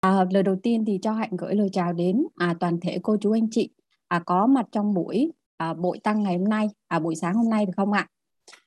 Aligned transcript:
À, 0.00 0.24
lời 0.30 0.42
đầu 0.42 0.56
tiên 0.62 0.84
thì 0.84 0.98
cho 1.02 1.12
Hạnh 1.12 1.30
gửi 1.38 1.54
lời 1.54 1.68
chào 1.72 1.92
đến 1.92 2.26
à, 2.36 2.54
toàn 2.60 2.80
thể 2.80 2.98
cô 3.02 3.16
chú 3.20 3.32
anh 3.32 3.50
chị 3.50 3.70
à, 4.08 4.18
có 4.26 4.46
mặt 4.46 4.66
trong 4.72 4.94
buổi 4.94 5.32
à, 5.56 5.74
buổi 5.74 5.98
tăng 5.98 6.22
ngày 6.22 6.38
hôm 6.38 6.48
nay, 6.48 6.68
à, 6.88 6.98
buổi 6.98 7.16
sáng 7.16 7.34
hôm 7.34 7.50
nay 7.50 7.66
được 7.66 7.72
không 7.76 7.92
ạ? 7.92 8.06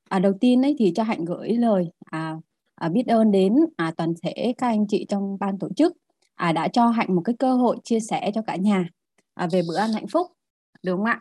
À, 0.09 0.19
đầu 0.19 0.33
tiên 0.39 0.61
ấy 0.61 0.75
thì 0.79 0.91
cho 0.95 1.03
Hạnh 1.03 1.25
gửi 1.25 1.49
lời 1.49 1.91
à, 2.05 2.35
à, 2.75 2.89
biết 2.89 3.07
ơn 3.07 3.31
đến 3.31 3.55
à, 3.77 3.93
toàn 3.97 4.13
thể 4.23 4.53
các 4.57 4.67
anh 4.67 4.87
chị 4.87 5.05
trong 5.09 5.37
ban 5.39 5.59
tổ 5.59 5.69
chức 5.75 5.97
à, 6.35 6.51
đã 6.51 6.67
cho 6.67 6.87
Hạnh 6.87 7.15
một 7.15 7.21
cái 7.25 7.35
cơ 7.39 7.55
hội 7.55 7.77
chia 7.83 7.99
sẻ 7.99 8.31
cho 8.35 8.41
cả 8.41 8.55
nhà 8.55 8.89
à, 9.33 9.47
về 9.51 9.61
bữa 9.67 9.77
ăn 9.77 9.91
hạnh 9.93 10.07
phúc, 10.07 10.27
đúng 10.83 10.97
không 10.97 11.05
ạ? 11.05 11.19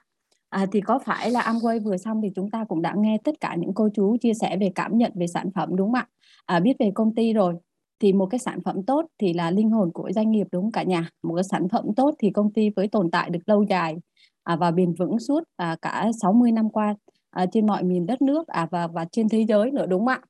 À, 0.49 0.67
thì 0.73 0.81
có 0.81 0.99
phải 0.99 1.31
là 1.31 1.41
Amway 1.41 1.85
vừa 1.85 1.97
xong 1.97 2.21
thì 2.23 2.29
chúng 2.35 2.51
ta 2.51 2.65
cũng 2.65 2.83
đã 2.83 2.95
nghe 2.97 3.19
tất 3.25 3.41
cả 3.41 3.57
những 3.59 3.75
cô 3.75 3.89
chú 3.95 4.17
chia 4.21 4.35
sẻ 4.35 4.57
về 4.61 4.73
cảm 4.75 4.99
nhận 4.99 5.13
về 5.15 5.27
sản 5.27 5.51
phẩm 5.55 5.77
đúng 5.77 5.89
không 5.89 5.95
ạ? 5.95 6.09
À, 6.47 6.61
biết 6.61 6.77
về 6.79 6.91
công 6.95 7.15
ty 7.15 7.33
rồi 7.33 7.55
thì 8.01 8.13
một 8.13 8.27
cái 8.27 8.39
sản 8.39 8.61
phẩm 8.65 8.83
tốt 8.87 9.07
thì 9.19 9.33
là 9.33 9.51
linh 9.51 9.71
hồn 9.71 9.91
của 9.95 10.11
doanh 10.15 10.31
nghiệp 10.31 10.47
đúng 10.53 10.65
không 10.65 10.73
cả 10.73 10.83
nhà? 10.83 11.11
Một 11.23 11.35
cái 11.35 11.45
sản 11.45 11.69
phẩm 11.69 11.85
tốt 11.97 12.15
thì 12.19 12.31
công 12.31 12.53
ty 12.53 12.71
mới 12.77 12.89
tồn 12.89 13.11
tại 13.11 13.31
được 13.31 13.41
lâu 13.47 13.63
dài 13.63 13.97
à, 14.43 14.57
và 14.57 14.71
bền 14.71 14.95
vững 14.95 15.19
suốt 15.19 15.41
à, 15.57 15.77
cả 15.83 16.11
60 16.23 16.53
năm 16.53 16.71
qua 16.71 16.95
à, 17.31 17.47
trên 17.53 17.67
mọi 17.67 17.83
miền 17.83 18.07
đất 18.07 18.23
nước 18.23 18.49
à, 18.49 18.69
và 18.71 18.87
và 18.87 19.05
trên 19.13 19.29
thế 19.29 19.45
giới 19.49 19.71
nữa 19.71 19.87
đúng 19.87 20.01
không 20.01 20.09
ạ? 20.09 20.21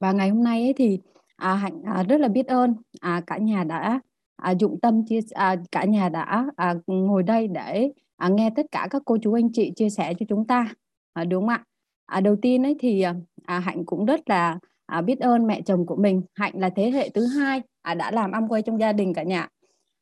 Và 0.00 0.12
ngày 0.12 0.28
hôm 0.28 0.44
nay 0.44 0.62
ấy 0.62 0.72
thì 0.76 0.98
à, 1.36 1.54
hạnh 1.54 1.82
à, 1.84 2.02
rất 2.02 2.20
là 2.20 2.28
biết 2.28 2.46
ơn 2.46 2.74
à, 3.00 3.22
cả 3.26 3.38
nhà 3.38 3.64
đã 3.64 4.00
à, 4.36 4.54
dụng 4.60 4.80
tâm 4.80 5.04
chia 5.06 5.20
à, 5.30 5.56
cả 5.72 5.84
nhà 5.84 6.08
đã 6.08 6.46
à, 6.56 6.74
ngồi 6.86 7.22
đây 7.22 7.48
để 7.48 7.92
à, 8.16 8.28
nghe 8.28 8.50
tất 8.56 8.66
cả 8.72 8.88
các 8.90 9.02
cô 9.04 9.16
chú 9.22 9.32
anh 9.32 9.52
chị 9.52 9.72
chia 9.76 9.90
sẻ 9.90 10.14
cho 10.18 10.26
chúng 10.28 10.46
ta 10.46 10.74
à, 11.12 11.24
đúng 11.24 11.42
không 11.42 11.48
ạ? 11.48 11.64
À, 12.06 12.20
đầu 12.20 12.36
tiên 12.42 12.62
ấy 12.62 12.76
thì 12.78 13.02
à, 13.02 13.14
à 13.46 13.58
hạnh 13.58 13.84
cũng 13.86 14.04
rất 14.04 14.20
là 14.26 14.58
à, 14.92 15.00
biết 15.00 15.20
ơn 15.20 15.46
mẹ 15.46 15.60
chồng 15.62 15.86
của 15.86 15.96
mình. 15.96 16.22
Hạnh 16.34 16.52
là 16.54 16.70
thế 16.70 16.90
hệ 16.90 17.08
thứ 17.08 17.26
hai. 17.26 17.62
À, 17.82 17.94
đã 17.94 18.10
làm 18.10 18.32
ăn 18.32 18.48
quay 18.48 18.62
trong 18.62 18.80
gia 18.80 18.92
đình 18.92 19.14
cả 19.14 19.22
nhà. 19.22 19.48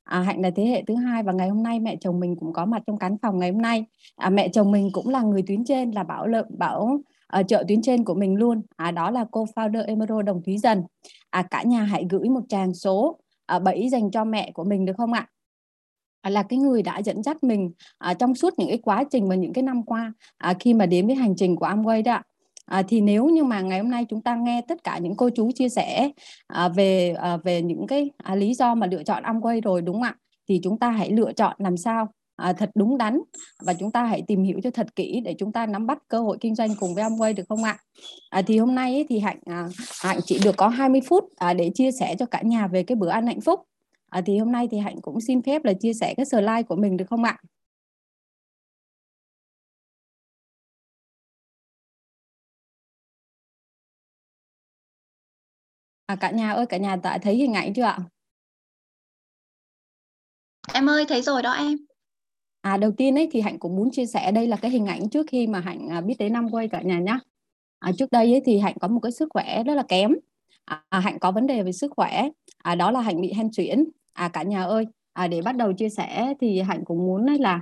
À, 0.05 0.21
hạnh 0.21 0.41
là 0.41 0.51
thế 0.57 0.65
hệ 0.65 0.83
thứ 0.87 0.95
hai 0.95 1.23
và 1.23 1.33
ngày 1.33 1.49
hôm 1.49 1.63
nay 1.63 1.81
mẹ 1.81 1.97
chồng 2.01 2.21
mình 2.21 2.37
cũng 2.41 2.53
có 2.53 2.67
mặt 2.67 2.83
trong 2.87 2.99
căn 2.99 3.17
phòng 3.23 3.39
ngày 3.39 3.51
hôm 3.51 3.63
nay. 3.63 3.85
À, 4.17 4.31
mẹ 4.31 4.49
chồng 4.49 4.73
mình 4.73 4.91
cũng 4.93 5.09
là 5.09 5.23
người 5.23 5.43
tuyến 5.47 5.65
trên 5.65 5.91
là 5.91 6.03
bảo 6.03 6.27
lợi 6.27 6.43
bảo 6.59 7.01
ở 7.27 7.43
chợ 7.43 7.65
tuyến 7.69 7.83
trên 7.83 8.05
của 8.05 8.15
mình 8.15 8.37
luôn. 8.37 8.63
À, 8.77 8.91
đó 8.91 9.11
là 9.11 9.25
cô 9.31 9.45
founder 9.55 9.87
Emerald 9.87 10.27
Đồng 10.27 10.43
Thúy 10.43 10.59
Dần. 10.59 10.83
À, 11.31 11.43
cả 11.43 11.63
nhà 11.63 11.83
hãy 11.83 12.07
gửi 12.11 12.29
một 12.29 12.43
tràng 12.49 12.75
số 12.75 13.19
ờ, 13.47 13.57
à, 13.57 13.59
7 13.59 13.89
dành 13.89 14.11
cho 14.11 14.25
mẹ 14.25 14.51
của 14.55 14.65
mình 14.65 14.85
được 14.85 14.95
không 14.97 15.13
ạ? 15.13 15.27
À, 16.21 16.31
là 16.31 16.43
cái 16.43 16.59
người 16.59 16.83
đã 16.83 16.99
dẫn 16.99 17.23
dắt 17.23 17.45
mình 17.45 17.73
à, 17.99 18.15
trong 18.15 18.35
suốt 18.35 18.55
những 18.59 18.69
cái 18.69 18.79
quá 18.79 19.05
trình 19.11 19.29
và 19.29 19.35
những 19.35 19.53
cái 19.53 19.63
năm 19.63 19.83
qua 19.83 20.13
à, 20.39 20.55
khi 20.61 20.75
mà 20.75 20.87
đến 20.87 21.07
với 21.07 21.17
hành 21.17 21.37
trình 21.37 21.57
của 21.57 21.67
Amway 21.67 22.03
đó 22.03 22.23
À, 22.71 22.83
thì 22.89 23.01
nếu 23.01 23.27
như 23.27 23.45
mà 23.45 23.61
ngày 23.61 23.79
hôm 23.79 23.91
nay 23.91 24.07
chúng 24.09 24.23
ta 24.23 24.37
nghe 24.37 24.63
tất 24.69 24.85
cả 24.85 24.99
những 24.99 25.17
cô 25.17 25.31
chú 25.31 25.51
chia 25.55 25.69
sẻ 25.69 26.11
à, 26.47 26.69
về 26.69 27.15
à, 27.19 27.37
về 27.37 27.63
những 27.63 27.87
cái 27.87 28.11
à, 28.17 28.35
lý 28.35 28.55
do 28.55 28.75
mà 28.75 28.87
lựa 28.87 29.03
chọn 29.03 29.23
Amway 29.23 29.61
rồi 29.61 29.83
đúng 29.83 29.95
không 29.95 30.03
ạ? 30.03 30.17
Thì 30.49 30.61
chúng 30.63 30.79
ta 30.79 30.91
hãy 30.91 31.11
lựa 31.11 31.33
chọn 31.33 31.57
làm 31.59 31.77
sao 31.77 32.09
à, 32.37 32.53
thật 32.53 32.71
đúng 32.75 32.99
đắn 32.99 33.21
và 33.63 33.75
chúng 33.75 33.91
ta 33.91 34.05
hãy 34.05 34.23
tìm 34.27 34.43
hiểu 34.43 34.61
cho 34.63 34.71
thật 34.71 34.97
kỹ 34.97 35.21
để 35.25 35.35
chúng 35.39 35.53
ta 35.53 35.67
nắm 35.67 35.87
bắt 35.87 35.99
cơ 36.09 36.21
hội 36.21 36.37
kinh 36.41 36.55
doanh 36.55 36.71
cùng 36.81 36.95
với 36.95 37.05
Amway 37.05 37.35
được 37.35 37.45
không 37.49 37.65
ạ? 37.65 37.79
À, 38.31 38.43
thì 38.43 38.59
hôm 38.59 38.75
nay 38.75 38.95
ấy, 38.95 39.07
thì 39.09 39.19
hạnh 39.19 39.41
à, 39.45 39.69
hạnh 40.03 40.19
chỉ 40.25 40.41
được 40.45 40.57
có 40.57 40.69
20 40.69 41.01
phút 41.09 41.25
à, 41.37 41.55
để 41.55 41.71
chia 41.75 41.93
sẻ 41.93 42.15
cho 42.19 42.27
cả 42.27 42.43
nhà 42.43 42.67
về 42.67 42.83
cái 42.83 42.97
bữa 42.97 43.09
ăn 43.09 43.27
hạnh 43.27 43.41
phúc. 43.41 43.61
À, 44.11 44.21
thì 44.27 44.39
hôm 44.39 44.53
nay 44.53 44.69
thì 44.71 44.79
hạnh 44.79 45.01
cũng 45.03 45.21
xin 45.21 45.43
phép 45.43 45.65
là 45.65 45.73
chia 45.73 45.93
sẻ 45.93 46.15
cái 46.17 46.27
slide 46.27 46.63
của 46.63 46.77
mình 46.77 46.97
được 46.97 47.07
không 47.09 47.25
ạ? 47.25 47.37
À, 56.11 56.17
cả 56.17 56.31
nhà 56.31 56.51
ơi, 56.51 56.67
cả 56.67 56.77
nhà 56.77 56.97
đã 56.97 57.19
thấy 57.19 57.35
hình 57.35 57.55
ảnh 57.55 57.75
chưa 57.75 57.83
ạ? 57.83 57.99
Em 60.73 60.91
ơi, 60.91 61.05
thấy 61.09 61.23
rồi 61.23 61.43
đó 61.43 61.53
em. 61.53 61.79
À, 62.61 62.77
đầu 62.77 62.93
tiên 62.97 63.19
ấy 63.19 63.29
thì 63.33 63.41
Hạnh 63.41 63.59
cũng 63.59 63.77
muốn 63.77 63.91
chia 63.91 64.07
sẻ 64.07 64.33
đây 64.33 64.47
là 64.47 64.57
cái 64.57 64.71
hình 64.71 64.87
ảnh 64.87 65.09
trước 65.09 65.27
khi 65.31 65.47
mà 65.47 65.61
Hạnh 65.61 65.89
à, 65.89 66.01
biết 66.01 66.15
đến 66.19 66.33
năm 66.33 66.51
quay 66.51 66.69
cả 66.69 66.83
nhà 66.83 66.99
nhé. 66.99 67.19
À, 67.79 67.93
trước 67.99 68.11
đây 68.11 68.33
ấy 68.33 68.43
thì 68.45 68.59
Hạnh 68.59 68.75
có 68.81 68.89
một 68.89 69.01
cái 69.03 69.13
sức 69.13 69.29
khỏe 69.31 69.63
rất 69.63 69.75
là 69.75 69.83
kém. 69.83 70.15
À, 70.65 71.01
Hạnh 71.01 71.19
có 71.19 71.33
vấn 71.33 71.47
đề 71.47 71.63
về 71.63 71.73
sức 71.73 71.93
khỏe. 71.97 72.29
À, 72.59 72.75
đó 72.75 72.91
là 72.91 73.01
Hạnh 73.01 73.21
bị 73.21 73.33
hen 73.33 73.53
suyễn. 73.53 73.85
À, 74.13 74.29
cả 74.29 74.43
nhà 74.43 74.63
ơi, 74.63 74.87
à, 75.13 75.29
để 75.29 75.43
bắt 75.43 75.57
đầu 75.57 75.73
chia 75.73 75.89
sẻ 75.89 76.35
thì 76.41 76.61
Hạnh 76.61 76.85
cũng 76.85 76.99
muốn 76.99 77.27
là 77.27 77.61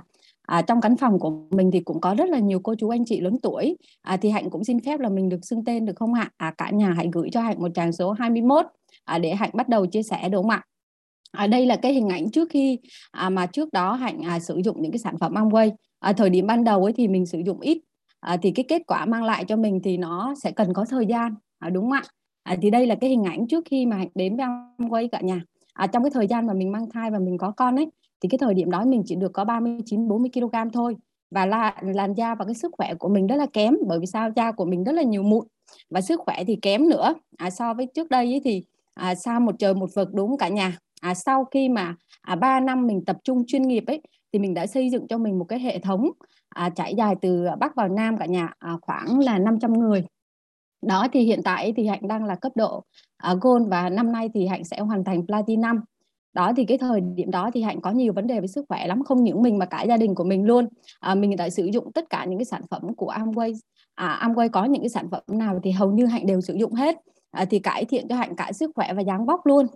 à, 0.49 0.61
trong 0.61 0.81
căn 0.81 0.97
phòng 0.97 1.19
của 1.19 1.31
mình 1.51 1.71
thì 1.71 1.79
cũng 1.79 2.01
có 2.01 2.15
rất 2.15 2.29
là 2.29 2.39
nhiều 2.39 2.59
cô 2.63 2.75
chú 2.75 2.89
anh 2.89 3.05
chị 3.05 3.19
lớn 3.19 3.37
tuổi. 3.43 3.77
À, 4.01 4.17
thì 4.17 4.29
hạnh 4.29 4.49
cũng 4.49 4.63
xin 4.63 4.79
phép 4.79 4.99
là 4.99 5.09
mình 5.09 5.29
được 5.29 5.39
xưng 5.41 5.63
tên 5.65 5.85
được 5.85 5.93
không 5.95 6.13
ạ? 6.13 6.31
À, 6.37 6.53
cả 6.57 6.69
nhà 6.69 6.91
hãy 6.91 7.09
gửi 7.13 7.29
cho 7.31 7.41
hạnh 7.41 7.61
một 7.61 7.67
tràng 7.75 7.91
số 7.91 8.11
21 8.11 8.65
à, 9.03 9.17
để 9.17 9.35
hạnh 9.35 9.49
bắt 9.53 9.69
đầu 9.69 9.85
chia 9.85 10.03
sẻ 10.03 10.29
đúng 10.29 10.43
không 10.43 10.49
ạ? 10.49 10.63
À, 11.31 11.47
đây 11.47 11.65
là 11.65 11.75
cái 11.75 11.93
hình 11.93 12.09
ảnh 12.09 12.31
trước 12.31 12.49
khi 12.49 12.79
à, 13.11 13.29
mà 13.29 13.45
trước 13.45 13.73
đó 13.73 13.93
hạnh 13.93 14.21
à, 14.25 14.39
sử 14.39 14.61
dụng 14.63 14.81
những 14.81 14.91
cái 14.91 14.99
sản 14.99 15.17
phẩm 15.17 15.33
Amway. 15.33 15.71
À, 15.99 16.13
thời 16.13 16.29
điểm 16.29 16.47
ban 16.47 16.63
đầu 16.63 16.83
ấy 16.83 16.93
thì 16.93 17.07
mình 17.07 17.25
sử 17.25 17.39
dụng 17.45 17.59
ít. 17.59 17.77
À, 18.19 18.37
thì 18.41 18.51
cái 18.51 18.65
kết 18.67 18.81
quả 18.87 19.05
mang 19.05 19.23
lại 19.23 19.45
cho 19.47 19.55
mình 19.55 19.79
thì 19.83 19.97
nó 19.97 20.33
sẽ 20.43 20.51
cần 20.51 20.73
có 20.73 20.85
thời 20.89 21.05
gian. 21.05 21.35
À, 21.59 21.69
đúng 21.69 21.83
không 21.83 21.91
ạ? 21.91 22.03
À, 22.43 22.55
thì 22.61 22.69
đây 22.69 22.87
là 22.87 22.95
cái 22.95 23.09
hình 23.09 23.23
ảnh 23.23 23.47
trước 23.47 23.65
khi 23.69 23.85
mà 23.85 23.95
hạnh 23.95 24.09
đến 24.15 24.37
với 24.37 24.45
Amway 24.77 25.07
cả 25.11 25.21
nhà. 25.21 25.41
À, 25.73 25.87
trong 25.87 26.03
cái 26.03 26.11
thời 26.13 26.27
gian 26.27 26.47
mà 26.47 26.53
mình 26.53 26.71
mang 26.71 26.89
thai 26.89 27.11
và 27.11 27.19
mình 27.19 27.37
có 27.37 27.51
con 27.51 27.75
ấy 27.75 27.87
thì 28.21 28.29
cái 28.29 28.37
thời 28.37 28.53
điểm 28.53 28.71
đó 28.71 28.85
mình 28.85 29.03
chỉ 29.05 29.15
được 29.15 29.33
có 29.33 29.45
39 29.45 30.07
40 30.07 30.29
kg 30.33 30.71
thôi. 30.73 30.95
Và 31.31 31.45
là 31.45 31.75
làn 31.81 32.13
da 32.13 32.35
và 32.35 32.45
cái 32.45 32.55
sức 32.55 32.71
khỏe 32.77 32.93
của 32.93 33.09
mình 33.09 33.27
rất 33.27 33.35
là 33.35 33.45
kém 33.53 33.75
bởi 33.87 33.99
vì 33.99 34.05
sao? 34.05 34.29
Da 34.35 34.51
của 34.51 34.65
mình 34.65 34.83
rất 34.83 34.91
là 34.91 35.01
nhiều 35.01 35.23
mụn. 35.23 35.47
Và 35.89 36.01
sức 36.01 36.19
khỏe 36.19 36.43
thì 36.47 36.55
kém 36.61 36.89
nữa. 36.89 37.13
À, 37.37 37.49
so 37.49 37.73
với 37.73 37.87
trước 37.95 38.09
đây 38.09 38.25
ấy 38.25 38.41
thì 38.43 38.63
à, 38.93 39.15
sao 39.15 39.39
một 39.39 39.55
trời 39.59 39.73
một 39.73 39.89
vực 39.95 40.13
đúng 40.13 40.37
cả 40.37 40.47
nhà? 40.47 40.77
À, 41.01 41.13
sau 41.13 41.45
khi 41.45 41.69
mà 41.69 41.95
à, 42.21 42.35
3 42.35 42.59
năm 42.59 42.87
mình 42.87 43.05
tập 43.05 43.17
trung 43.23 43.43
chuyên 43.47 43.61
nghiệp 43.61 43.83
ấy 43.87 44.01
thì 44.33 44.39
mình 44.39 44.53
đã 44.53 44.67
xây 44.67 44.89
dựng 44.89 45.07
cho 45.07 45.17
mình 45.17 45.39
một 45.39 45.45
cái 45.45 45.59
hệ 45.59 45.79
thống 45.79 46.09
à, 46.49 46.69
trải 46.69 46.95
dài 46.95 47.15
từ 47.21 47.45
Bắc 47.59 47.75
vào 47.75 47.89
Nam 47.89 48.17
cả 48.17 48.25
nhà 48.25 48.53
à, 48.59 48.77
khoảng 48.81 49.19
là 49.19 49.37
500 49.37 49.73
người. 49.73 50.05
Đó 50.81 51.07
thì 51.13 51.21
hiện 51.21 51.43
tại 51.43 51.73
thì 51.77 51.87
hạnh 51.87 52.07
đang 52.07 52.25
là 52.25 52.35
cấp 52.35 52.51
độ 52.55 52.83
à, 53.17 53.35
gold 53.41 53.67
và 53.67 53.89
năm 53.89 54.11
nay 54.11 54.29
thì 54.33 54.47
hạnh 54.47 54.63
sẽ 54.63 54.79
hoàn 54.79 55.03
thành 55.03 55.27
platinum 55.27 55.79
đó 56.33 56.53
thì 56.57 56.65
cái 56.65 56.77
thời 56.77 57.01
điểm 57.01 57.31
đó 57.31 57.49
thì 57.53 57.61
hạnh 57.61 57.81
có 57.81 57.91
nhiều 57.91 58.13
vấn 58.13 58.27
đề 58.27 58.39
về 58.39 58.47
sức 58.47 58.65
khỏe 58.69 58.87
lắm 58.87 59.03
không 59.03 59.23
những 59.23 59.41
mình 59.41 59.57
mà 59.57 59.65
cả 59.65 59.83
gia 59.83 59.97
đình 59.97 60.15
của 60.15 60.23
mình 60.23 60.45
luôn. 60.45 60.67
À, 60.99 61.15
mình 61.15 61.35
đã 61.35 61.49
sử 61.49 61.65
dụng 61.65 61.91
tất 61.91 62.09
cả 62.09 62.25
những 62.25 62.39
cái 62.39 62.45
sản 62.45 62.61
phẩm 62.69 62.95
của 62.95 63.11
Amway 63.11 63.53
à, 63.99 64.19
Amway 64.27 64.49
có 64.49 64.65
những 64.65 64.81
cái 64.81 64.89
sản 64.89 65.07
phẩm 65.11 65.23
nào 65.27 65.59
thì 65.63 65.71
hầu 65.71 65.91
như 65.91 66.05
hạnh 66.05 66.25
đều 66.25 66.41
sử 66.41 66.53
dụng 66.53 66.73
hết. 66.73 66.97
À, 67.31 67.45
thì 67.45 67.59
cải 67.59 67.85
thiện 67.85 68.07
cho 68.07 68.15
hạnh 68.15 68.35
cả 68.35 68.51
sức 68.51 68.71
khỏe 68.75 68.93
và 68.93 69.01
dáng 69.01 69.25
vóc 69.25 69.45
luôn. 69.45 69.67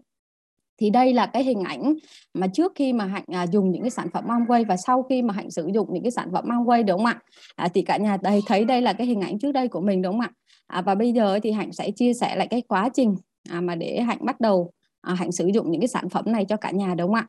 Thì 0.77 0.89
đây 0.89 1.13
là 1.13 1.25
cái 1.25 1.43
hình 1.43 1.63
ảnh 1.63 1.93
mà 2.33 2.47
trước 2.47 2.71
khi 2.75 2.93
mà 2.93 3.05
hạnh 3.05 3.23
à, 3.27 3.47
dùng 3.47 3.71
những 3.71 3.81
cái 3.81 3.89
sản 3.89 4.07
phẩm 4.13 4.27
Amway 4.27 4.65
và 4.65 4.77
sau 4.77 5.03
khi 5.03 5.21
mà 5.21 5.33
hạnh 5.33 5.51
sử 5.51 5.69
dụng 5.73 5.93
những 5.93 6.03
cái 6.03 6.11
sản 6.11 6.29
phẩm 6.33 6.45
Amway 6.45 6.85
đúng 6.85 6.97
không 6.97 7.05
ạ? 7.05 7.19
À, 7.55 7.67
thì 7.73 7.81
cả 7.81 7.97
nhà 7.97 8.17
đây 8.21 8.41
thấy 8.47 8.65
đây 8.65 8.81
là 8.81 8.93
cái 8.93 9.07
hình 9.07 9.21
ảnh 9.21 9.39
trước 9.39 9.51
đây 9.51 9.67
của 9.67 9.81
mình 9.81 10.01
đúng 10.01 10.13
không 10.13 10.21
ạ? 10.21 10.31
À, 10.67 10.81
và 10.81 10.95
bây 10.95 11.13
giờ 11.13 11.39
thì 11.43 11.51
hạnh 11.51 11.71
sẽ 11.71 11.91
chia 11.91 12.13
sẻ 12.13 12.35
lại 12.35 12.47
cái 12.47 12.61
quá 12.61 12.89
trình 12.93 13.15
à, 13.49 13.61
mà 13.61 13.75
để 13.75 14.01
hạnh 14.01 14.19
bắt 14.21 14.39
đầu 14.39 14.71
à, 15.03 15.13
hạnh 15.13 15.31
sử 15.31 15.47
dụng 15.47 15.71
những 15.71 15.81
cái 15.81 15.87
sản 15.87 16.09
phẩm 16.09 16.25
này 16.27 16.45
cho 16.45 16.57
cả 16.57 16.71
nhà 16.71 16.95
đúng 16.95 17.07
không 17.07 17.15
ạ? 17.15 17.27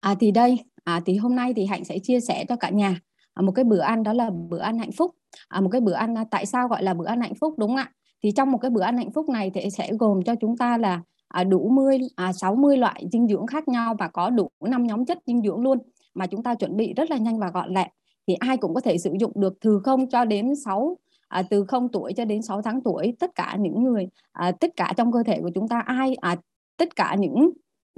À, 0.00 0.14
thì 0.20 0.30
đây 0.30 0.58
à, 0.84 1.00
thì 1.06 1.16
hôm 1.16 1.36
nay 1.36 1.52
thì 1.56 1.66
hạnh 1.66 1.84
sẽ 1.84 1.98
chia 1.98 2.20
sẻ 2.20 2.44
cho 2.48 2.56
cả 2.56 2.70
nhà 2.70 3.00
à, 3.34 3.42
một 3.42 3.52
cái 3.52 3.64
bữa 3.64 3.80
ăn 3.80 4.02
đó 4.02 4.12
là 4.12 4.30
bữa 4.48 4.58
ăn 4.58 4.78
hạnh 4.78 4.92
phúc. 4.92 5.14
À, 5.48 5.60
một 5.60 5.68
cái 5.72 5.80
bữa 5.80 5.92
ăn 5.92 6.18
à, 6.18 6.24
tại 6.30 6.46
sao 6.46 6.68
gọi 6.68 6.82
là 6.82 6.94
bữa 6.94 7.06
ăn 7.06 7.20
hạnh 7.20 7.34
phúc 7.40 7.54
đúng 7.58 7.70
không 7.70 7.76
ạ? 7.76 7.92
Thì 8.22 8.30
trong 8.32 8.52
một 8.52 8.58
cái 8.58 8.70
bữa 8.70 8.82
ăn 8.82 8.96
hạnh 8.96 9.12
phúc 9.12 9.28
này 9.28 9.50
thì 9.54 9.70
sẽ 9.70 9.92
gồm 9.98 10.22
cho 10.22 10.34
chúng 10.34 10.56
ta 10.56 10.78
là 10.78 11.02
à, 11.28 11.44
đủ 11.44 11.68
10 11.68 11.98
à, 12.16 12.32
60 12.32 12.76
loại 12.76 13.04
dinh 13.12 13.28
dưỡng 13.28 13.46
khác 13.46 13.68
nhau 13.68 13.94
và 13.98 14.08
có 14.08 14.30
đủ 14.30 14.50
năm 14.60 14.86
nhóm 14.86 15.04
chất 15.04 15.18
dinh 15.26 15.42
dưỡng 15.42 15.60
luôn 15.60 15.78
mà 16.14 16.26
chúng 16.26 16.42
ta 16.42 16.54
chuẩn 16.54 16.76
bị 16.76 16.94
rất 16.94 17.10
là 17.10 17.16
nhanh 17.16 17.38
và 17.38 17.50
gọn 17.50 17.74
lẹ. 17.74 17.90
Thì 18.28 18.34
ai 18.34 18.56
cũng 18.56 18.74
có 18.74 18.80
thể 18.80 18.98
sử 18.98 19.10
dụng 19.20 19.32
được 19.34 19.54
từ 19.60 19.80
không 19.84 20.08
cho 20.08 20.24
đến 20.24 20.54
6 20.64 20.98
à, 21.28 21.42
từ 21.42 21.64
0 21.64 21.88
tuổi 21.92 22.12
cho 22.12 22.24
đến 22.24 22.42
6 22.42 22.62
tháng 22.62 22.80
tuổi 22.80 23.16
tất 23.18 23.34
cả 23.34 23.56
những 23.60 23.82
người 23.82 24.08
à, 24.32 24.52
tất 24.52 24.70
cả 24.76 24.92
trong 24.96 25.12
cơ 25.12 25.22
thể 25.22 25.40
của 25.42 25.50
chúng 25.54 25.68
ta 25.68 25.80
ai 25.86 26.14
à, 26.14 26.36
tất 26.76 26.96
cả 26.96 27.16
những 27.18 27.50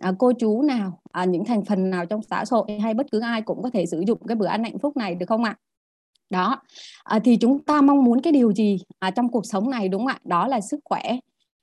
à, 0.02 0.12
cô 0.18 0.32
chú 0.32 0.62
nào 0.62 1.00
à, 1.12 1.24
những 1.24 1.44
thành 1.44 1.64
phần 1.64 1.90
nào 1.90 2.06
trong 2.06 2.20
xã 2.22 2.44
hội 2.50 2.78
hay 2.82 2.94
bất 2.94 3.06
cứ 3.12 3.20
ai 3.20 3.42
cũng 3.42 3.62
có 3.62 3.70
thể 3.70 3.86
sử 3.86 4.00
dụng 4.06 4.18
cái 4.28 4.36
bữa 4.36 4.46
ăn 4.46 4.64
hạnh 4.64 4.78
phúc 4.78 4.96
này 4.96 5.14
được 5.14 5.26
không 5.28 5.44
ạ? 5.44 5.56
Đó. 6.30 6.62
À, 7.04 7.18
thì 7.18 7.36
chúng 7.36 7.64
ta 7.64 7.80
mong 7.80 8.04
muốn 8.04 8.20
cái 8.20 8.32
điều 8.32 8.52
gì 8.52 8.78
à, 8.98 9.10
trong 9.10 9.28
cuộc 9.28 9.46
sống 9.46 9.70
này 9.70 9.88
đúng 9.88 10.00
không 10.00 10.08
ạ? 10.08 10.18
Đó 10.24 10.48
là 10.48 10.60
sức 10.60 10.80
khỏe 10.84 11.16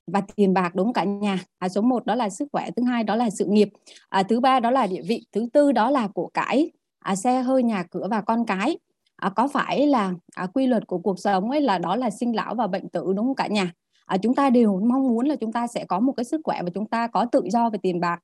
và 0.08 0.22
tiền 0.36 0.54
bạc 0.54 0.76
đúng 0.76 0.94
cả 0.94 1.04
nhà. 1.04 1.40
À, 1.60 1.70
số 1.70 1.82
1 1.82 2.06
đó 2.06 2.16
là 2.16 2.30
sức 2.30 2.48
khỏe 2.52 2.72
thứ 2.76 2.84
hai 2.84 3.04
đó 3.04 3.16
là 3.16 3.30
sự 3.30 3.46
nghiệp 3.46 3.70
à, 4.10 4.24
thứ 4.24 4.40
ba 4.40 4.60
đó 4.60 4.72
là 4.72 4.88
địa 4.88 5.02
vị 5.02 5.26
thứ 5.32 5.48
tư 5.54 5.72
đó 5.72 5.90
là 5.90 6.08
của 6.08 6.30
cải 6.34 6.72
à, 7.00 7.16
xe 7.16 7.42
hơi 7.42 7.64
nhà 7.64 7.84
cửa 7.84 8.08
và 8.12 8.22
con 8.22 8.46
cái 8.46 8.78
à, 9.18 9.30
có 9.30 9.48
phải 9.48 9.88
là 9.88 10.14
à, 10.36 10.48
quy 10.54 10.68
luật 10.68 10.88
của 10.88 10.98
cuộc 10.98 11.20
sống 11.20 11.52
ấy 11.52 11.62
là 11.62 11.78
đó 11.78 11.96
là 11.96 12.10
sinh 12.10 12.36
lão 12.36 12.56
và 12.56 12.68
bệnh 12.68 12.90
tử 12.90 13.14
đúng 13.16 13.26
không 13.26 13.36
cả 13.36 13.48
nhà 13.48 13.74
à, 14.06 14.18
chúng 14.18 14.36
ta 14.36 14.50
đều 14.50 14.80
mong 14.80 15.08
muốn 15.08 15.26
là 15.28 15.36
chúng 15.36 15.52
ta 15.52 15.68
sẽ 15.68 15.86
có 15.86 16.00
một 16.00 16.14
cái 16.18 16.24
sức 16.24 16.42
khỏe 16.44 16.64
và 16.64 16.70
chúng 16.74 16.86
ta 16.86 17.08
có 17.08 17.26
tự 17.26 17.42
do 17.52 17.70
về 17.70 17.80
tiền 17.82 18.00
bạc 18.00 18.20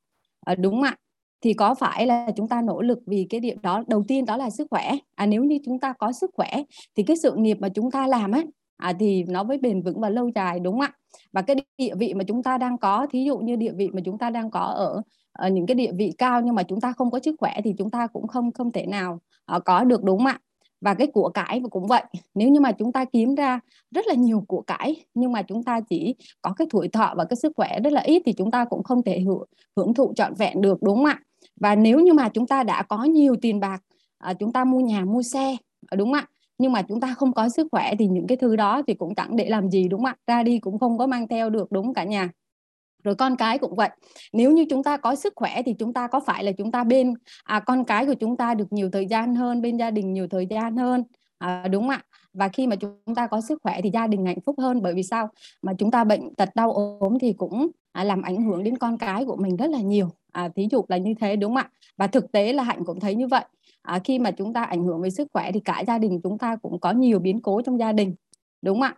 à, 0.46 0.56
đúng 0.56 0.74
không 0.74 0.84
ạ 0.84 0.98
thì 1.42 1.54
có 1.54 1.76
phải 1.76 2.06
là 2.06 2.28
chúng 2.36 2.48
ta 2.48 2.62
nỗ 2.62 2.82
lực 2.82 3.00
vì 3.06 3.28
cái 3.30 3.40
điểm 3.40 3.62
đó 3.62 3.84
đầu 3.88 4.04
tiên 4.08 4.26
đó 4.26 4.38
là 4.38 4.50
sức 4.50 4.68
khỏe 4.70 4.92
à, 5.16 5.26
nếu 5.26 5.44
như 5.44 5.60
chúng 5.66 5.80
ta 5.80 5.94
có 5.94 6.12
sức 6.12 6.32
khỏe 6.34 6.64
thì 6.96 7.04
cái 7.04 7.18
sự 7.18 7.36
nghiệp 7.36 7.58
mà 7.60 7.70
chúng 7.70 7.92
ta 7.92 8.08
làm 8.08 8.32
ấy 8.32 8.46
à, 8.78 8.94
thì 9.00 9.24
nó 9.24 9.44
mới 9.44 9.58
bền 9.58 9.82
vững 9.82 10.00
và 10.00 10.10
lâu 10.10 10.30
dài 10.36 10.60
đúng 10.60 10.74
không 10.74 10.82
ạ 10.82 10.92
và 11.32 11.42
cái 11.42 11.56
địa 11.78 11.96
vị 11.96 12.14
mà 12.14 12.24
chúng 12.24 12.44
ta 12.44 12.58
đang 12.58 12.78
có 12.78 13.08
thí 13.10 13.24
dụ 13.24 13.38
như 13.38 13.56
địa 13.56 13.72
vị 13.72 13.90
mà 13.94 14.02
chúng 14.06 14.18
ta 14.18 14.30
đang 14.30 14.52
có 14.52 14.60
ở, 14.60 15.02
ở 15.32 15.50
những 15.50 15.66
cái 15.66 15.76
địa 15.76 15.92
vị 15.92 16.14
cao 16.18 16.42
nhưng 16.42 16.56
mà 16.56 16.64
chúng 16.64 16.82
ta 16.82 16.94
không 16.94 17.12
có 17.12 17.20
sức 17.24 17.36
khỏe 17.40 17.62
thì 17.64 17.74
chúng 17.78 17.90
ta 17.90 18.08
cũng 18.08 18.28
không 18.28 18.52
không 18.52 18.72
thể 18.72 18.86
nào 18.86 19.20
có 19.66 19.84
được 19.84 20.04
đúng 20.04 20.18
không 20.18 20.28
ạ 20.28 20.40
và 20.84 20.94
cái 20.94 21.08
của 21.08 21.30
cải 21.30 21.62
cũng 21.72 21.88
vậy. 21.88 22.04
Nếu 22.36 22.50
như 22.50 22.60
mà 22.60 22.72
chúng 22.72 22.92
ta 22.92 23.06
kiếm 23.06 23.36
ra 23.36 23.60
rất 23.92 24.08
là 24.08 24.14
nhiều 24.14 24.44
của 24.48 24.62
cải 24.62 25.06
nhưng 25.14 25.32
mà 25.32 25.42
chúng 25.42 25.64
ta 25.64 25.80
chỉ 25.90 26.16
có 26.42 26.54
cái 26.58 26.68
tuổi 26.72 26.88
thọ 26.88 27.14
và 27.18 27.26
cái 27.26 27.36
sức 27.36 27.52
khỏe 27.56 27.80
rất 27.84 27.94
là 27.94 28.02
ít 28.02 28.22
thì 28.26 28.34
chúng 28.34 28.52
ta 28.52 28.66
cũng 28.66 28.84
không 28.84 29.04
thể 29.04 29.20
hưởng, 29.20 29.44
hưởng 29.76 29.94
thụ 29.94 30.14
trọn 30.16 30.34
vẹn 30.34 30.62
được 30.62 30.84
đúng 30.84 30.96
không 30.96 31.06
ạ? 31.06 31.20
Và 31.60 31.76
nếu 31.76 32.00
như 32.00 32.14
mà 32.14 32.30
chúng 32.30 32.48
ta 32.48 32.64
đã 32.64 32.84
có 32.84 33.04
nhiều 33.04 33.36
tiền 33.42 33.60
bạc 33.60 33.84
à, 34.18 34.34
chúng 34.34 34.54
ta 34.54 34.64
mua 34.66 34.80
nhà 34.80 35.06
mua 35.06 35.22
xe 35.22 35.58
à, 35.88 35.96
đúng 35.96 36.14
không 36.14 36.20
ạ? 36.20 36.28
Nhưng 36.58 36.72
mà 36.72 36.82
chúng 36.82 37.00
ta 37.00 37.14
không 37.18 37.34
có 37.34 37.50
sức 37.50 37.68
khỏe 37.72 37.96
thì 38.00 38.08
những 38.08 38.28
cái 38.28 38.38
thứ 38.38 38.56
đó 38.56 38.82
thì 38.88 38.94
cũng 38.94 39.16
chẳng 39.16 39.36
để 39.36 39.50
làm 39.50 39.70
gì 39.70 39.88
đúng 39.88 40.00
không 40.00 40.06
ạ? 40.06 40.16
Ra 40.28 40.44
đi 40.44 40.60
cũng 40.60 40.80
không 40.80 40.98
có 40.98 41.08
mang 41.08 41.28
theo 41.28 41.50
được 41.50 41.72
đúng 41.72 41.94
cả 41.94 42.04
nhà? 42.04 42.30
Rồi 43.04 43.16
con 43.16 43.36
cái 43.36 43.58
cũng 43.58 43.76
vậy. 43.76 43.90
Nếu 44.34 44.52
như 44.52 44.66
chúng 44.70 44.84
ta 44.84 44.98
có 44.98 45.16
sức 45.16 45.34
khỏe 45.36 45.62
thì 45.66 45.74
chúng 45.80 45.94
ta 45.94 46.08
có 46.08 46.20
phải 46.20 46.44
là 46.44 46.52
chúng 46.52 46.72
ta 46.72 46.84
bên 46.84 47.14
à, 47.44 47.60
con 47.60 47.86
cái 47.86 48.06
của 48.06 48.14
chúng 48.14 48.38
ta 48.38 48.54
được 48.54 48.74
nhiều 48.74 48.90
thời 48.92 49.08
gian 49.08 49.36
hơn 49.36 49.62
bên 49.62 49.78
gia 49.78 49.92
đình 49.92 50.14
nhiều 50.14 50.28
thời 50.28 50.48
gian 50.50 50.78
hơn? 50.78 51.04
À, 51.38 51.68
đúng 51.68 51.84
không 51.84 51.90
ạ. 51.90 52.04
Và 52.34 52.48
khi 52.48 52.68
mà 52.68 52.76
chúng 52.76 53.16
ta 53.16 53.28
có 53.28 53.42
sức 53.42 53.60
khỏe 53.64 53.82
thì 53.84 53.90
gia 53.94 54.08
đình 54.08 54.26
hạnh 54.26 54.42
phúc 54.46 54.56
hơn. 54.60 54.82
Bởi 54.82 54.94
vì 54.94 55.04
sao? 55.04 55.30
Mà 55.62 55.74
chúng 55.78 55.92
ta 55.92 56.04
bệnh 56.04 56.36
tật 56.36 56.50
đau 56.56 56.72
ốm 57.00 57.20
thì 57.22 57.34
cũng 57.34 57.68
à, 57.92 58.04
làm 58.04 58.22
ảnh 58.22 58.44
hưởng 58.44 58.64
đến 58.64 58.78
con 58.78 58.98
cái 58.98 59.26
của 59.26 59.36
mình 59.36 59.56
rất 59.56 59.70
là 59.70 59.82
nhiều. 59.82 60.10
À, 60.32 60.50
thí 60.56 60.68
dụ 60.72 60.86
là 60.88 60.98
như 60.98 61.14
thế 61.20 61.36
đúng 61.36 61.56
không 61.56 61.58
ạ. 61.58 61.70
Và 61.98 62.08
thực 62.08 62.32
tế 62.32 62.54
là 62.54 62.64
hạnh 62.64 62.86
cũng 62.86 63.00
thấy 63.00 63.16
như 63.16 63.28
vậy. 63.28 63.46
À, 63.82 64.00
khi 64.04 64.20
mà 64.20 64.32
chúng 64.32 64.54
ta 64.54 64.64
ảnh 64.64 64.84
hưởng 64.84 65.02
về 65.02 65.10
sức 65.10 65.28
khỏe 65.34 65.52
thì 65.52 65.60
cả 65.60 65.84
gia 65.88 65.98
đình 65.98 66.20
chúng 66.24 66.38
ta 66.38 66.56
cũng 66.56 66.80
có 66.80 66.92
nhiều 66.92 67.20
biến 67.20 67.42
cố 67.42 67.62
trong 67.62 67.80
gia 67.80 67.92
đình. 67.92 68.16
Đúng 68.62 68.80
không 68.80 68.82
ạ. 68.82 68.96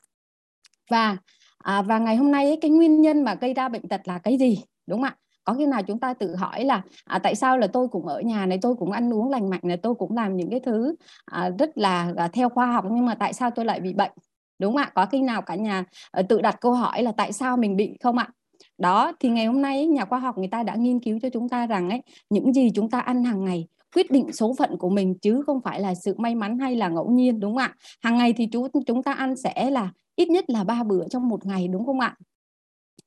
Và 0.90 1.18
à, 1.66 1.82
và 1.82 2.00
ngày 2.00 2.16
hôm 2.16 2.32
nay 2.32 2.46
ấy, 2.46 2.58
cái 2.62 2.72
nguyên 2.72 3.02
nhân 3.02 3.24
mà 3.24 3.36
gây 3.36 3.54
ra 3.54 3.70
bệnh 3.70 3.88
tật 3.88 4.02
là 4.08 4.20
cái 4.20 4.38
gì? 4.38 4.58
Đúng 4.88 5.02
không 5.02 5.04
ạ? 5.04 5.16
Có 5.44 5.54
khi 5.54 5.66
nào 5.66 5.84
chúng 5.84 6.00
ta 6.00 6.14
tự 6.14 6.36
hỏi 6.36 6.64
là 6.64 6.82
à, 7.06 7.20
tại 7.20 7.36
sao 7.36 7.58
là 7.58 7.68
tôi 7.68 7.88
cũng 7.88 8.08
ở 8.08 8.22
nhà 8.22 8.46
này 8.46 8.60
tôi 8.62 8.76
cũng 8.76 8.92
ăn 8.92 9.14
uống 9.14 9.30
lành 9.30 9.50
mạnh 9.50 9.60
này 9.64 9.78
tôi 9.78 9.96
cũng 9.96 10.16
làm 10.16 10.38
những 10.38 10.50
cái 10.50 10.60
thứ 10.60 10.96
à, 11.26 11.50
rất 11.60 11.78
là 11.78 12.14
à, 12.18 12.28
theo 12.28 12.50
khoa 12.50 12.66
học 12.66 12.86
nhưng 12.92 13.06
mà 13.06 13.16
tại 13.16 13.34
sao 13.34 13.52
tôi 13.52 13.66
lại 13.66 13.80
bị 13.80 13.94
bệnh? 13.94 14.12
Đúng 14.60 14.74
không 14.74 14.82
ạ? 14.82 14.92
Có 14.96 15.06
khi 15.06 15.22
nào 15.22 15.42
cả 15.42 15.56
nhà 15.56 15.84
à, 16.12 16.22
tự 16.30 16.42
đặt 16.42 16.58
câu 16.62 16.74
hỏi 16.74 17.04
là 17.04 17.12
tại 17.12 17.34
sao 17.34 17.58
mình 17.58 17.76
bị 17.76 17.98
không 18.04 18.18
ạ? 18.18 18.30
Đó 18.78 19.12
thì 19.20 19.30
ngày 19.30 19.46
hôm 19.46 19.62
nay 19.62 19.88
nhà 19.88 20.06
khoa 20.06 20.20
học 20.20 20.38
người 20.38 20.48
ta 20.48 20.64
đã 20.64 20.76
nghiên 20.76 21.00
cứu 21.00 21.20
cho 21.22 21.30
chúng 21.34 21.50
ta 21.50 21.68
rằng 21.68 21.90
ấy 21.90 22.02
những 22.30 22.54
gì 22.54 22.72
chúng 22.76 22.90
ta 22.90 23.00
ăn 23.00 23.24
hàng 23.24 23.46
ngày 23.46 23.68
quyết 23.96 24.12
định 24.12 24.34
số 24.34 24.54
phận 24.58 24.78
của 24.78 24.90
mình 24.90 25.16
chứ 25.22 25.44
không 25.46 25.62
phải 25.62 25.80
là 25.80 25.96
sự 25.96 26.16
may 26.18 26.36
mắn 26.36 26.60
hay 26.60 26.76
là 26.76 26.90
ngẫu 26.90 27.12
nhiên 27.12 27.40
đúng 27.40 27.52
không 27.52 27.58
ạ? 27.58 27.76
Hàng 28.02 28.18
ngày 28.18 28.34
thì 28.34 28.48
chú 28.52 28.68
chúng 28.86 29.04
ta 29.04 29.14
ăn 29.14 29.36
sẽ 29.36 29.70
là 29.70 29.92
ít 30.16 30.30
nhất 30.30 30.50
là 30.50 30.64
ba 30.64 30.84
bữa 30.84 31.08
trong 31.08 31.30
một 31.30 31.46
ngày 31.46 31.68
đúng 31.68 31.86
không 31.86 32.00
ạ? 32.00 32.16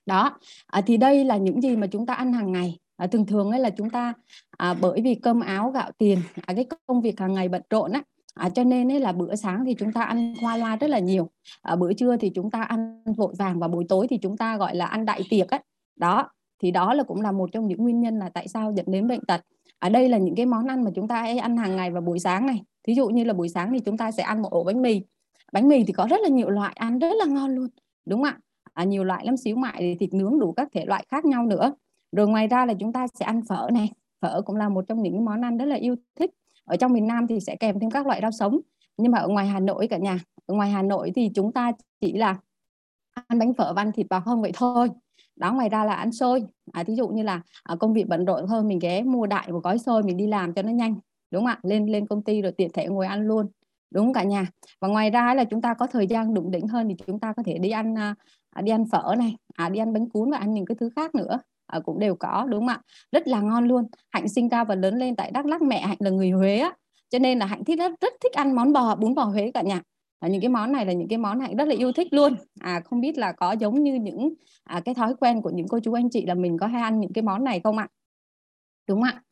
Đó 0.06 0.38
à, 0.66 0.80
thì 0.80 0.96
đây 0.96 1.24
là 1.24 1.36
những 1.36 1.60
gì 1.60 1.76
mà 1.76 1.86
chúng 1.86 2.06
ta 2.06 2.14
ăn 2.14 2.32
hàng 2.32 2.52
ngày. 2.52 2.78
À, 2.96 3.06
thường 3.06 3.26
thường 3.26 3.50
ấy 3.50 3.60
là 3.60 3.70
chúng 3.70 3.90
ta 3.90 4.12
à, 4.56 4.74
bởi 4.74 5.00
vì 5.00 5.14
cơm 5.14 5.40
áo 5.40 5.70
gạo 5.70 5.90
tiền 5.98 6.18
à, 6.46 6.54
cái 6.54 6.66
công 6.86 7.00
việc 7.00 7.20
hàng 7.20 7.34
ngày 7.34 7.48
bận 7.48 7.62
rộn 7.70 7.92
á 7.92 8.02
À, 8.38 8.48
cho 8.48 8.64
nên 8.64 8.92
ấy 8.92 9.00
là 9.00 9.12
bữa 9.12 9.34
sáng 9.34 9.64
thì 9.64 9.74
chúng 9.78 9.92
ta 9.92 10.02
ăn 10.02 10.34
hoa 10.40 10.56
loa 10.56 10.76
rất 10.76 10.90
là 10.90 10.98
nhiều. 10.98 11.30
À, 11.62 11.76
bữa 11.76 11.92
trưa 11.92 12.16
thì 12.16 12.30
chúng 12.34 12.50
ta 12.50 12.62
ăn 12.62 13.02
vội 13.16 13.34
vàng 13.38 13.58
và 13.58 13.68
buổi 13.68 13.84
tối 13.88 14.06
thì 14.10 14.18
chúng 14.22 14.36
ta 14.36 14.56
gọi 14.56 14.76
là 14.76 14.86
ăn 14.86 15.04
đại 15.04 15.22
tiệc 15.30 15.48
ấy 15.48 15.60
đó 15.96 16.30
thì 16.62 16.70
đó 16.70 16.94
là 16.94 17.02
cũng 17.02 17.20
là 17.20 17.32
một 17.32 17.52
trong 17.52 17.66
những 17.66 17.78
nguyên 17.78 18.00
nhân 18.00 18.18
là 18.18 18.28
tại 18.28 18.48
sao 18.48 18.72
dẫn 18.76 18.86
đến 18.88 19.08
bệnh 19.08 19.20
tật 19.24 19.40
ở 19.78 19.88
đây 19.88 20.08
là 20.08 20.18
những 20.18 20.34
cái 20.34 20.46
món 20.46 20.66
ăn 20.66 20.84
mà 20.84 20.90
chúng 20.94 21.08
ta 21.08 21.20
hay 21.20 21.38
ăn 21.38 21.56
hàng 21.56 21.76
ngày 21.76 21.90
vào 21.90 22.02
buổi 22.02 22.18
sáng 22.18 22.46
này. 22.46 22.62
Ví 22.86 22.94
dụ 22.94 23.08
như 23.08 23.24
là 23.24 23.32
buổi 23.32 23.48
sáng 23.48 23.72
thì 23.72 23.80
chúng 23.80 23.96
ta 23.96 24.10
sẽ 24.10 24.22
ăn 24.22 24.42
một 24.42 24.50
ổ 24.50 24.64
bánh 24.64 24.82
mì. 24.82 25.02
Bánh 25.52 25.68
mì 25.68 25.84
thì 25.84 25.92
có 25.92 26.06
rất 26.10 26.20
là 26.20 26.28
nhiều 26.28 26.50
loại 26.50 26.72
ăn 26.76 26.98
rất 26.98 27.12
là 27.18 27.24
ngon 27.24 27.54
luôn 27.54 27.68
đúng 28.06 28.22
không 28.22 28.32
ạ? 28.32 28.38
À, 28.72 28.84
nhiều 28.84 29.04
loại 29.04 29.26
lắm 29.26 29.36
xíu 29.36 29.56
mại 29.56 29.96
thịt 30.00 30.14
nướng 30.14 30.38
đủ 30.38 30.52
các 30.52 30.68
thể 30.72 30.84
loại 30.84 31.04
khác 31.08 31.24
nhau 31.24 31.46
nữa. 31.46 31.74
Rồi 32.12 32.28
ngoài 32.28 32.46
ra 32.46 32.66
là 32.66 32.74
chúng 32.74 32.92
ta 32.92 33.06
sẽ 33.14 33.24
ăn 33.24 33.40
phở 33.48 33.68
này. 33.72 33.92
Phở 34.20 34.42
cũng 34.42 34.56
là 34.56 34.68
một 34.68 34.84
trong 34.88 35.02
những 35.02 35.24
món 35.24 35.44
ăn 35.44 35.58
rất 35.58 35.64
là 35.64 35.76
yêu 35.76 35.96
thích. 36.16 36.30
Ở 36.64 36.76
trong 36.76 36.92
miền 36.92 37.06
Nam 37.06 37.26
thì 37.26 37.40
sẽ 37.40 37.56
kèm 37.56 37.80
thêm 37.80 37.90
các 37.90 38.06
loại 38.06 38.20
rau 38.22 38.30
sống. 38.30 38.60
Nhưng 38.96 39.12
mà 39.12 39.18
ở 39.18 39.28
ngoài 39.28 39.46
Hà 39.46 39.60
Nội 39.60 39.86
cả 39.86 39.96
nhà 39.96 40.18
ở 40.46 40.54
ngoài 40.54 40.70
Hà 40.70 40.82
Nội 40.82 41.12
thì 41.14 41.30
chúng 41.34 41.52
ta 41.52 41.72
chỉ 42.00 42.12
là 42.12 42.36
ăn 43.12 43.38
bánh 43.38 43.54
phở 43.54 43.72
và 43.76 43.82
ăn 43.82 43.92
thịt 43.92 44.06
bò 44.10 44.20
không 44.20 44.42
vậy 44.42 44.52
thôi 44.54 44.88
đó 45.38 45.52
ngoài 45.52 45.68
ra 45.68 45.84
là 45.84 45.94
ăn 45.94 46.12
xôi. 46.12 46.44
À, 46.72 46.84
thí 46.84 46.94
dụ 46.94 47.08
như 47.08 47.22
là 47.22 47.40
à, 47.62 47.76
công 47.80 47.92
việc 47.94 48.08
bận 48.08 48.24
rộn 48.24 48.46
hơn 48.46 48.68
mình 48.68 48.78
ghé 48.78 49.02
mua 49.02 49.26
đại 49.26 49.52
một 49.52 49.60
gói 49.64 49.78
xôi 49.78 50.02
mình 50.02 50.16
đi 50.16 50.26
làm 50.26 50.52
cho 50.52 50.62
nó 50.62 50.70
nhanh 50.70 50.94
đúng 51.30 51.42
không 51.44 51.46
ạ? 51.46 51.58
Lên 51.62 51.86
lên 51.86 52.06
công 52.06 52.22
ty 52.22 52.42
rồi 52.42 52.52
tiện 52.52 52.70
thể 52.72 52.86
ngồi 52.88 53.06
ăn 53.06 53.22
luôn 53.22 53.46
đúng 53.90 54.12
cả 54.12 54.22
nhà? 54.22 54.46
Và 54.80 54.88
ngoài 54.88 55.10
ra 55.10 55.34
là 55.34 55.44
chúng 55.44 55.62
ta 55.62 55.74
có 55.74 55.86
thời 55.86 56.06
gian 56.06 56.34
đụng 56.34 56.50
đỉnh 56.50 56.68
hơn 56.68 56.88
thì 56.88 56.94
chúng 57.06 57.20
ta 57.20 57.32
có 57.32 57.42
thể 57.42 57.58
đi 57.58 57.70
ăn 57.70 57.98
à, 57.98 58.14
à, 58.50 58.62
đi 58.62 58.72
ăn 58.72 58.84
phở 58.92 59.14
này 59.18 59.36
à, 59.54 59.68
đi 59.68 59.78
ăn 59.78 59.92
bánh 59.92 60.08
cuốn 60.08 60.30
và 60.30 60.38
ăn 60.38 60.54
những 60.54 60.66
cái 60.66 60.76
thứ 60.80 60.90
khác 60.96 61.14
nữa. 61.14 61.38
À, 61.66 61.80
cũng 61.80 61.98
đều 61.98 62.14
có 62.14 62.46
đúng 62.50 62.60
không 62.60 62.68
ạ? 62.68 62.80
Rất 63.12 63.28
là 63.28 63.40
ngon 63.40 63.68
luôn. 63.68 63.84
Hạnh 64.10 64.28
sinh 64.28 64.48
ra 64.48 64.64
và 64.64 64.74
lớn 64.74 64.94
lên 64.94 65.16
tại 65.16 65.30
đắk 65.30 65.46
lắc 65.46 65.62
mẹ 65.62 65.80
hạnh 65.80 65.96
là 66.00 66.10
người 66.10 66.30
huế 66.30 66.58
á. 66.58 66.72
Cho 67.10 67.18
nên 67.18 67.38
là 67.38 67.46
hạnh 67.46 67.64
thích 67.64 67.78
rất 67.78 67.92
rất 68.00 68.12
thích 68.22 68.32
ăn 68.32 68.54
món 68.54 68.72
bò 68.72 68.94
bún 68.94 69.14
bò 69.14 69.24
huế 69.24 69.50
cả 69.54 69.62
nhà 69.62 69.82
và 70.20 70.28
những 70.28 70.40
cái 70.40 70.48
món 70.48 70.72
này 70.72 70.86
là 70.86 70.92
những 70.92 71.08
cái 71.08 71.18
món 71.18 71.40
hạnh 71.40 71.56
rất 71.56 71.68
là 71.68 71.74
yêu 71.74 71.92
thích 71.92 72.08
luôn. 72.10 72.34
À 72.60 72.80
không 72.84 73.00
biết 73.00 73.18
là 73.18 73.32
có 73.32 73.52
giống 73.52 73.82
như 73.82 73.94
những 73.94 74.34
à, 74.64 74.80
cái 74.80 74.94
thói 74.94 75.14
quen 75.20 75.42
của 75.42 75.50
những 75.50 75.68
cô 75.68 75.80
chú 75.80 75.92
anh 75.92 76.10
chị 76.10 76.26
là 76.26 76.34
mình 76.34 76.58
có 76.58 76.66
hay 76.66 76.82
ăn 76.82 77.00
những 77.00 77.12
cái 77.12 77.22
món 77.22 77.44
này 77.44 77.60
không 77.64 77.78
ạ? 77.78 77.88
Đúng 78.86 79.02
ạ. 79.02 79.22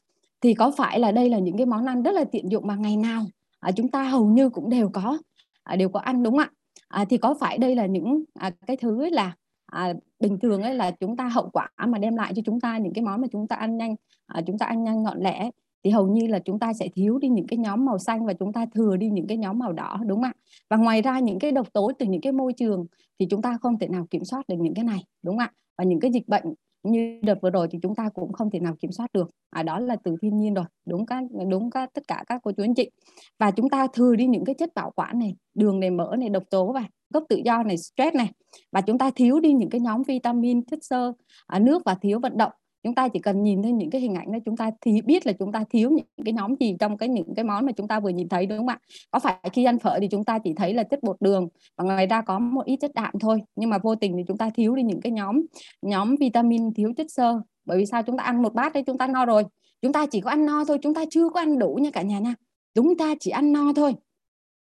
Thì 0.41 0.55
có 0.55 0.73
phải 0.77 1.01
là 1.01 1.13
đây 1.13 1.31
là 1.31 1.39
những 1.39 1.57
cái 1.57 1.67
món 1.67 1.87
ăn 1.87 2.03
rất 2.03 2.13
là 2.13 2.25
tiện 2.25 2.51
dụng 2.51 2.67
mà 2.67 2.77
ngày 2.77 2.97
nào 2.97 3.25
à, 3.61 3.73
chúng 3.73 3.89
ta 3.89 4.03
hầu 4.03 4.27
như 4.27 4.49
cũng 4.49 4.71
đều 4.71 4.91
có 4.93 5.19
à, 5.63 5.77
đều 5.77 5.89
có 5.89 6.01
ăn 6.01 6.23
đúng 6.23 6.39
ạ? 6.39 6.51
À, 6.89 7.05
thì 7.09 7.17
có 7.17 7.35
phải 7.41 7.59
đây 7.59 7.75
là 7.75 7.87
những 7.87 8.25
à, 8.35 8.51
cái 8.67 8.77
thứ 8.77 9.03
ấy 9.03 9.11
là 9.11 9.37
à, 9.67 9.95
bình 10.21 10.39
thường 10.43 10.63
ấy 10.63 10.75
là 10.75 10.91
chúng 10.91 11.17
ta 11.17 11.29
hậu 11.29 11.51
quả 11.53 11.69
mà 11.87 11.99
đem 11.99 12.17
lại 12.17 12.33
cho 12.37 12.43
chúng 12.45 12.61
ta 12.61 12.79
những 12.79 12.93
cái 12.93 13.05
món 13.05 13.21
mà 13.21 13.29
chúng 13.33 13.49
ta 13.49 13.57
ăn 13.57 13.77
nhanh 13.77 13.95
à, 14.27 14.43
chúng 14.47 14.59
ta 14.59 14.67
ăn 14.67 14.85
nhanh 14.85 15.05
gọn 15.05 15.21
lẹ 15.21 15.51
thì 15.87 15.93
hầu 15.93 16.07
như 16.07 16.27
là 16.27 16.39
chúng 16.39 16.59
ta 16.59 16.73
sẽ 16.73 16.89
thiếu 16.95 17.19
đi 17.19 17.29
những 17.29 17.47
cái 17.47 17.57
nhóm 17.59 17.85
màu 17.85 17.99
xanh 17.99 18.27
và 18.27 18.33
chúng 18.33 18.53
ta 18.53 18.67
thừa 18.75 18.97
đi 18.97 19.11
những 19.11 19.27
cái 19.27 19.37
nhóm 19.37 19.59
màu 19.59 19.73
đỏ 19.73 19.99
đúng 20.07 20.23
không 20.23 20.31
ạ? 20.31 20.33
Và 20.71 20.77
ngoài 20.77 21.03
ra 21.03 21.19
những 21.19 21.39
cái 21.39 21.53
độc 21.53 21.73
tố 21.73 21.93
từ 21.99 22.07
những 22.07 22.21
cái 22.21 22.33
môi 22.33 22.53
trường 22.53 22.87
thì 23.19 23.27
chúng 23.31 23.43
ta 23.43 23.59
không 23.61 23.79
thể 23.79 23.89
nào 23.89 24.07
kiểm 24.11 24.25
soát 24.25 24.49
được 24.49 24.57
những 24.59 24.75
cái 24.75 24.85
này 24.85 25.05
đúng 25.23 25.35
không 25.35 25.39
ạ? 25.39 25.53
Và 25.79 25.85
những 25.85 26.01
cái 26.01 26.11
dịch 26.13 26.29
bệnh 26.29 26.45
như 26.83 27.21
đợt 27.23 27.39
vừa 27.43 27.51
rồi 27.51 27.69
thì 27.71 27.79
chúng 27.83 27.95
ta 27.95 28.09
cũng 28.09 28.33
không 28.33 28.51
thể 28.51 28.61
nào 28.61 28.75
kiểm 28.81 28.93
soát 28.93 29.13
được. 29.13 29.31
À, 29.51 29.63
đó 29.63 29.81
là 29.81 29.97
từ 30.05 30.17
thiên 30.23 30.37
nhiên 30.37 30.55
rồi 30.55 30.65
đúng 30.87 31.07
các 31.07 31.25
đúng 31.49 31.71
các 31.71 31.91
tất 31.95 32.03
cả 32.09 32.25
các 32.27 32.41
cô 32.43 32.53
chú 32.53 32.63
anh 32.63 32.75
chị. 32.75 32.91
Và 33.39 33.51
chúng 33.51 33.69
ta 33.69 33.87
thừa 33.93 34.17
đi 34.17 34.27
những 34.27 34.45
cái 34.45 34.55
chất 34.55 34.75
bảo 34.75 34.91
quản 34.97 35.19
này 35.19 35.37
đường 35.55 35.81
này 35.81 35.91
mỡ 35.91 36.17
này 36.19 36.29
độc 36.29 36.43
tố 36.51 36.73
và 36.73 36.85
gốc 37.11 37.25
tự 37.29 37.41
do 37.45 37.63
này 37.63 37.77
stress 37.77 38.17
này. 38.17 38.31
Và 38.73 38.81
chúng 38.81 38.99
ta 38.99 39.11
thiếu 39.15 39.41
đi 39.41 39.53
những 39.53 39.71
cái 39.71 39.81
nhóm 39.81 40.03
vitamin 40.03 40.65
chất 40.65 40.79
xơ 40.83 41.13
à, 41.47 41.59
nước 41.59 41.83
và 41.85 41.95
thiếu 41.95 42.21
vận 42.21 42.37
động 42.37 42.53
chúng 42.87 42.95
ta 42.95 43.09
chỉ 43.09 43.19
cần 43.19 43.43
nhìn 43.43 43.63
thấy 43.63 43.73
những 43.73 43.91
cái 43.91 44.01
hình 44.01 44.15
ảnh 44.15 44.33
đó 44.33 44.39
chúng 44.45 44.57
ta 44.57 44.71
thì 44.81 45.03
biết 45.03 45.27
là 45.27 45.33
chúng 45.33 45.53
ta 45.53 45.65
thiếu 45.71 45.91
những 45.91 46.25
cái 46.25 46.33
nhóm 46.33 46.55
gì 46.61 46.77
trong 46.81 46.99
cái 46.99 47.09
những 47.09 47.35
cái 47.35 47.45
món 47.45 47.67
mà 47.67 47.73
chúng 47.73 47.89
ta 47.89 48.01
vừa 48.01 48.09
nhìn 48.09 48.29
thấy 48.29 48.47
đúng 48.47 48.59
không 48.59 48.69
ạ? 48.69 48.79
Có 49.11 49.19
phải 49.19 49.35
khi 49.53 49.65
ăn 49.65 49.79
phở 49.79 49.99
thì 50.01 50.09
chúng 50.09 50.25
ta 50.25 50.39
chỉ 50.39 50.55
thấy 50.55 50.75
là 50.75 50.83
chất 50.83 51.03
bột 51.03 51.17
đường 51.21 51.49
và 51.77 51.85
ngoài 51.85 52.07
ra 52.07 52.23
có 52.23 52.39
một 52.39 52.65
ít 52.65 52.77
chất 52.77 52.95
đạm 52.95 53.15
thôi 53.21 53.43
nhưng 53.57 53.71
mà 53.71 53.79
vô 53.79 53.95
tình 53.95 54.17
thì 54.17 54.23
chúng 54.29 54.37
ta 54.39 54.51
thiếu 54.51 54.75
đi 54.75 54.83
những 54.83 55.01
cái 55.01 55.13
nhóm 55.13 55.43
nhóm 55.83 56.15
vitamin 56.21 56.75
thiếu 56.75 56.93
chất 56.97 57.11
xơ. 57.11 57.41
Bởi 57.65 57.79
vì 57.79 57.87
sao? 57.87 58.03
Chúng 58.03 58.19
ta 58.19 58.25
ăn 58.25 58.43
một 58.43 58.55
bát 58.55 58.73
đấy 58.73 58.83
chúng 58.87 58.99
ta 58.99 59.07
no 59.07 59.25
rồi. 59.25 59.45
Chúng 59.83 59.93
ta 59.93 60.07
chỉ 60.07 60.21
có 60.21 60.31
ăn 60.31 60.47
no 60.47 60.65
thôi 60.65 60.79
chúng 60.83 60.95
ta 60.95 61.05
chưa 61.11 61.29
có 61.29 61.41
ăn 61.41 61.59
đủ 61.59 61.79
nha 61.83 61.91
cả 61.91 62.03
nhà 62.03 62.19
nha. 62.19 62.35
Chúng 62.75 62.97
ta 62.97 63.15
chỉ 63.21 63.31
ăn 63.31 63.53
no 63.53 63.73
thôi. 63.77 63.95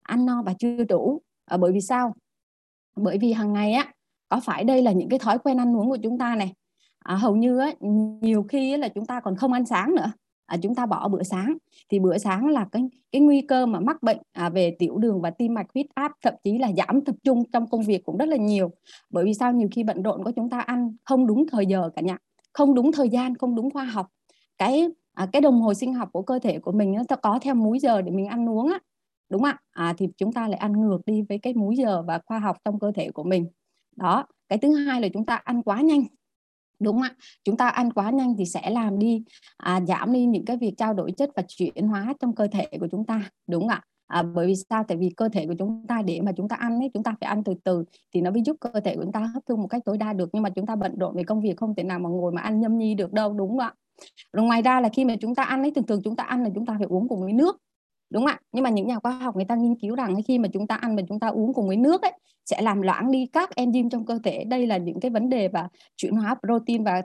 Ăn 0.03 0.27
no 0.27 0.43
và 0.43 0.55
chưa 0.59 0.85
đủ. 0.85 1.23
À, 1.45 1.57
bởi 1.57 1.73
vì 1.73 1.81
sao? 1.81 2.15
Bởi 2.97 3.19
vì 3.19 3.33
hàng 3.33 3.53
ngày 3.53 3.73
á 3.73 3.93
có 4.29 4.41
phải 4.45 4.65
đây 4.65 4.83
là 4.83 4.93
những 4.93 5.09
cái 5.09 5.19
thói 5.19 5.39
quen 5.39 5.61
ăn 5.61 5.77
uống 5.77 5.89
của 5.91 5.99
chúng 6.03 6.19
ta 6.19 6.37
này? 6.37 6.53
À, 7.07 7.15
hầu 7.15 7.37
như 7.37 7.59
á, 7.59 7.73
nhiều 8.21 8.43
khi 8.43 8.73
á, 8.73 8.79
là 8.79 8.89
chúng 8.89 9.07
ta 9.07 9.21
còn 9.21 9.37
không 9.37 9.53
ăn 9.53 9.67
sáng 9.67 9.95
nữa. 9.95 10.13
À, 10.47 10.57
chúng 10.63 10.75
ta 10.75 10.87
bỏ 10.87 11.09
bữa 11.09 11.23
sáng. 11.23 11.57
Thì 11.91 11.99
bữa 11.99 12.19
sáng 12.19 12.47
là 12.47 12.67
cái 12.73 12.83
cái 13.13 13.21
nguy 13.21 13.41
cơ 13.41 13.67
mà 13.67 13.81
mắc 13.81 14.03
bệnh 14.03 14.19
à, 14.33 14.49
về 14.49 14.77
tiểu 14.79 14.99
đường 14.99 15.21
và 15.21 15.31
tim 15.31 15.55
mạch 15.55 15.67
huyết 15.75 15.87
áp 15.95 16.13
thậm 16.23 16.35
chí 16.45 16.59
là 16.59 16.73
giảm 16.77 17.01
tập 17.05 17.15
trung 17.25 17.43
trong 17.53 17.67
công 17.67 17.83
việc 17.83 18.05
cũng 18.05 18.17
rất 18.17 18.29
là 18.29 18.37
nhiều. 18.37 18.71
Bởi 19.11 19.25
vì 19.25 19.35
sao? 19.35 19.53
Nhiều 19.53 19.69
khi 19.73 19.85
bận 19.85 20.03
rộn 20.03 20.25
của 20.25 20.31
chúng 20.31 20.51
ta 20.51 20.61
ăn 20.61 20.97
không 21.05 21.27
đúng 21.27 21.47
thời 21.47 21.67
giờ 21.67 21.91
cả 21.97 22.03
nhà. 22.03 22.19
Không 22.53 22.75
đúng 22.75 22.93
thời 22.93 23.09
gian 23.09 23.35
không 23.35 23.55
đúng 23.55 23.71
khoa 23.71 23.85
học. 23.85 24.07
Cái 24.59 24.89
à, 25.15 25.27
cái 25.33 25.43
đồng 25.43 25.61
hồ 25.61 25.75
sinh 25.75 25.95
học 25.95 26.09
của 26.13 26.23
cơ 26.23 26.39
thể 26.39 26.59
của 26.59 26.73
mình 26.73 26.95
nó 27.09 27.17
có 27.23 27.39
theo 27.43 27.55
múi 27.55 27.79
giờ 27.79 28.03
để 28.03 28.11
mình 28.11 28.27
ăn 28.27 28.49
uống 28.49 28.69
á. 28.69 28.79
Đúng 29.31 29.43
không 29.43 29.51
ạ? 29.51 29.59
À, 29.71 29.95
thì 29.99 30.09
chúng 30.17 30.33
ta 30.33 30.49
lại 30.49 30.59
ăn 30.59 30.73
ngược 30.73 30.99
đi 31.07 31.23
với 31.29 31.39
cái 31.39 31.55
múi 31.55 31.77
giờ 31.77 32.03
và 32.03 32.21
khoa 32.27 32.39
học 32.39 32.57
trong 32.65 32.79
cơ 32.79 32.93
thể 32.95 33.11
của 33.11 33.25
mình. 33.25 33.47
Đó 33.97 34.27
cái 34.49 34.59
thứ 34.59 34.75
hai 34.75 35.01
là 35.01 35.09
chúng 35.09 35.27
ta 35.27 35.35
ăn 35.35 35.63
quá 35.63 35.81
nhanh 35.81 36.05
đúng 36.79 37.03
ạ. 37.03 37.15
Chúng 37.45 37.57
ta 37.57 37.69
ăn 37.69 37.93
quá 37.93 38.11
nhanh 38.11 38.35
thì 38.39 38.45
sẽ 38.45 38.71
làm 38.71 38.99
đi. 38.99 39.25
À, 39.57 39.81
giảm 39.89 40.13
đi 40.13 40.27
những 40.27 40.45
cái 40.45 40.57
việc 40.57 40.75
trao 40.77 40.95
đổi 40.95 41.13
chất 41.13 41.31
và 41.37 41.43
chuyển 41.49 41.89
hóa 41.89 42.15
trong 42.21 42.35
cơ 42.35 42.47
thể 42.53 42.67
của 42.81 42.89
chúng 42.91 43.07
ta. 43.07 43.31
Đúng 43.47 43.69
ạ. 43.69 43.83
À, 44.07 44.23
bởi 44.23 44.47
vì 44.47 44.55
sao? 44.71 44.85
Tại 44.89 44.97
vì 44.97 45.11
cơ 45.17 45.29
thể 45.29 45.47
của 45.47 45.55
chúng 45.59 45.87
ta 45.89 46.03
để 46.03 46.21
mà 46.21 46.33
chúng 46.37 46.49
ta 46.49 46.57
ăn 46.57 46.79
ấy 46.79 46.91
chúng 46.95 47.03
ta 47.03 47.15
phải 47.21 47.29
ăn 47.29 47.45
từ 47.45 47.55
từ 47.65 47.85
thì 48.15 48.21
nó 48.21 48.31
mới 48.31 48.43
giúp 48.43 48.57
cơ 48.61 48.81
thể 48.81 48.97
của 48.97 49.03
chúng 49.03 49.13
ta 49.13 49.21
hấp 49.21 49.43
thu 49.49 49.57
một 49.57 49.67
cách 49.67 49.83
tối 49.85 49.99
đa 49.99 50.13
được. 50.13 50.29
Nhưng 50.33 50.43
mà 50.43 50.51
chúng 50.51 50.67
ta 50.67 50.77
bận 50.77 50.99
rộn 50.99 51.17
về 51.17 51.23
công 51.23 51.41
việc 51.41 51.57
không 51.57 51.75
thể 51.75 51.83
nào 51.83 51.99
mà 51.99 52.09
ngồi 52.09 52.33
mà 52.33 52.43
ăn 52.43 52.61
nhâm 52.61 52.79
nhi 52.79 52.95
được 52.95 53.13
đâu. 53.13 53.33
Đúng 53.33 53.49
không 53.49 53.59
ạ. 53.59 53.75
Rồi 54.33 54.47
ngoài 54.47 54.63
ra 54.63 54.81
là 54.81 54.89
khi 54.89 55.05
mà 55.05 55.15
chúng 55.21 55.35
ta 55.35 55.43
ăn 55.45 55.63
ấy 55.63 55.71
thường 55.71 55.87
thường 55.87 56.01
chúng 56.05 56.17
ta 56.17 56.25
ăn 56.25 56.43
là 56.43 56.51
chúng 56.55 56.67
ta 56.67 56.75
phải 56.79 56.87
uống 56.91 57.09
cùng 57.09 57.21
với 57.21 57.33
nước 57.33 57.57
đúng 58.11 58.27
không 58.27 58.37
ạ? 58.37 58.41
Nhưng 58.53 58.65
mà 58.65 58.71
những 58.71 58.87
nhà 58.87 58.99
khoa 58.99 59.13
học 59.13 59.37
người 59.37 59.45
ta 59.45 59.55
nghiên 59.55 59.75
cứu 59.75 59.95
rằng 59.95 60.23
khi 60.23 60.39
mà 60.39 60.49
chúng 60.53 60.67
ta 60.67 60.75
ăn 60.75 60.97
và 60.97 61.03
chúng 61.09 61.21
ta 61.21 61.29
uống 61.29 61.55
cùng 61.55 61.67
với 61.67 61.77
nước 61.77 62.03
ấy 62.03 62.13
sẽ 62.45 62.63
làm 62.63 62.83
loãng 62.83 63.11
đi 63.11 63.27
các 63.33 63.51
enzyme 63.57 63.89
trong 63.91 64.07
cơ 64.07 64.19
thể. 64.25 64.45
Đây 64.45 64.67
là 64.67 64.77
những 64.77 65.01
cái 65.01 65.11
vấn 65.11 65.29
đề 65.29 65.49
và 65.49 65.69
chuyển 65.97 66.17
hóa 66.17 66.37
protein 66.47 66.85
và 66.85 67.03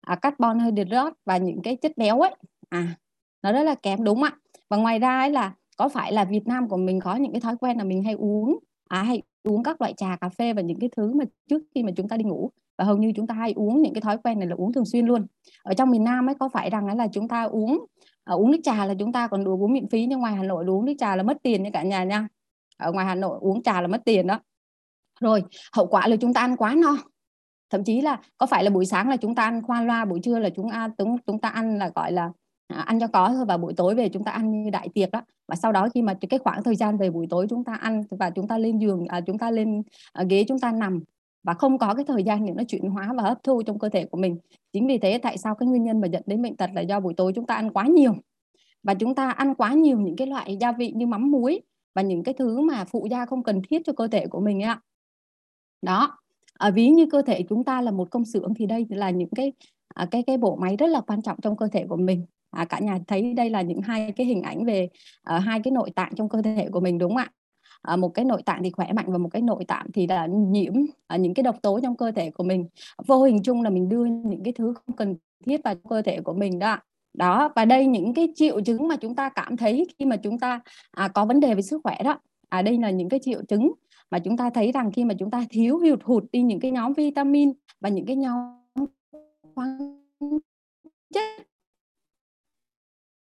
à, 0.00 0.14
carbon 0.14 0.58
hydrate 0.58 1.14
và 1.24 1.36
những 1.36 1.62
cái 1.62 1.76
chất 1.76 1.92
béo 1.96 2.20
ấy. 2.20 2.34
À 2.68 2.96
nó 3.42 3.52
rất 3.52 3.62
là 3.62 3.74
kém 3.74 4.04
đúng 4.04 4.22
ạ? 4.22 4.32
Và 4.68 4.76
ngoài 4.76 4.98
ra 4.98 5.18
ấy 5.18 5.30
là 5.30 5.54
có 5.76 5.88
phải 5.88 6.12
là 6.12 6.24
Việt 6.24 6.46
Nam 6.46 6.68
của 6.68 6.76
mình 6.76 7.00
có 7.00 7.16
những 7.16 7.32
cái 7.32 7.40
thói 7.40 7.56
quen 7.56 7.78
là 7.78 7.84
mình 7.84 8.02
hay 8.02 8.14
uống 8.14 8.58
à 8.88 9.02
hay 9.02 9.22
uống 9.44 9.62
các 9.62 9.80
loại 9.80 9.94
trà 9.96 10.16
cà 10.16 10.28
phê 10.28 10.52
và 10.52 10.62
những 10.62 10.78
cái 10.78 10.90
thứ 10.96 11.14
mà 11.14 11.24
trước 11.50 11.62
khi 11.74 11.82
mà 11.82 11.90
chúng 11.96 12.08
ta 12.08 12.16
đi 12.16 12.24
ngủ? 12.24 12.50
Và 12.78 12.84
hầu 12.84 12.96
như 12.96 13.12
chúng 13.16 13.26
ta 13.26 13.34
hay 13.34 13.52
uống 13.52 13.82
những 13.82 13.94
cái 13.94 14.00
thói 14.00 14.18
quen 14.18 14.38
này 14.38 14.48
là 14.48 14.54
uống 14.54 14.72
thường 14.72 14.84
xuyên 14.84 15.06
luôn. 15.06 15.26
Ở 15.62 15.74
trong 15.74 15.90
miền 15.90 16.04
Nam 16.04 16.28
ấy 16.28 16.34
có 16.34 16.48
phải 16.48 16.70
rằng 16.70 16.86
ấy 16.86 16.96
là 16.96 17.08
chúng 17.12 17.28
ta 17.28 17.42
uống 17.42 17.86
à, 18.24 18.34
uống 18.34 18.50
nước 18.50 18.60
trà 18.62 18.86
là 18.86 18.94
chúng 18.98 19.12
ta 19.12 19.28
còn 19.28 19.44
được 19.44 19.50
uống 19.50 19.72
miễn 19.72 19.88
phí 19.88 20.06
nhưng 20.06 20.20
ngoài 20.20 20.34
Hà 20.34 20.42
Nội 20.42 20.64
uống 20.66 20.84
nước 20.84 20.94
trà 20.98 21.16
là 21.16 21.22
mất 21.22 21.36
tiền 21.42 21.62
nha 21.62 21.70
cả 21.72 21.82
nhà 21.82 22.04
nha. 22.04 22.28
Ở 22.76 22.92
ngoài 22.92 23.06
Hà 23.06 23.14
Nội 23.14 23.38
uống 23.40 23.62
trà 23.62 23.80
là 23.80 23.88
mất 23.88 24.00
tiền 24.04 24.26
đó. 24.26 24.40
Rồi 25.20 25.42
hậu 25.72 25.86
quả 25.86 26.08
là 26.08 26.16
chúng 26.16 26.34
ta 26.34 26.40
ăn 26.40 26.56
quá 26.56 26.74
no. 26.74 26.96
Thậm 27.70 27.84
chí 27.84 28.00
là 28.00 28.20
có 28.38 28.46
phải 28.46 28.64
là 28.64 28.70
buổi 28.70 28.86
sáng 28.86 29.08
là 29.08 29.16
chúng 29.16 29.34
ta 29.34 29.42
ăn 29.42 29.62
khoa 29.62 29.82
loa 29.82 30.04
buổi 30.04 30.20
trưa 30.22 30.38
là 30.38 30.48
chúng 30.50 30.70
chúng 30.98 31.16
chúng 31.26 31.38
ta 31.40 31.48
ăn 31.48 31.78
là 31.78 31.90
gọi 31.94 32.12
là 32.12 32.30
à, 32.68 32.80
ăn 32.80 33.00
cho 33.00 33.06
có 33.06 33.28
thôi 33.28 33.44
và 33.48 33.56
buổi 33.56 33.74
tối 33.76 33.94
về 33.94 34.08
chúng 34.08 34.24
ta 34.24 34.32
ăn 34.32 34.62
như 34.62 34.70
đại 34.70 34.88
tiệc 34.94 35.10
đó. 35.10 35.22
Và 35.48 35.56
sau 35.56 35.72
đó 35.72 35.88
khi 35.94 36.02
mà 36.02 36.14
cái 36.30 36.38
khoảng 36.38 36.62
thời 36.62 36.76
gian 36.76 36.98
về 36.98 37.10
buổi 37.10 37.26
tối 37.30 37.46
chúng 37.50 37.64
ta 37.64 37.74
ăn 37.74 38.02
và 38.10 38.30
chúng 38.30 38.48
ta 38.48 38.58
lên 38.58 38.78
giường 38.78 39.06
à, 39.06 39.20
chúng 39.20 39.38
ta 39.38 39.50
lên 39.50 39.82
à, 40.12 40.24
ghế 40.28 40.44
chúng 40.48 40.58
ta 40.58 40.72
nằm 40.72 41.00
và 41.42 41.54
không 41.54 41.78
có 41.78 41.94
cái 41.94 42.04
thời 42.04 42.22
gian 42.22 42.46
để 42.46 42.52
nó 42.56 42.62
chuyển 42.68 42.90
hóa 42.90 43.12
và 43.16 43.22
hấp 43.22 43.42
thu 43.42 43.62
trong 43.62 43.78
cơ 43.78 43.88
thể 43.88 44.04
của 44.04 44.18
mình. 44.18 44.38
Chính 44.72 44.86
vì 44.86 44.98
thế 44.98 45.18
tại 45.18 45.38
sao 45.38 45.54
cái 45.54 45.66
nguyên 45.68 45.84
nhân 45.84 46.00
mà 46.00 46.08
dẫn 46.08 46.22
đến 46.26 46.42
bệnh 46.42 46.56
tật 46.56 46.70
là 46.74 46.80
do 46.80 47.00
buổi 47.00 47.14
tối 47.14 47.32
chúng 47.34 47.46
ta 47.46 47.54
ăn 47.54 47.70
quá 47.72 47.86
nhiều. 47.86 48.14
Và 48.82 48.94
chúng 48.94 49.14
ta 49.14 49.30
ăn 49.30 49.54
quá 49.54 49.74
nhiều 49.74 50.00
những 50.00 50.16
cái 50.16 50.26
loại 50.26 50.56
gia 50.60 50.72
vị 50.72 50.92
như 50.96 51.06
mắm 51.06 51.30
muối 51.30 51.60
và 51.94 52.02
những 52.02 52.22
cái 52.22 52.34
thứ 52.34 52.60
mà 52.60 52.84
phụ 52.84 53.06
gia 53.10 53.26
không 53.26 53.42
cần 53.42 53.62
thiết 53.68 53.82
cho 53.84 53.92
cơ 53.92 54.06
thể 54.06 54.26
của 54.26 54.40
mình 54.40 54.62
ạ. 54.62 54.80
Đó. 55.82 56.18
À, 56.54 56.70
ví 56.70 56.88
như 56.88 57.06
cơ 57.12 57.22
thể 57.22 57.42
chúng 57.48 57.64
ta 57.64 57.80
là 57.80 57.90
một 57.90 58.10
công 58.10 58.24
xưởng 58.24 58.54
thì 58.54 58.66
đây 58.66 58.86
là 58.90 59.10
những 59.10 59.28
cái 59.36 59.52
à, 59.94 60.06
cái 60.10 60.22
cái 60.22 60.36
bộ 60.36 60.56
máy 60.56 60.76
rất 60.76 60.86
là 60.86 61.00
quan 61.00 61.22
trọng 61.22 61.40
trong 61.40 61.56
cơ 61.56 61.68
thể 61.72 61.86
của 61.88 61.96
mình. 61.96 62.26
À, 62.50 62.64
cả 62.64 62.78
nhà 62.78 62.98
thấy 63.06 63.34
đây 63.34 63.50
là 63.50 63.62
những 63.62 63.80
hai 63.80 64.12
cái 64.12 64.26
hình 64.26 64.42
ảnh 64.42 64.64
về 64.64 64.88
à, 65.22 65.38
hai 65.38 65.60
cái 65.64 65.72
nội 65.72 65.90
tạng 65.90 66.12
trong 66.16 66.28
cơ 66.28 66.42
thể 66.42 66.68
của 66.72 66.80
mình 66.80 66.98
đúng 66.98 67.10
không 67.10 67.16
ạ? 67.16 67.30
À, 67.82 67.96
một 67.96 68.08
cái 68.08 68.24
nội 68.24 68.42
tạng 68.42 68.62
thì 68.62 68.70
khỏe 68.70 68.92
mạnh 68.92 69.12
và 69.12 69.18
một 69.18 69.28
cái 69.28 69.42
nội 69.42 69.64
tạng 69.64 69.86
thì 69.94 70.06
là 70.06 70.26
nhiễm 70.26 70.72
à, 71.06 71.16
những 71.16 71.34
cái 71.34 71.42
độc 71.42 71.62
tố 71.62 71.80
trong 71.80 71.96
cơ 71.96 72.10
thể 72.10 72.30
của 72.30 72.44
mình. 72.44 72.68
Vô 73.06 73.22
hình 73.22 73.42
chung 73.42 73.62
là 73.62 73.70
mình 73.70 73.88
đưa 73.88 74.04
những 74.04 74.42
cái 74.44 74.52
thứ 74.52 74.74
không 74.74 74.96
cần 74.96 75.16
thiết 75.46 75.60
vào 75.64 75.74
cơ 75.90 76.02
thể 76.02 76.20
của 76.20 76.34
mình 76.34 76.58
đó 76.58 76.78
đó 77.14 77.52
và 77.56 77.64
đây 77.64 77.86
những 77.86 78.14
cái 78.14 78.28
triệu 78.34 78.60
chứng 78.60 78.88
mà 78.88 78.96
chúng 78.96 79.14
ta 79.14 79.28
cảm 79.28 79.56
thấy 79.56 79.86
khi 79.98 80.04
mà 80.04 80.16
chúng 80.16 80.38
ta 80.38 80.60
à, 80.90 81.08
có 81.08 81.24
vấn 81.24 81.40
đề 81.40 81.54
về 81.54 81.62
sức 81.62 81.80
khỏe 81.84 82.02
đó. 82.04 82.18
À 82.48 82.62
đây 82.62 82.78
là 82.78 82.90
những 82.90 83.08
cái 83.08 83.20
triệu 83.22 83.42
chứng 83.48 83.72
mà 84.10 84.18
chúng 84.18 84.36
ta 84.36 84.50
thấy 84.50 84.72
rằng 84.72 84.92
khi 84.92 85.04
mà 85.04 85.14
chúng 85.18 85.30
ta 85.30 85.44
thiếu 85.50 85.78
hụt 85.78 86.02
hụt 86.02 86.24
đi 86.32 86.42
những 86.42 86.60
cái 86.60 86.70
nhóm 86.70 86.92
vitamin 86.92 87.52
và 87.80 87.88
những 87.88 88.06
cái 88.06 88.16
nhóm 88.16 88.60
khoáng 89.54 90.00
chất 91.14 91.46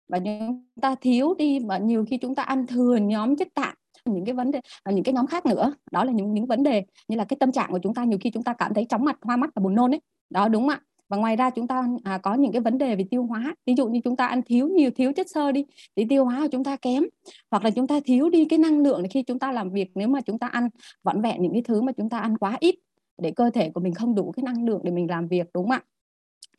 và 0.07 0.19
chúng 0.19 0.63
ta 0.81 0.95
thiếu 0.95 1.35
đi 1.37 1.59
và 1.59 1.77
nhiều 1.77 2.05
khi 2.09 2.17
chúng 2.17 2.35
ta 2.35 2.43
ăn 2.43 2.67
thừa 2.67 2.95
nhóm 2.95 3.35
chất 3.35 3.47
đạm 3.55 3.75
những 4.13 4.25
cái 4.25 4.33
vấn 4.33 4.51
đề 4.51 4.61
và 4.85 4.91
những 4.91 5.03
cái 5.03 5.13
nhóm 5.13 5.27
khác 5.27 5.45
nữa. 5.45 5.73
Đó 5.91 6.03
là 6.03 6.11
những 6.11 6.33
những 6.33 6.45
vấn 6.45 6.63
đề 6.63 6.83
như 7.07 7.17
là 7.17 7.23
cái 7.23 7.37
tâm 7.39 7.51
trạng 7.51 7.71
của 7.71 7.79
chúng 7.83 7.93
ta 7.93 8.03
nhiều 8.03 8.19
khi 8.21 8.29
chúng 8.29 8.43
ta 8.43 8.53
cảm 8.53 8.73
thấy 8.73 8.85
chóng 8.85 9.05
mặt 9.05 9.17
hoa 9.21 9.37
mắt 9.37 9.49
và 9.55 9.59
buồn 9.59 9.75
nôn 9.75 9.93
ấy. 9.93 10.01
Đó 10.29 10.47
đúng 10.47 10.61
không 10.61 10.69
ạ? 10.69 10.81
Và 11.09 11.17
ngoài 11.17 11.35
ra 11.35 11.49
chúng 11.49 11.67
ta 11.67 11.87
à, 12.03 12.17
có 12.17 12.33
những 12.33 12.51
cái 12.51 12.61
vấn 12.61 12.77
đề 12.77 12.95
về 12.95 13.05
tiêu 13.11 13.23
hóa. 13.23 13.55
Ví 13.65 13.75
dụ 13.77 13.87
như 13.87 13.99
chúng 14.03 14.15
ta 14.15 14.27
ăn 14.27 14.41
thiếu 14.41 14.67
nhiều 14.67 14.91
thiếu 14.91 15.13
chất 15.13 15.29
xơ 15.29 15.51
đi 15.51 15.65
thì 15.95 16.05
tiêu 16.09 16.25
hóa 16.25 16.39
của 16.41 16.47
chúng 16.51 16.63
ta 16.63 16.75
kém. 16.75 17.03
Hoặc 17.51 17.63
là 17.63 17.69
chúng 17.69 17.87
ta 17.87 17.99
thiếu 18.05 18.29
đi 18.29 18.45
cái 18.45 18.59
năng 18.59 18.79
lượng 18.79 19.03
khi 19.09 19.23
chúng 19.23 19.39
ta 19.39 19.51
làm 19.51 19.69
việc. 19.69 19.91
Nếu 19.95 20.07
mà 20.07 20.21
chúng 20.21 20.39
ta 20.39 20.47
ăn 20.47 20.69
vỏn 21.03 21.21
vẹn 21.21 21.41
những 21.41 21.53
cái 21.53 21.61
thứ 21.61 21.81
mà 21.81 21.91
chúng 21.91 22.09
ta 22.09 22.19
ăn 22.19 22.37
quá 22.37 22.57
ít 22.59 22.75
để 23.21 23.31
cơ 23.31 23.49
thể 23.49 23.69
của 23.69 23.81
mình 23.81 23.93
không 23.93 24.15
đủ 24.15 24.31
cái 24.31 24.43
năng 24.43 24.65
lượng 24.65 24.81
để 24.83 24.91
mình 24.91 25.09
làm 25.09 25.27
việc 25.27 25.47
đúng 25.53 25.63
không 25.63 25.71
ạ? 25.71 25.81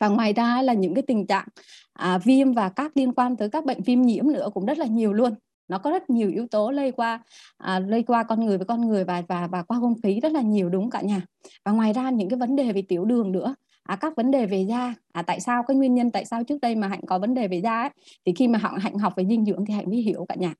Và 0.01 0.09
ngoài 0.09 0.33
ra 0.33 0.63
là 0.63 0.73
những 0.73 0.95
cái 0.95 1.03
tình 1.07 1.27
trạng 1.27 1.49
à, 1.93 2.19
viêm 2.19 2.53
và 2.53 2.69
các 2.69 2.97
liên 2.97 3.13
quan 3.13 3.37
tới 3.37 3.51
các 3.51 3.65
bệnh 3.65 3.83
viêm 3.83 4.03
nhiễm 4.03 4.33
nữa 4.33 4.49
cũng 4.55 4.67
rất 4.67 4.79
là 4.79 4.87
nhiều 4.87 5.13
luôn 5.13 5.35
nó 5.71 5.79
có 5.79 5.91
rất 5.91 6.11
nhiều 6.11 6.31
yếu 6.31 6.47
tố 6.47 6.71
lây 6.71 6.93
qua 6.93 7.23
à, 7.57 7.81
lây 7.81 8.03
qua 8.03 8.23
con 8.23 8.47
người 8.47 8.59
với 8.59 8.67
con 8.67 8.89
người 8.89 9.05
và 9.05 9.23
và 9.29 9.47
và 9.47 9.63
qua 9.63 9.79
không 9.81 10.01
khí 10.03 10.21
rất 10.21 10.33
là 10.33 10.41
nhiều 10.41 10.69
đúng 10.69 10.91
cả 10.91 11.01
nhà? 11.01 11.23
Và 11.65 11.73
ngoài 11.73 11.93
ra 11.93 12.11
những 12.11 12.29
cái 12.29 12.39
vấn 12.39 12.57
đề 12.57 12.73
về 12.73 12.83
tiểu 12.83 13.05
đường 13.05 13.33
nữa. 13.33 13.55
À, 13.83 13.97
các 13.97 14.17
vấn 14.17 14.31
đề 14.31 14.47
về 14.47 14.67
da. 14.69 14.95
À, 15.13 15.23
tại 15.23 15.41
sao 15.41 15.63
cái 15.63 15.77
nguyên 15.77 15.95
nhân 15.95 16.11
tại 16.11 16.25
sao 16.25 16.45
trước 16.45 16.59
đây 16.63 16.75
mà 16.75 16.89
hạnh 16.89 17.01
có 17.07 17.19
vấn 17.19 17.35
đề 17.35 17.49
về 17.49 17.61
da 17.61 17.81
ấy, 17.81 17.91
thì 18.27 18.33
khi 18.37 18.49
mà 18.49 18.59
họ 18.59 18.79
hạnh 18.81 18.99
học 18.99 19.13
về 19.17 19.25
dinh 19.27 19.45
dưỡng 19.45 19.65
thì 19.67 19.75
hạnh 19.75 19.91
mới 19.91 19.99
hiểu 19.99 20.27
cả 20.29 20.35
nhà. 20.35 20.55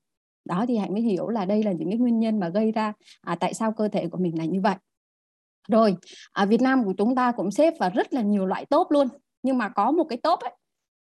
Đó 0.45 0.65
thì 0.67 0.77
hạnh 0.77 0.93
mới 0.93 1.01
hiểu 1.01 1.27
là 1.27 1.45
đây 1.45 1.63
là 1.63 1.71
những 1.71 1.89
cái 1.89 1.97
nguyên 1.97 2.19
nhân 2.19 2.39
mà 2.39 2.49
gây 2.49 2.71
ra 2.71 2.93
à, 3.21 3.35
tại 3.35 3.53
sao 3.53 3.71
cơ 3.71 3.87
thể 3.87 4.07
của 4.07 4.17
mình 4.17 4.37
là 4.37 4.45
như 4.45 4.61
vậy. 4.61 4.75
Rồi 5.67 5.95
à, 6.31 6.45
Việt 6.45 6.61
Nam 6.61 6.83
của 6.83 6.93
chúng 6.97 7.15
ta 7.15 7.31
cũng 7.31 7.51
xếp 7.51 7.73
vào 7.79 7.89
rất 7.95 8.13
là 8.13 8.21
nhiều 8.21 8.45
loại 8.45 8.65
tốt 8.65 8.87
luôn. 8.89 9.07
Nhưng 9.43 9.57
mà 9.57 9.69
có 9.69 9.91
một 9.91 10.03
cái 10.03 10.17
tốt 10.17 10.39
ấy 10.39 10.53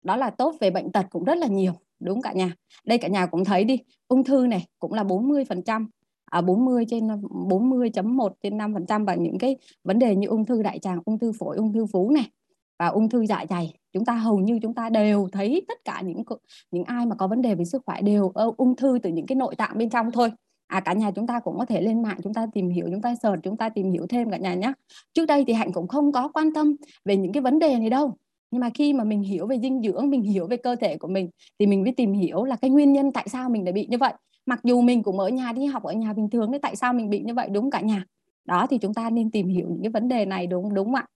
đó 0.02 0.16
là 0.16 0.30
tốt 0.30 0.54
về 0.60 0.70
bệnh 0.70 0.92
tật 0.92 1.06
cũng 1.10 1.24
rất 1.24 1.38
là 1.38 1.46
nhiều 1.46 1.72
đúng 2.00 2.22
cả 2.22 2.32
nhà. 2.32 2.54
Đây 2.84 2.98
cả 2.98 3.08
nhà 3.08 3.26
cũng 3.26 3.44
thấy 3.44 3.64
đi 3.64 3.78
ung 4.08 4.24
thư 4.24 4.46
này 4.46 4.66
cũng 4.78 4.92
là 4.92 5.04
40 5.04 5.44
phần 5.44 5.62
trăm 5.62 5.90
à, 6.24 6.40
40 6.40 6.84
trên 6.88 7.06
40.1 7.08 8.30
trên 8.42 8.58
5 8.58 8.74
phần 8.74 8.86
trăm 8.86 9.04
và 9.04 9.14
những 9.14 9.38
cái 9.38 9.56
vấn 9.84 9.98
đề 9.98 10.16
như 10.16 10.28
ung 10.28 10.44
thư 10.44 10.62
đại 10.62 10.78
tràng 10.78 11.00
ung 11.04 11.18
thư 11.18 11.32
phổi 11.38 11.56
ung 11.56 11.72
thư 11.72 11.84
vú 11.84 12.10
này 12.10 12.30
và 12.78 12.86
ung 12.86 13.08
thư 13.08 13.26
dạ 13.26 13.44
dày. 13.50 13.74
Chúng 13.92 14.04
ta 14.04 14.14
hầu 14.14 14.38
như 14.38 14.58
chúng 14.62 14.74
ta 14.74 14.88
đều 14.88 15.28
thấy 15.32 15.62
tất 15.68 15.84
cả 15.84 16.00
những 16.04 16.22
những 16.70 16.84
ai 16.84 17.06
mà 17.06 17.16
có 17.16 17.28
vấn 17.28 17.42
đề 17.42 17.54
về 17.54 17.64
sức 17.64 17.82
khỏe 17.86 18.02
đều 18.02 18.32
ung 18.56 18.76
thư 18.76 18.98
từ 19.02 19.10
những 19.10 19.26
cái 19.26 19.36
nội 19.36 19.56
tạng 19.56 19.78
bên 19.78 19.90
trong 19.90 20.10
thôi. 20.12 20.32
À 20.66 20.80
cả 20.80 20.92
nhà 20.92 21.10
chúng 21.10 21.26
ta 21.26 21.40
cũng 21.40 21.58
có 21.58 21.64
thể 21.64 21.80
lên 21.80 22.02
mạng 22.02 22.18
chúng 22.22 22.34
ta 22.34 22.46
tìm 22.52 22.68
hiểu 22.68 22.88
chúng 22.90 23.02
ta 23.02 23.14
search 23.22 23.42
chúng 23.42 23.56
ta 23.56 23.68
tìm 23.68 23.90
hiểu 23.90 24.06
thêm 24.08 24.30
cả 24.30 24.36
nhà 24.36 24.54
nhé 24.54 24.72
trước 25.14 25.26
đây 25.26 25.44
thì 25.46 25.52
hạnh 25.52 25.72
cũng 25.72 25.88
không 25.88 26.12
có 26.12 26.28
quan 26.28 26.52
tâm 26.54 26.76
về 27.04 27.16
những 27.16 27.32
cái 27.32 27.40
vấn 27.40 27.58
đề 27.58 27.78
này 27.78 27.90
đâu 27.90 28.16
nhưng 28.50 28.60
mà 28.60 28.70
khi 28.74 28.92
mà 28.92 29.04
mình 29.04 29.22
hiểu 29.22 29.46
về 29.46 29.58
dinh 29.62 29.82
dưỡng 29.82 30.10
mình 30.10 30.22
hiểu 30.22 30.46
về 30.46 30.56
cơ 30.56 30.76
thể 30.76 30.96
của 30.96 31.08
mình 31.08 31.30
thì 31.58 31.66
mình 31.66 31.82
mới 31.82 31.92
tìm 31.92 32.12
hiểu 32.12 32.44
là 32.44 32.56
cái 32.56 32.70
nguyên 32.70 32.92
nhân 32.92 33.12
tại 33.12 33.28
sao 33.28 33.48
mình 33.48 33.64
lại 33.64 33.72
bị 33.72 33.86
như 33.90 33.98
vậy. 33.98 34.12
Mặc 34.46 34.60
dù 34.64 34.80
mình 34.80 35.02
cũng 35.02 35.18
ở 35.18 35.28
nhà 35.28 35.52
đi 35.52 35.66
học 35.66 35.82
ở 35.82 35.92
nhà 35.92 36.12
bình 36.12 36.30
thường 36.30 36.50
đấy 36.50 36.60
tại 36.62 36.76
sao 36.76 36.92
mình 36.92 37.10
bị 37.10 37.20
như 37.20 37.34
vậy? 37.34 37.48
Đúng 37.52 37.70
cả 37.70 37.80
nhà. 37.80 38.04
Đó 38.44 38.66
thì 38.70 38.78
chúng 38.78 38.94
ta 38.94 39.10
nên 39.10 39.30
tìm 39.30 39.48
hiểu 39.48 39.66
những 39.70 39.82
cái 39.82 39.90
vấn 39.90 40.08
đề 40.08 40.24
này 40.24 40.46
đúng 40.46 40.74
đúng 40.74 40.94
ạ. 40.94 41.06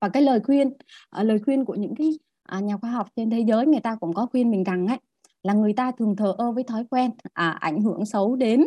Và 0.00 0.08
cái 0.08 0.22
lời 0.22 0.40
khuyên 0.40 0.72
à, 1.10 1.22
lời 1.22 1.38
khuyên 1.44 1.64
của 1.64 1.74
những 1.74 1.94
cái 1.94 2.10
à, 2.42 2.60
nhà 2.60 2.76
khoa 2.76 2.90
học 2.90 3.08
trên 3.16 3.30
thế 3.30 3.40
giới 3.40 3.66
người 3.66 3.80
ta 3.80 3.96
cũng 4.00 4.12
có 4.12 4.26
khuyên 4.26 4.50
mình 4.50 4.64
rằng 4.64 4.86
ấy 4.86 4.98
là 5.42 5.54
người 5.54 5.72
ta 5.72 5.92
thường 5.98 6.16
thờ 6.16 6.34
ơ 6.38 6.52
với 6.52 6.64
thói 6.64 6.84
quen 6.90 7.10
à, 7.32 7.50
ảnh 7.50 7.82
hưởng 7.82 8.04
xấu 8.06 8.36
đến 8.36 8.64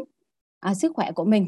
à, 0.59 0.73
sức 0.73 0.91
khỏe 0.95 1.11
của 1.11 1.25
mình. 1.25 1.47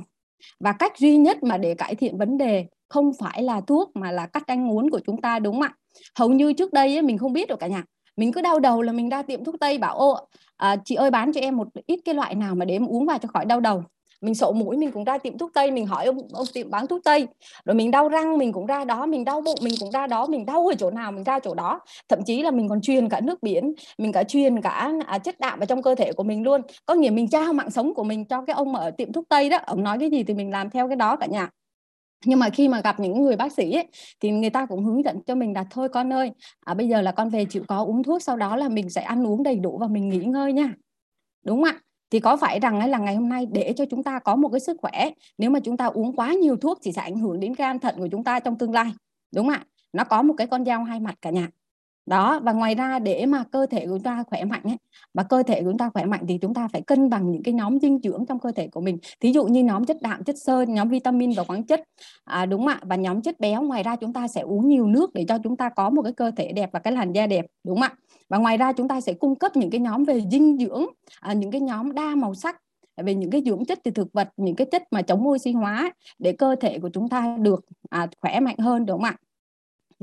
Và 0.59 0.73
cách 0.73 0.97
duy 0.97 1.17
nhất 1.17 1.43
mà 1.43 1.57
để 1.57 1.73
cải 1.73 1.95
thiện 1.95 2.17
vấn 2.17 2.37
đề 2.37 2.65
không 2.89 3.11
phải 3.19 3.43
là 3.43 3.61
thuốc 3.61 3.95
mà 3.95 4.11
là 4.11 4.25
cách 4.25 4.47
ăn 4.47 4.71
uống 4.71 4.89
của 4.89 4.99
chúng 5.05 5.21
ta 5.21 5.39
đúng 5.39 5.53
không 5.53 5.61
ạ? 5.61 5.75
Hầu 6.15 6.29
như 6.29 6.53
trước 6.53 6.73
đây 6.73 6.95
ấy, 6.95 7.01
mình 7.01 7.17
không 7.17 7.33
biết 7.33 7.47
được 7.47 7.59
cả 7.59 7.67
nhà. 7.67 7.83
Mình 8.17 8.31
cứ 8.31 8.41
đau 8.41 8.59
đầu 8.59 8.81
là 8.81 8.93
mình 8.93 9.09
ra 9.09 9.21
tiệm 9.21 9.43
thuốc 9.43 9.55
tây 9.59 9.77
bảo 9.77 9.97
ô 9.97 10.17
à, 10.57 10.75
chị 10.85 10.95
ơi 10.95 11.11
bán 11.11 11.33
cho 11.33 11.41
em 11.41 11.57
một 11.57 11.67
ít 11.87 11.99
cái 12.05 12.15
loại 12.15 12.35
nào 12.35 12.55
mà 12.55 12.65
để 12.65 12.75
em 12.75 12.87
uống 12.87 13.05
vào 13.05 13.17
cho 13.17 13.27
khỏi 13.27 13.45
đau 13.45 13.59
đầu. 13.59 13.83
Mình 14.21 14.35
sổ 14.35 14.51
mũi 14.51 14.77
mình 14.77 14.91
cũng 14.91 15.03
ra 15.03 15.17
tiệm 15.17 15.37
thuốc 15.37 15.51
tây 15.53 15.71
mình 15.71 15.85
hỏi 15.85 16.05
ông, 16.05 16.17
ông 16.33 16.45
tiệm 16.53 16.69
bán 16.69 16.87
thuốc 16.87 17.01
tây. 17.03 17.27
Rồi 17.65 17.75
mình 17.75 17.91
đau 17.91 18.09
răng 18.09 18.37
mình 18.37 18.53
cũng 18.53 18.65
ra 18.65 18.85
đó 18.85 19.05
mình 19.05 19.25
đau 19.25 19.41
bụng 19.41 19.59
mình 19.61 19.73
cũng 19.79 19.91
ra 19.91 20.07
đó 20.07 20.25
mình 20.27 20.45
đau 20.45 20.67
ở 20.67 20.75
chỗ 20.75 20.91
nào 20.91 21.11
mình 21.11 21.23
ra 21.23 21.39
chỗ 21.39 21.53
đó. 21.53 21.79
Thậm 22.09 22.19
chí 22.25 22.43
là 22.43 22.51
mình 22.51 22.69
còn 22.69 22.81
truyền 22.81 23.09
cả 23.09 23.19
nước 23.19 23.43
biển 23.43 23.73
mình 23.97 24.11
cả 24.11 24.23
truyền 24.23 24.61
cả 24.61 24.91
à, 25.05 25.17
chất 25.17 25.39
đạm 25.39 25.59
vào 25.59 25.65
trong 25.65 25.81
cơ 25.81 25.95
thể 25.95 26.13
của 26.13 26.23
mình 26.23 26.43
luôn. 26.43 26.61
Có 26.85 26.93
nghĩa 26.93 27.09
mình 27.09 27.29
trao 27.29 27.53
mạng 27.53 27.71
sống 27.71 27.93
của 27.93 28.03
mình 28.03 28.25
cho 28.25 28.41
cái 28.47 28.53
ông 28.53 28.75
ở 28.75 28.91
tiệm 28.91 29.13
thuốc 29.13 29.25
tây 29.29 29.49
đó. 29.49 29.57
Ông 29.65 29.83
nói 29.83 29.97
cái 29.99 30.09
gì 30.09 30.23
thì 30.23 30.33
mình 30.33 30.51
làm 30.51 30.69
theo 30.69 30.87
cái 30.87 30.95
đó 30.95 31.15
cả 31.15 31.25
nhà 31.25 31.49
nhưng 32.25 32.39
mà 32.39 32.49
khi 32.49 32.67
mà 32.67 32.81
gặp 32.81 32.99
những 32.99 33.21
người 33.21 33.35
bác 33.35 33.53
sĩ 33.53 33.73
ấy, 33.73 33.87
thì 34.19 34.31
người 34.31 34.49
ta 34.49 34.65
cũng 34.65 34.85
hướng 34.85 35.03
dẫn 35.03 35.21
cho 35.21 35.35
mình 35.35 35.53
là 35.53 35.65
thôi 35.71 35.89
con 35.89 36.13
ơi 36.13 36.31
à, 36.59 36.73
bây 36.73 36.87
giờ 36.87 37.01
là 37.01 37.11
con 37.11 37.29
về 37.29 37.45
chịu 37.45 37.63
có 37.67 37.83
uống 37.83 38.03
thuốc 38.03 38.21
sau 38.21 38.37
đó 38.37 38.55
là 38.55 38.69
mình 38.69 38.89
sẽ 38.89 39.01
ăn 39.01 39.27
uống 39.27 39.43
đầy 39.43 39.55
đủ 39.55 39.77
và 39.77 39.87
mình 39.87 40.09
nghỉ 40.09 40.19
ngơi 40.25 40.53
nha. 40.53 40.73
Đúng 41.45 41.63
không 41.63 41.73
ạ? 41.73 41.79
Thì 42.11 42.19
có 42.19 42.37
phải 42.37 42.59
rằng 42.59 42.79
ấy 42.79 42.89
là 42.89 42.97
ngày 42.97 43.15
hôm 43.15 43.29
nay 43.29 43.47
để 43.51 43.73
cho 43.77 43.85
chúng 43.89 44.03
ta 44.03 44.19
có 44.19 44.35
một 44.35 44.49
cái 44.49 44.59
sức 44.59 44.77
khỏe 44.81 45.09
nếu 45.37 45.49
mà 45.49 45.59
chúng 45.59 45.77
ta 45.77 45.85
uống 45.85 46.15
quá 46.15 46.33
nhiều 46.33 46.57
thuốc 46.57 46.79
thì 46.83 46.91
sẽ 46.91 47.01
ảnh 47.01 47.19
hưởng 47.19 47.39
đến 47.39 47.53
gan 47.57 47.79
thận 47.79 47.95
của 47.97 48.07
chúng 48.11 48.23
ta 48.23 48.39
trong 48.39 48.57
tương 48.57 48.73
lai. 48.73 48.91
Đúng 49.35 49.47
không 49.47 49.53
ạ? 49.53 49.65
Nó 49.93 50.03
có 50.03 50.21
một 50.21 50.33
cái 50.37 50.47
con 50.47 50.65
dao 50.65 50.83
hai 50.83 50.99
mặt 50.99 51.15
cả 51.21 51.29
nhà 51.29 51.47
đó 52.05 52.39
và 52.43 52.53
ngoài 52.53 52.75
ra 52.75 52.99
để 52.99 53.25
mà 53.25 53.43
cơ 53.51 53.65
thể 53.65 53.79
của 53.85 53.91
chúng 53.91 54.03
ta 54.03 54.23
khỏe 54.29 54.45
mạnh 54.45 54.61
ấy 54.63 54.77
và 55.13 55.23
cơ 55.23 55.43
thể 55.43 55.61
của 55.61 55.69
chúng 55.69 55.77
ta 55.77 55.89
khỏe 55.93 56.05
mạnh 56.05 56.25
thì 56.27 56.37
chúng 56.41 56.53
ta 56.53 56.67
phải 56.67 56.81
cân 56.81 57.09
bằng 57.09 57.31
những 57.31 57.43
cái 57.43 57.53
nhóm 57.53 57.79
dinh 57.79 57.99
dưỡng 58.03 58.25
trong 58.25 58.39
cơ 58.39 58.51
thể 58.51 58.67
của 58.67 58.81
mình. 58.81 58.97
Thí 59.19 59.31
dụ 59.31 59.45
như 59.45 59.63
nhóm 59.63 59.85
chất 59.85 59.97
đạm 60.01 60.23
chất 60.23 60.35
xơ 60.37 60.61
nhóm 60.61 60.89
vitamin 60.89 61.31
và 61.37 61.43
khoáng 61.43 61.63
chất. 61.63 61.81
À, 62.23 62.45
đúng 62.45 62.67
ạ 62.67 62.79
và 62.81 62.95
nhóm 62.95 63.21
chất 63.21 63.39
béo 63.39 63.61
ngoài 63.61 63.83
ra 63.83 63.95
chúng 63.95 64.13
ta 64.13 64.27
sẽ 64.27 64.41
uống 64.41 64.67
nhiều 64.69 64.87
nước 64.87 65.13
để 65.13 65.25
cho 65.27 65.37
chúng 65.43 65.57
ta 65.57 65.69
có 65.69 65.89
một 65.89 66.01
cái 66.01 66.13
cơ 66.13 66.31
thể 66.31 66.51
đẹp 66.51 66.69
và 66.73 66.79
cái 66.79 66.93
làn 66.93 67.13
da 67.13 67.27
đẹp 67.27 67.45
đúng 67.63 67.81
ạ? 67.81 67.95
Và 68.29 68.37
ngoài 68.37 68.57
ra 68.57 68.73
chúng 68.73 68.87
ta 68.87 69.01
sẽ 69.01 69.13
cung 69.13 69.35
cấp 69.35 69.55
những 69.55 69.69
cái 69.69 69.79
nhóm 69.81 70.03
về 70.03 70.21
dinh 70.31 70.57
dưỡng 70.57 70.85
à, 71.19 71.33
những 71.33 71.51
cái 71.51 71.61
nhóm 71.61 71.93
đa 71.93 72.15
màu 72.15 72.35
sắc 72.35 72.61
à, 72.95 73.03
về 73.03 73.15
những 73.15 73.29
cái 73.31 73.41
dưỡng 73.45 73.65
chất 73.65 73.79
từ 73.83 73.91
thực 73.91 74.13
vật 74.13 74.29
những 74.37 74.55
cái 74.55 74.67
chất 74.71 74.83
mà 74.91 75.01
chống 75.01 75.27
oxy 75.27 75.51
hóa 75.51 75.91
để 76.19 76.31
cơ 76.31 76.55
thể 76.59 76.79
của 76.79 76.89
chúng 76.93 77.09
ta 77.09 77.37
được 77.39 77.65
à, 77.89 78.07
khỏe 78.21 78.39
mạnh 78.39 78.57
hơn 78.57 78.85
đúng 78.85 78.97
không 79.01 79.05
ạ? 79.05 79.17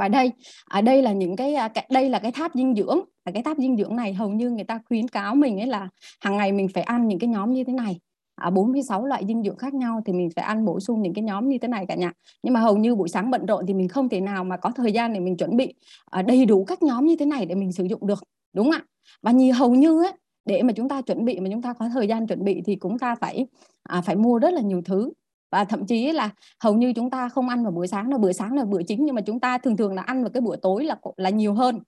Và 0.01 0.09
đây 0.09 0.33
ở 0.71 0.81
đây 0.81 1.03
là 1.03 1.13
những 1.13 1.37
à, 1.57 1.69
cái, 1.69 1.87
đây 1.91 2.09
là 2.11 2.19
cái 2.19 2.33
tháp 2.33 2.55
dinh 2.55 2.75
dưỡng. 2.75 3.01
Và 3.25 3.33
cái 3.33 3.43
tháp 3.43 3.57
dinh 3.59 3.77
dưỡng 3.77 3.97
này 3.97 4.15
hầu 4.15 4.31
như 4.31 4.51
người 4.51 4.65
ta 4.65 4.81
khuyến 4.89 5.09
cáo 5.09 5.35
mình 5.35 5.61
ấy 5.61 5.67
là 5.67 5.89
hàng 6.21 6.37
ngày 6.37 6.53
mình 6.53 6.69
phải 6.75 6.83
ăn 6.83 7.09
những 7.09 7.19
cái 7.19 7.29
nhóm 7.29 7.53
như 7.53 7.65
thế 7.65 7.73
này. 7.73 8.01
À, 8.37 8.51
46 8.51 9.07
loại 9.07 9.25
dinh 9.27 9.43
dưỡng 9.43 9.57
khác 9.57 9.75
nhau 9.75 10.03
thì 10.07 10.13
mình 10.13 10.29
phải 10.37 10.45
ăn 10.45 10.65
bổ 10.65 10.81
sung 10.81 11.03
những 11.03 11.15
cái 11.15 11.25
nhóm 11.25 11.49
như 11.49 11.59
thế 11.59 11.69
này 11.69 11.87
cả 11.89 11.95
nhà. 11.95 12.13
Nhưng 12.43 12.55
mà 12.55 12.61
hầu 12.61 12.77
như 12.77 12.95
buổi 12.95 13.09
sáng 13.09 13.31
bận 13.31 13.47
rộn 13.47 13.67
thì 13.67 13.75
mình 13.75 13.89
không 13.89 14.09
thể 14.09 14.21
nào 14.21 14.45
mà 14.45 14.57
có 14.57 14.71
thời 14.77 14.93
gian 14.93 15.13
để 15.13 15.21
mình 15.21 15.37
chuẩn 15.37 15.57
bị 15.57 15.75
à, 16.11 16.23
đầy 16.23 16.47
đủ 16.47 16.65
các 16.65 16.83
nhóm 16.83 17.07
như 17.07 17.17
thế 17.17 17.27
này 17.27 17.47
để 17.47 17.55
mình 17.55 17.73
sử 17.73 17.85
dụng 17.85 18.07
được 18.07 18.23
đúng 18.53 18.71
không 18.71 18.81
ạ? 18.81 18.85
Và 19.23 19.31
nhiều 19.31 19.55
hầu 19.55 19.75
như 19.75 20.03
ấy, 20.05 20.13
để 20.45 20.63
mà 20.63 20.73
chúng 20.73 20.89
ta 20.89 21.03
chuẩn 21.03 21.25
bị 21.25 21.41
mà 21.41 21.51
chúng 21.53 21.63
ta 21.63 21.73
có 21.73 21.89
thời 21.89 22.09
gian 22.09 22.27
chuẩn 22.27 22.45
bị 22.45 22.63
thì 22.65 22.77
chúng 22.81 22.99
ta 22.99 23.15
phải 23.15 23.47
à, 23.83 24.01
phải 24.01 24.17
mua 24.17 24.39
rất 24.39 24.53
là 24.55 24.61
nhiều 24.61 24.83
thứ 24.85 25.13
và 25.51 25.65
thậm 25.65 25.87
chí 25.87 26.13
là 26.13 26.31
hầu 26.61 26.75
như 26.75 26.93
chúng 26.93 27.11
ta 27.11 27.29
không 27.29 27.49
ăn 27.49 27.63
vào 27.63 27.73
buổi 27.73 27.87
sáng 27.87 28.11
là 28.11 28.19
bữa 28.19 28.33
sáng 28.33 28.53
là 28.55 28.65
bữa 28.65 28.83
chính 28.83 29.05
nhưng 29.05 29.15
mà 29.15 29.21
chúng 29.21 29.41
ta 29.41 29.59
thường 29.59 29.77
thường 29.77 29.95
là 29.95 30.03
ăn 30.03 30.23
vào 30.23 30.31
cái 30.31 30.41
buổi 30.41 30.57
tối 30.57 30.85
là 30.85 30.97
là 31.17 31.31
nhiều 31.31 31.55
hơn. 31.55 31.81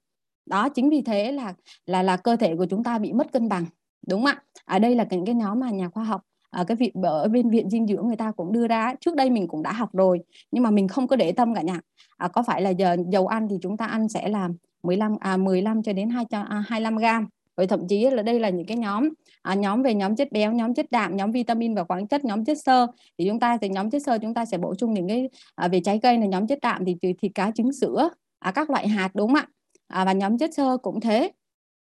Đó 0.47 0.69
chính 0.69 0.91
vì 0.91 1.03
thế 1.03 1.33
là 1.33 1.55
là 1.87 2.03
là 2.03 2.17
cơ 2.17 2.37
thể 2.37 2.57
của 2.57 2.67
chúng 2.67 2.85
ta 2.85 2.99
bị 2.99 3.13
mất 3.13 3.33
cân 3.33 3.49
bằng 3.49 3.65
đúng 4.07 4.21
không 4.21 4.27
ạ? 4.27 4.43
Ở 4.65 4.79
đây 4.79 4.95
là 4.95 5.07
những 5.11 5.27
cái 5.27 5.35
nhóm 5.35 5.61
mà 5.61 5.71
nhà 5.71 5.89
khoa 5.89 6.05
học 6.05 6.23
ở 6.51 6.65
cái 6.65 6.77
vị 6.77 6.93
ở 7.03 7.29
bên 7.29 7.51
viện 7.51 7.71
dinh 7.71 7.87
dưỡng 7.87 8.07
người 8.07 8.17
ta 8.17 8.31
cũng 8.31 8.53
đưa 8.53 8.67
ra 8.67 8.95
trước 9.01 9.17
đây 9.17 9.31
mình 9.31 9.49
cũng 9.49 9.63
đã 9.63 9.73
học 9.73 9.91
rồi 9.93 10.21
nhưng 10.51 10.63
mà 10.63 10.71
mình 10.71 10.89
không 10.89 11.09
có 11.09 11.17
để 11.17 11.33
tâm 11.33 11.55
cả 11.55 11.63
nhà. 11.63 11.81
À, 12.17 12.29
có 12.29 12.43
phải 12.43 12.63
là 12.63 12.71
giờ 12.71 12.97
dầu 13.13 13.27
ăn 13.27 13.49
thì 13.49 13.57
chúng 13.63 13.77
ta 13.77 13.87
ăn 13.87 14.09
sẽ 14.09 14.29
là 14.29 14.49
15 14.83 15.17
à 15.21 15.37
15 15.37 15.83
cho 15.83 15.93
đến 15.93 16.11
2 16.11 16.25
à, 16.31 16.65
25 16.69 16.97
gram 16.97 17.29
rồi 17.57 17.67
thậm 17.67 17.89
chí 17.89 18.11
là 18.11 18.23
đây 18.23 18.41
là 18.41 18.49
những 18.49 18.67
cái 18.67 18.77
nhóm 18.77 19.09
à, 19.43 19.55
nhóm 19.55 19.83
về 19.83 19.95
nhóm 19.95 20.17
chất 20.17 20.33
béo 20.33 20.53
nhóm 20.53 20.75
chất 20.75 20.87
đạm 20.91 21.17
nhóm 21.17 21.31
vitamin 21.31 21.75
và 21.75 21.85
khoáng 21.85 22.07
chất 22.07 22.25
nhóm 22.25 22.45
chất 22.45 22.59
xơ. 22.63 22.87
Thì 23.19 23.29
chúng 23.29 23.41
ta 23.41 23.59
thì 23.61 23.69
nhóm 23.69 23.91
chất 23.91 24.03
xơ 24.03 24.19
chúng 24.19 24.35
ta 24.35 24.45
sẽ 24.45 24.59
bổ 24.59 24.75
sung 24.75 24.95
những 24.95 25.09
cái 25.09 25.29
à, 25.55 25.69
về 25.69 25.81
trái 25.81 26.01
cây 26.03 26.19
là 26.19 26.27
nhóm 26.27 26.47
chất 26.47 26.59
đạm 26.63 26.85
thì 26.85 26.97
từ 27.03 27.09
thịt 27.23 27.33
cá 27.35 27.51
trứng 27.51 27.73
sữa 27.73 28.11
à, 28.39 28.51
các 28.51 28.71
loại 28.71 28.89
hạt 28.89 29.11
đúng 29.15 29.29
không 29.29 29.37
ạ? 29.37 29.47
À, 29.89 30.05
và 30.05 30.13
nhóm 30.13 30.39
chất 30.39 30.55
xơ 30.55 30.77
cũng 30.77 31.01
thế. 31.01 31.31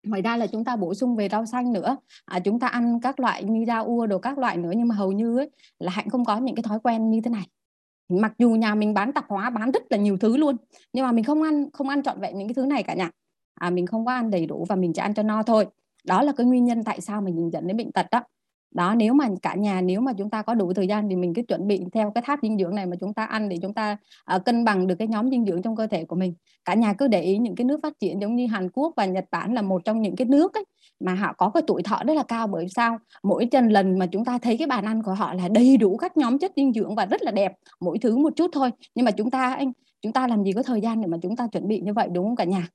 Ngoài 0.07 0.21
ra 0.21 0.37
là 0.37 0.47
chúng 0.47 0.63
ta 0.65 0.75
bổ 0.75 0.93
sung 0.93 1.15
về 1.15 1.29
rau 1.29 1.45
xanh 1.45 1.73
nữa. 1.73 1.97
À, 2.25 2.39
chúng 2.39 2.59
ta 2.59 2.67
ăn 2.67 2.99
các 3.01 3.19
loại 3.19 3.43
như 3.43 3.65
rau 3.67 3.85
ua 3.85 4.07
đồ 4.07 4.19
các 4.19 4.37
loại 4.37 4.57
nữa 4.57 4.71
nhưng 4.75 4.87
mà 4.87 4.95
hầu 4.95 5.11
như 5.11 5.37
ấy, 5.37 5.49
là 5.79 5.91
hạnh 5.91 6.09
không 6.09 6.25
có 6.25 6.37
những 6.37 6.55
cái 6.55 6.63
thói 6.63 6.79
quen 6.83 7.09
như 7.09 7.21
thế 7.21 7.29
này. 7.29 7.47
Mặc 8.09 8.33
dù 8.37 8.49
nhà 8.49 8.75
mình 8.75 8.93
bán 8.93 9.13
tạp 9.13 9.25
hóa 9.29 9.49
bán 9.49 9.71
rất 9.71 9.83
là 9.89 9.97
nhiều 9.97 10.17
thứ 10.17 10.37
luôn 10.37 10.55
nhưng 10.93 11.05
mà 11.05 11.11
mình 11.11 11.23
không 11.23 11.41
ăn 11.41 11.71
không 11.73 11.89
ăn 11.89 12.03
trọn 12.03 12.19
vẹn 12.21 12.37
những 12.37 12.47
cái 12.47 12.53
thứ 12.53 12.65
này 12.65 12.83
cả 12.83 12.93
nhà 12.93 13.11
à, 13.55 13.69
mình 13.69 13.85
không 13.85 14.05
có 14.05 14.11
ăn 14.11 14.29
đầy 14.29 14.45
đủ 14.45 14.65
và 14.69 14.75
mình 14.75 14.93
chỉ 14.93 15.01
ăn 15.01 15.13
cho 15.13 15.23
no 15.23 15.43
thôi. 15.43 15.65
Đó 16.05 16.23
là 16.23 16.31
cái 16.37 16.45
nguyên 16.45 16.65
nhân 16.65 16.83
tại 16.83 17.01
sao 17.01 17.21
mình 17.21 17.49
dẫn 17.53 17.67
đến 17.67 17.77
bệnh 17.77 17.91
tật 17.91 18.05
đó. 18.11 18.21
Đó 18.75 18.95
nếu 18.95 19.13
mà 19.13 19.27
cả 19.41 19.55
nhà 19.55 19.81
nếu 19.81 20.01
mà 20.01 20.13
chúng 20.13 20.29
ta 20.29 20.41
có 20.41 20.53
đủ 20.53 20.73
thời 20.73 20.87
gian 20.87 21.09
thì 21.09 21.15
mình 21.15 21.33
cứ 21.33 21.41
chuẩn 21.41 21.67
bị 21.67 21.81
theo 21.93 22.11
cái 22.15 22.21
tháp 22.25 22.39
dinh 22.41 22.57
dưỡng 22.57 22.75
này 22.75 22.85
mà 22.85 22.95
chúng 22.99 23.13
ta 23.13 23.25
ăn 23.25 23.49
để 23.49 23.57
chúng 23.61 23.73
ta 23.73 23.97
uh, 24.35 24.45
cân 24.45 24.65
bằng 24.65 24.87
được 24.87 24.95
cái 24.95 25.07
nhóm 25.07 25.29
dinh 25.29 25.45
dưỡng 25.45 25.61
trong 25.61 25.75
cơ 25.75 25.87
thể 25.87 26.05
của 26.05 26.15
mình. 26.15 26.33
Cả 26.65 26.73
nhà 26.73 26.93
cứ 26.93 27.07
để 27.07 27.21
ý 27.21 27.37
những 27.37 27.55
cái 27.55 27.65
nước 27.65 27.79
phát 27.83 27.93
triển 27.99 28.21
giống 28.21 28.35
như 28.35 28.47
Hàn 28.47 28.69
Quốc 28.69 28.93
và 28.97 29.05
Nhật 29.05 29.25
Bản 29.31 29.53
là 29.53 29.61
một 29.61 29.85
trong 29.85 30.01
những 30.01 30.15
cái 30.15 30.27
nước 30.27 30.53
ấy, 30.53 30.65
mà 30.99 31.13
họ 31.13 31.33
có 31.33 31.49
cái 31.49 31.63
tuổi 31.67 31.83
thọ 31.83 32.01
rất 32.07 32.13
là 32.13 32.23
cao. 32.23 32.47
Bởi 32.47 32.69
sao? 32.69 32.97
Mỗi 33.23 33.45
chân 33.45 33.69
lần 33.69 33.99
mà 33.99 34.05
chúng 34.05 34.25
ta 34.25 34.37
thấy 34.37 34.57
cái 34.57 34.67
bàn 34.67 34.85
ăn 34.85 35.03
của 35.03 35.13
họ 35.13 35.33
là 35.33 35.47
đầy 35.47 35.77
đủ 35.77 35.97
các 35.97 36.17
nhóm 36.17 36.39
chất 36.39 36.51
dinh 36.55 36.73
dưỡng 36.73 36.95
và 36.95 37.05
rất 37.05 37.21
là 37.21 37.31
đẹp 37.31 37.53
mỗi 37.79 37.99
thứ 37.99 38.17
một 38.17 38.33
chút 38.35 38.51
thôi. 38.53 38.71
Nhưng 38.95 39.05
mà 39.05 39.11
chúng 39.11 39.31
ta 39.31 39.53
anh 39.53 39.71
chúng 40.01 40.13
ta 40.13 40.27
làm 40.27 40.43
gì 40.43 40.51
có 40.51 40.63
thời 40.63 40.81
gian 40.81 41.01
để 41.01 41.07
mà 41.07 41.17
chúng 41.21 41.35
ta 41.35 41.47
chuẩn 41.47 41.67
bị 41.67 41.81
như 41.81 41.93
vậy 41.93 42.07
đúng 42.11 42.25
không 42.25 42.35
cả 42.35 42.43
nhà? 42.43 42.67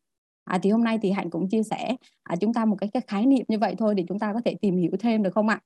À, 0.44 0.58
thì 0.62 0.70
hôm 0.70 0.84
nay 0.84 0.98
thì 1.02 1.10
hạnh 1.10 1.30
cũng 1.30 1.48
chia 1.48 1.62
sẻ 1.62 1.96
à, 2.22 2.36
chúng 2.36 2.54
ta 2.54 2.64
một 2.64 2.76
cái, 2.80 2.90
cái 2.92 3.02
khái 3.06 3.26
niệm 3.26 3.44
như 3.48 3.58
vậy 3.58 3.74
thôi 3.78 3.94
để 3.94 4.04
chúng 4.08 4.18
ta 4.18 4.32
có 4.32 4.40
thể 4.44 4.54
tìm 4.60 4.76
hiểu 4.76 4.90
thêm 5.00 5.22
được 5.22 5.34
không 5.34 5.48
ạ 5.48 5.60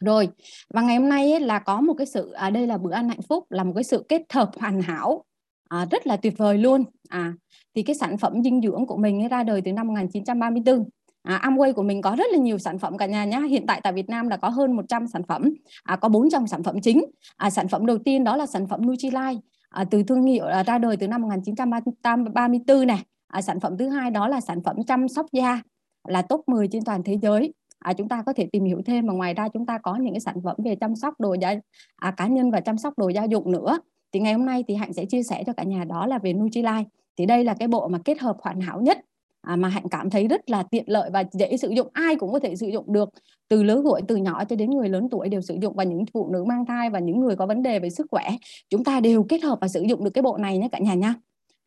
rồi 0.00 0.28
và 0.74 0.82
ngày 0.82 0.96
hôm 0.96 1.08
nay 1.08 1.32
ấy, 1.32 1.40
là 1.40 1.58
có 1.58 1.80
một 1.80 1.94
cái 1.98 2.06
sự 2.06 2.32
à, 2.32 2.50
đây 2.50 2.66
là 2.66 2.78
bữa 2.78 2.92
ăn 2.92 3.08
hạnh 3.08 3.22
phúc 3.28 3.44
là 3.50 3.64
một 3.64 3.72
cái 3.74 3.84
sự 3.84 4.06
kết 4.08 4.22
hợp 4.32 4.50
hoàn 4.56 4.82
hảo 4.82 5.24
à, 5.68 5.86
rất 5.90 6.06
là 6.06 6.16
tuyệt 6.16 6.34
vời 6.38 6.58
luôn 6.58 6.84
à 7.08 7.34
thì 7.74 7.82
cái 7.82 7.96
sản 7.96 8.18
phẩm 8.18 8.42
dinh 8.44 8.60
dưỡng 8.62 8.86
của 8.86 8.96
mình 8.96 9.22
ấy 9.22 9.28
ra 9.28 9.42
đời 9.42 9.60
từ 9.64 9.72
năm 9.72 9.86
1934 9.86 10.84
À, 11.22 11.40
Amway 11.42 11.72
của 11.72 11.82
mình 11.82 12.02
có 12.02 12.14
rất 12.18 12.24
là 12.32 12.38
nhiều 12.38 12.58
sản 12.58 12.78
phẩm 12.78 12.98
cả 12.98 13.06
nhà 13.06 13.24
nhé. 13.24 13.40
Hiện 13.50 13.66
tại 13.66 13.80
tại 13.84 13.92
Việt 13.92 14.08
Nam 14.08 14.28
là 14.28 14.36
có 14.36 14.48
hơn 14.48 14.72
100 14.72 15.06
sản 15.06 15.22
phẩm, 15.28 15.50
à, 15.82 15.96
có 15.96 16.08
400 16.08 16.46
sản 16.46 16.62
phẩm 16.62 16.80
chính. 16.80 17.04
À, 17.36 17.50
sản 17.50 17.68
phẩm 17.68 17.86
đầu 17.86 17.98
tiên 17.98 18.24
đó 18.24 18.36
là 18.36 18.46
sản 18.46 18.68
phẩm 18.68 18.86
Nutrilite, 18.86 19.40
à, 19.68 19.84
từ 19.90 20.02
thương 20.02 20.22
hiệu 20.22 20.44
à, 20.44 20.62
ra 20.62 20.78
đời 20.78 20.96
từ 20.96 21.08
năm 21.08 21.22
1934 21.22 22.86
này 22.86 23.02
à, 23.32 23.42
sản 23.42 23.60
phẩm 23.60 23.76
thứ 23.78 23.88
hai 23.88 24.10
đó 24.10 24.28
là 24.28 24.40
sản 24.40 24.62
phẩm 24.62 24.76
chăm 24.86 25.08
sóc 25.08 25.26
da 25.32 25.62
là 26.08 26.22
top 26.22 26.48
10 26.48 26.68
trên 26.68 26.84
toàn 26.84 27.02
thế 27.02 27.18
giới. 27.22 27.52
À, 27.78 27.92
chúng 27.92 28.08
ta 28.08 28.22
có 28.26 28.32
thể 28.32 28.46
tìm 28.52 28.64
hiểu 28.64 28.82
thêm 28.86 29.06
Mà 29.06 29.12
ngoài 29.12 29.34
ra 29.34 29.48
chúng 29.48 29.66
ta 29.66 29.78
có 29.78 29.96
những 29.96 30.14
cái 30.14 30.20
sản 30.20 30.36
phẩm 30.44 30.56
về 30.64 30.76
chăm 30.76 30.96
sóc 30.96 31.20
đồ 31.20 31.34
gia 31.34 31.54
à, 31.96 32.10
cá 32.10 32.26
nhân 32.26 32.50
và 32.50 32.60
chăm 32.60 32.78
sóc 32.78 32.98
đồ 32.98 33.08
gia 33.08 33.24
dụng 33.24 33.52
nữa. 33.52 33.78
Thì 34.12 34.20
ngày 34.20 34.32
hôm 34.32 34.46
nay 34.46 34.64
thì 34.68 34.74
hạnh 34.74 34.92
sẽ 34.92 35.04
chia 35.04 35.22
sẻ 35.22 35.44
cho 35.46 35.52
cả 35.52 35.62
nhà 35.62 35.84
đó 35.84 36.06
là 36.06 36.18
về 36.18 36.32
Nutrilite 36.32 36.84
thì 37.16 37.26
đây 37.26 37.44
là 37.44 37.54
cái 37.54 37.68
bộ 37.68 37.88
mà 37.88 37.98
kết 38.04 38.20
hợp 38.20 38.36
hoàn 38.40 38.60
hảo 38.60 38.80
nhất 38.80 38.98
à, 39.42 39.56
mà 39.56 39.68
hạnh 39.68 39.88
cảm 39.90 40.10
thấy 40.10 40.28
rất 40.28 40.50
là 40.50 40.62
tiện 40.62 40.84
lợi 40.86 41.10
và 41.12 41.24
dễ 41.32 41.56
sử 41.56 41.68
dụng 41.68 41.88
ai 41.92 42.16
cũng 42.16 42.32
có 42.32 42.38
thể 42.38 42.56
sử 42.56 42.66
dụng 42.66 42.92
được. 42.92 43.08
Từ 43.48 43.62
lứa 43.62 43.80
tuổi 43.84 44.00
từ 44.08 44.16
nhỏ 44.16 44.44
cho 44.44 44.56
đến 44.56 44.70
người 44.70 44.88
lớn 44.88 45.08
tuổi 45.10 45.28
đều 45.28 45.40
sử 45.40 45.58
dụng 45.62 45.76
và 45.76 45.84
những 45.84 46.04
phụ 46.12 46.28
nữ 46.32 46.44
mang 46.44 46.66
thai 46.66 46.90
và 46.90 46.98
những 46.98 47.20
người 47.20 47.36
có 47.36 47.46
vấn 47.46 47.62
đề 47.62 47.78
về 47.78 47.90
sức 47.90 48.06
khỏe 48.10 48.30
chúng 48.70 48.84
ta 48.84 49.00
đều 49.00 49.22
kết 49.28 49.42
hợp 49.42 49.58
và 49.60 49.68
sử 49.68 49.82
dụng 49.82 50.04
được 50.04 50.10
cái 50.10 50.22
bộ 50.22 50.36
này 50.36 50.58
nhé 50.58 50.68
cả 50.72 50.78
nhà 50.78 50.94
nha 50.94 51.14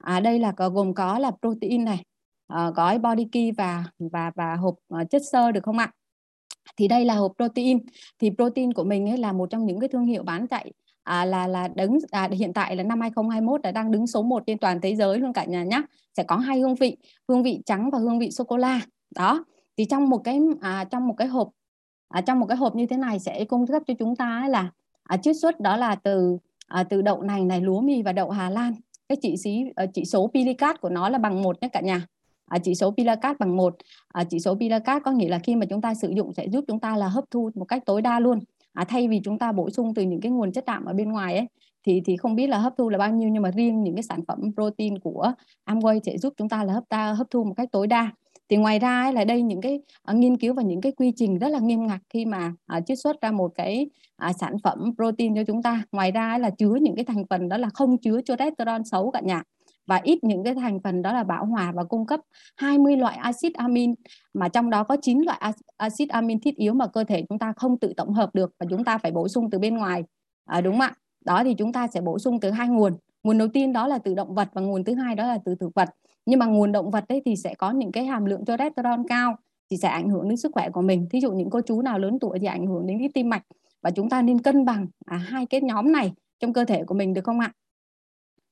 à, 0.06 0.20
đây 0.20 0.40
là 0.40 0.52
có, 0.52 0.70
gồm 0.70 0.94
có 0.94 1.20
là 1.20 1.32
protein 1.42 1.86
này 1.86 2.04
ờ, 2.48 2.68
à, 2.68 2.72
gói 2.72 3.00
body 3.00 3.28
key 3.32 3.52
và 3.52 3.84
và 4.00 4.32
và 4.36 4.56
hộp 4.56 4.76
ờ, 4.88 5.04
chất 5.10 5.22
xơ 5.32 5.52
được 5.52 5.64
không 5.64 5.78
ạ? 5.78 5.92
Thì 6.78 6.88
đây 6.88 7.06
là 7.06 7.16
hộp 7.16 7.32
protein. 7.38 7.80
Thì 8.20 8.30
protein 8.38 8.74
của 8.74 8.84
mình 8.84 9.10
ấy 9.10 9.18
là 9.18 9.32
một 9.32 9.50
trong 9.50 9.66
những 9.66 9.80
cái 9.80 9.90
thương 9.90 10.06
hiệu 10.06 10.24
bán 10.24 10.48
chạy 10.48 10.72
à, 11.04 11.26
là 11.26 11.48
là 11.48 11.68
đứng 11.68 11.98
à, 12.12 12.30
hiện 12.32 12.54
tại 12.54 12.76
là 12.76 12.84
năm 12.84 13.02
2021 13.02 13.62
đã 13.62 13.72
đang 13.72 13.92
đứng 13.92 14.08
số 14.08 14.22
1 14.22 14.44
trên 14.48 14.58
toàn 14.58 14.82
thế 14.82 14.96
giới 14.96 15.20
luôn 15.20 15.34
cả 15.34 15.46
nhà 15.46 15.64
nhé 15.64 15.82
sẽ 16.18 16.24
có 16.24 16.36
hai 16.36 16.60
hương 16.60 16.76
vị 16.76 16.98
hương 17.28 17.44
vị 17.44 17.62
trắng 17.66 17.90
và 17.92 18.00
hương 18.00 18.20
vị 18.20 18.32
sô 18.32 18.44
cô 18.44 18.58
la 18.58 18.82
đó 19.16 19.46
thì 19.78 19.86
trong 19.86 20.10
một 20.10 20.22
cái 20.24 20.40
à, 20.62 20.84
trong 20.84 21.08
một 21.08 21.14
cái 21.18 21.28
hộp 21.28 21.50
à, 22.10 22.22
trong 22.22 22.40
một 22.40 22.46
cái 22.46 22.58
hộp 22.58 22.76
như 22.76 22.86
thế 22.86 22.98
này 22.98 23.20
sẽ 23.20 23.46
cung 23.46 23.68
cấp 23.68 23.82
cho 23.88 23.94
chúng 24.00 24.16
ta 24.16 24.48
là 24.50 24.72
à, 25.04 25.18
chiết 25.18 25.36
xuất 25.42 25.60
đó 25.60 25.78
là 25.78 25.96
từ 25.96 26.38
à, 26.68 26.84
từ 26.84 27.02
đậu 27.02 27.22
nành 27.22 27.48
này 27.48 27.62
lúa 27.62 27.82
mì 27.82 28.02
và 28.02 28.12
đậu 28.12 28.30
Hà 28.30 28.50
Lan 28.50 28.74
cái 29.10 29.18
chỉ 29.22 29.38
số 29.38 29.52
ờ, 29.76 29.86
chỉ 29.94 30.06
số 30.06 30.32
pilicat 30.34 30.82
của 30.82 30.90
nó 30.90 31.10
là 31.10 31.18
bằng 31.18 31.42
một 31.42 31.62
nhé 31.62 31.68
cả 31.74 31.82
nhà. 31.82 32.06
À, 32.46 32.58
chỉ 32.64 32.76
số 32.76 32.92
pilicat 32.92 33.40
bằng 33.40 33.58
một. 33.58 33.76
À, 34.08 34.24
chỉ 34.30 34.40
số 34.40 34.56
pilicat 34.56 35.04
có 35.06 35.12
nghĩa 35.12 35.30
là 35.30 35.40
khi 35.40 35.56
mà 35.56 35.66
chúng 35.66 35.82
ta 35.82 35.94
sử 35.94 36.10
dụng 36.10 36.34
sẽ 36.34 36.46
giúp 36.46 36.66
chúng 36.68 36.80
ta 36.80 36.98
là 36.98 37.08
hấp 37.08 37.24
thu 37.32 37.50
một 37.56 37.66
cách 37.66 37.84
tối 37.86 38.02
đa 38.02 38.20
luôn. 38.20 38.40
À, 38.74 38.86
thay 38.86 39.08
vì 39.08 39.22
chúng 39.24 39.40
ta 39.40 39.52
bổ 39.52 39.70
sung 39.70 39.94
từ 39.94 40.04
những 40.04 40.22
cái 40.22 40.32
nguồn 40.32 40.52
chất 40.52 40.66
đạm 40.66 40.86
ở 40.86 40.94
bên 40.94 41.12
ngoài 41.12 41.38
ấy 41.38 41.48
thì 41.86 42.02
thì 42.06 42.18
không 42.18 42.36
biết 42.36 42.48
là 42.48 42.58
hấp 42.58 42.74
thu 42.78 42.90
là 42.90 42.98
bao 42.98 43.12
nhiêu 43.12 43.30
nhưng 43.30 43.44
mà 43.44 43.52
riêng 43.52 43.84
những 43.84 43.96
cái 43.96 44.04
sản 44.04 44.20
phẩm 44.28 44.40
protein 44.56 45.00
của 45.00 45.32
Amway 45.66 46.00
sẽ 46.06 46.18
giúp 46.18 46.34
chúng 46.38 46.50
ta 46.50 46.64
là 46.64 46.74
hấp 46.74 46.84
ta 46.90 47.14
hấp 47.14 47.28
thu 47.30 47.44
một 47.44 47.54
cách 47.58 47.70
tối 47.72 47.88
đa 47.88 48.12
thì 48.50 48.58
ngoài 48.58 48.80
ra 48.80 49.02
ấy, 49.02 49.14
là 49.14 49.24
đây 49.24 49.42
những 49.42 49.62
cái 49.62 49.80
uh, 50.12 50.16
nghiên 50.16 50.38
cứu 50.38 50.54
và 50.54 50.64
những 50.64 50.82
cái 50.82 50.92
quy 50.92 51.14
trình 51.16 51.40
rất 51.40 51.48
là 51.48 51.60
nghiêm 51.60 51.88
ngặt 51.88 52.02
khi 52.10 52.26
mà 52.26 52.54
uh, 52.78 52.84
chiết 52.86 53.00
xuất 53.00 53.22
ra 53.22 53.32
một 53.32 53.52
cái 53.56 53.90
uh, 54.30 54.36
sản 54.40 54.56
phẩm 54.64 54.94
protein 54.96 55.36
cho 55.36 55.44
chúng 55.48 55.64
ta. 55.64 55.84
Ngoài 55.92 56.12
ra 56.12 56.30
ấy, 56.30 56.40
là 56.40 56.50
chứa 56.50 56.76
những 56.82 56.96
cái 56.96 57.06
thành 57.06 57.24
phần 57.30 57.50
đó 57.50 57.58
là 57.58 57.70
không 57.74 57.98
chứa 57.98 58.22
cholesterol 58.22 58.82
xấu 58.86 59.12
cả 59.12 59.22
nhà. 59.22 59.44
Và 59.88 60.00
ít 60.04 60.24
những 60.24 60.44
cái 60.44 60.56
thành 60.56 60.80
phần 60.84 61.02
đó 61.02 61.14
là 61.14 61.24
bão 61.24 61.46
hòa 61.46 61.72
và 61.76 61.84
cung 61.84 62.06
cấp 62.06 62.20
20 62.58 62.98
loại 62.98 63.18
axit 63.18 63.54
amin 63.54 63.96
mà 64.34 64.50
trong 64.50 64.70
đó 64.70 64.84
có 64.84 64.98
9 65.02 65.22
loại 65.22 65.54
axit 65.78 66.10
amin 66.10 66.40
thiết 66.40 66.56
yếu 66.56 66.74
mà 66.74 66.88
cơ 66.88 67.04
thể 67.04 67.26
chúng 67.30 67.40
ta 67.40 67.54
không 67.58 67.80
tự 67.80 67.94
tổng 67.98 68.14
hợp 68.14 68.36
được 68.36 68.52
và 68.60 68.66
chúng 68.70 68.84
ta 68.84 68.98
phải 68.98 69.12
bổ 69.12 69.28
sung 69.28 69.50
từ 69.50 69.60
bên 69.60 69.78
ngoài. 69.78 70.04
À, 70.46 70.62
đúng 70.62 70.74
không 70.74 70.82
ạ? 70.82 70.94
Đó 71.26 71.44
thì 71.44 71.54
chúng 71.54 71.74
ta 71.74 71.88
sẽ 71.88 72.02
bổ 72.02 72.20
sung 72.20 72.40
từ 72.40 72.52
hai 72.52 72.68
nguồn. 72.68 72.94
Nguồn 73.24 73.38
đầu 73.38 73.48
tiên 73.48 73.74
đó 73.74 73.88
là 73.88 73.98
từ 73.98 74.14
động 74.14 74.36
vật 74.36 74.50
và 74.54 74.62
nguồn 74.62 74.84
thứ 74.84 74.94
hai 74.94 75.16
đó 75.16 75.28
là 75.28 75.38
từ 75.46 75.56
thực 75.56 75.70
vật 75.76 75.90
nhưng 76.26 76.40
mà 76.40 76.46
nguồn 76.46 76.72
động 76.72 76.92
vật 76.92 77.04
đấy 77.10 77.22
thì 77.26 77.36
sẽ 77.36 77.56
có 77.56 77.72
những 77.72 77.92
cái 77.92 78.06
hàm 78.06 78.26
lượng 78.26 78.46
cholesterol 78.46 79.00
cao 79.08 79.36
thì 79.72 79.78
sẽ 79.78 79.88
ảnh 79.88 80.10
hưởng 80.10 80.30
đến 80.30 80.38
sức 80.38 80.52
khỏe 80.54 80.70
của 80.70 80.82
mình. 80.82 81.08
Thí 81.12 81.22
dụ 81.22 81.32
những 81.32 81.50
cô 81.50 81.62
chú 81.62 81.82
nào 81.82 82.00
lớn 82.00 82.20
tuổi 82.22 82.40
thì 82.40 82.48
ảnh 82.48 82.68
hưởng 82.68 82.88
đến 82.88 83.00
cái 83.00 83.10
tim 83.14 83.30
mạch. 83.30 83.44
Và 83.82 83.92
chúng 83.92 84.10
ta 84.10 84.22
nên 84.22 84.42
cân 84.42 84.66
bằng 84.66 84.88
à, 85.06 85.18
hai 85.18 85.46
cái 85.46 85.62
nhóm 85.62 85.92
này 85.92 86.14
trong 86.40 86.54
cơ 86.54 86.66
thể 86.66 86.84
của 86.84 86.96
mình 86.96 87.14
được 87.14 87.24
không 87.24 87.40
ạ? 87.40 87.52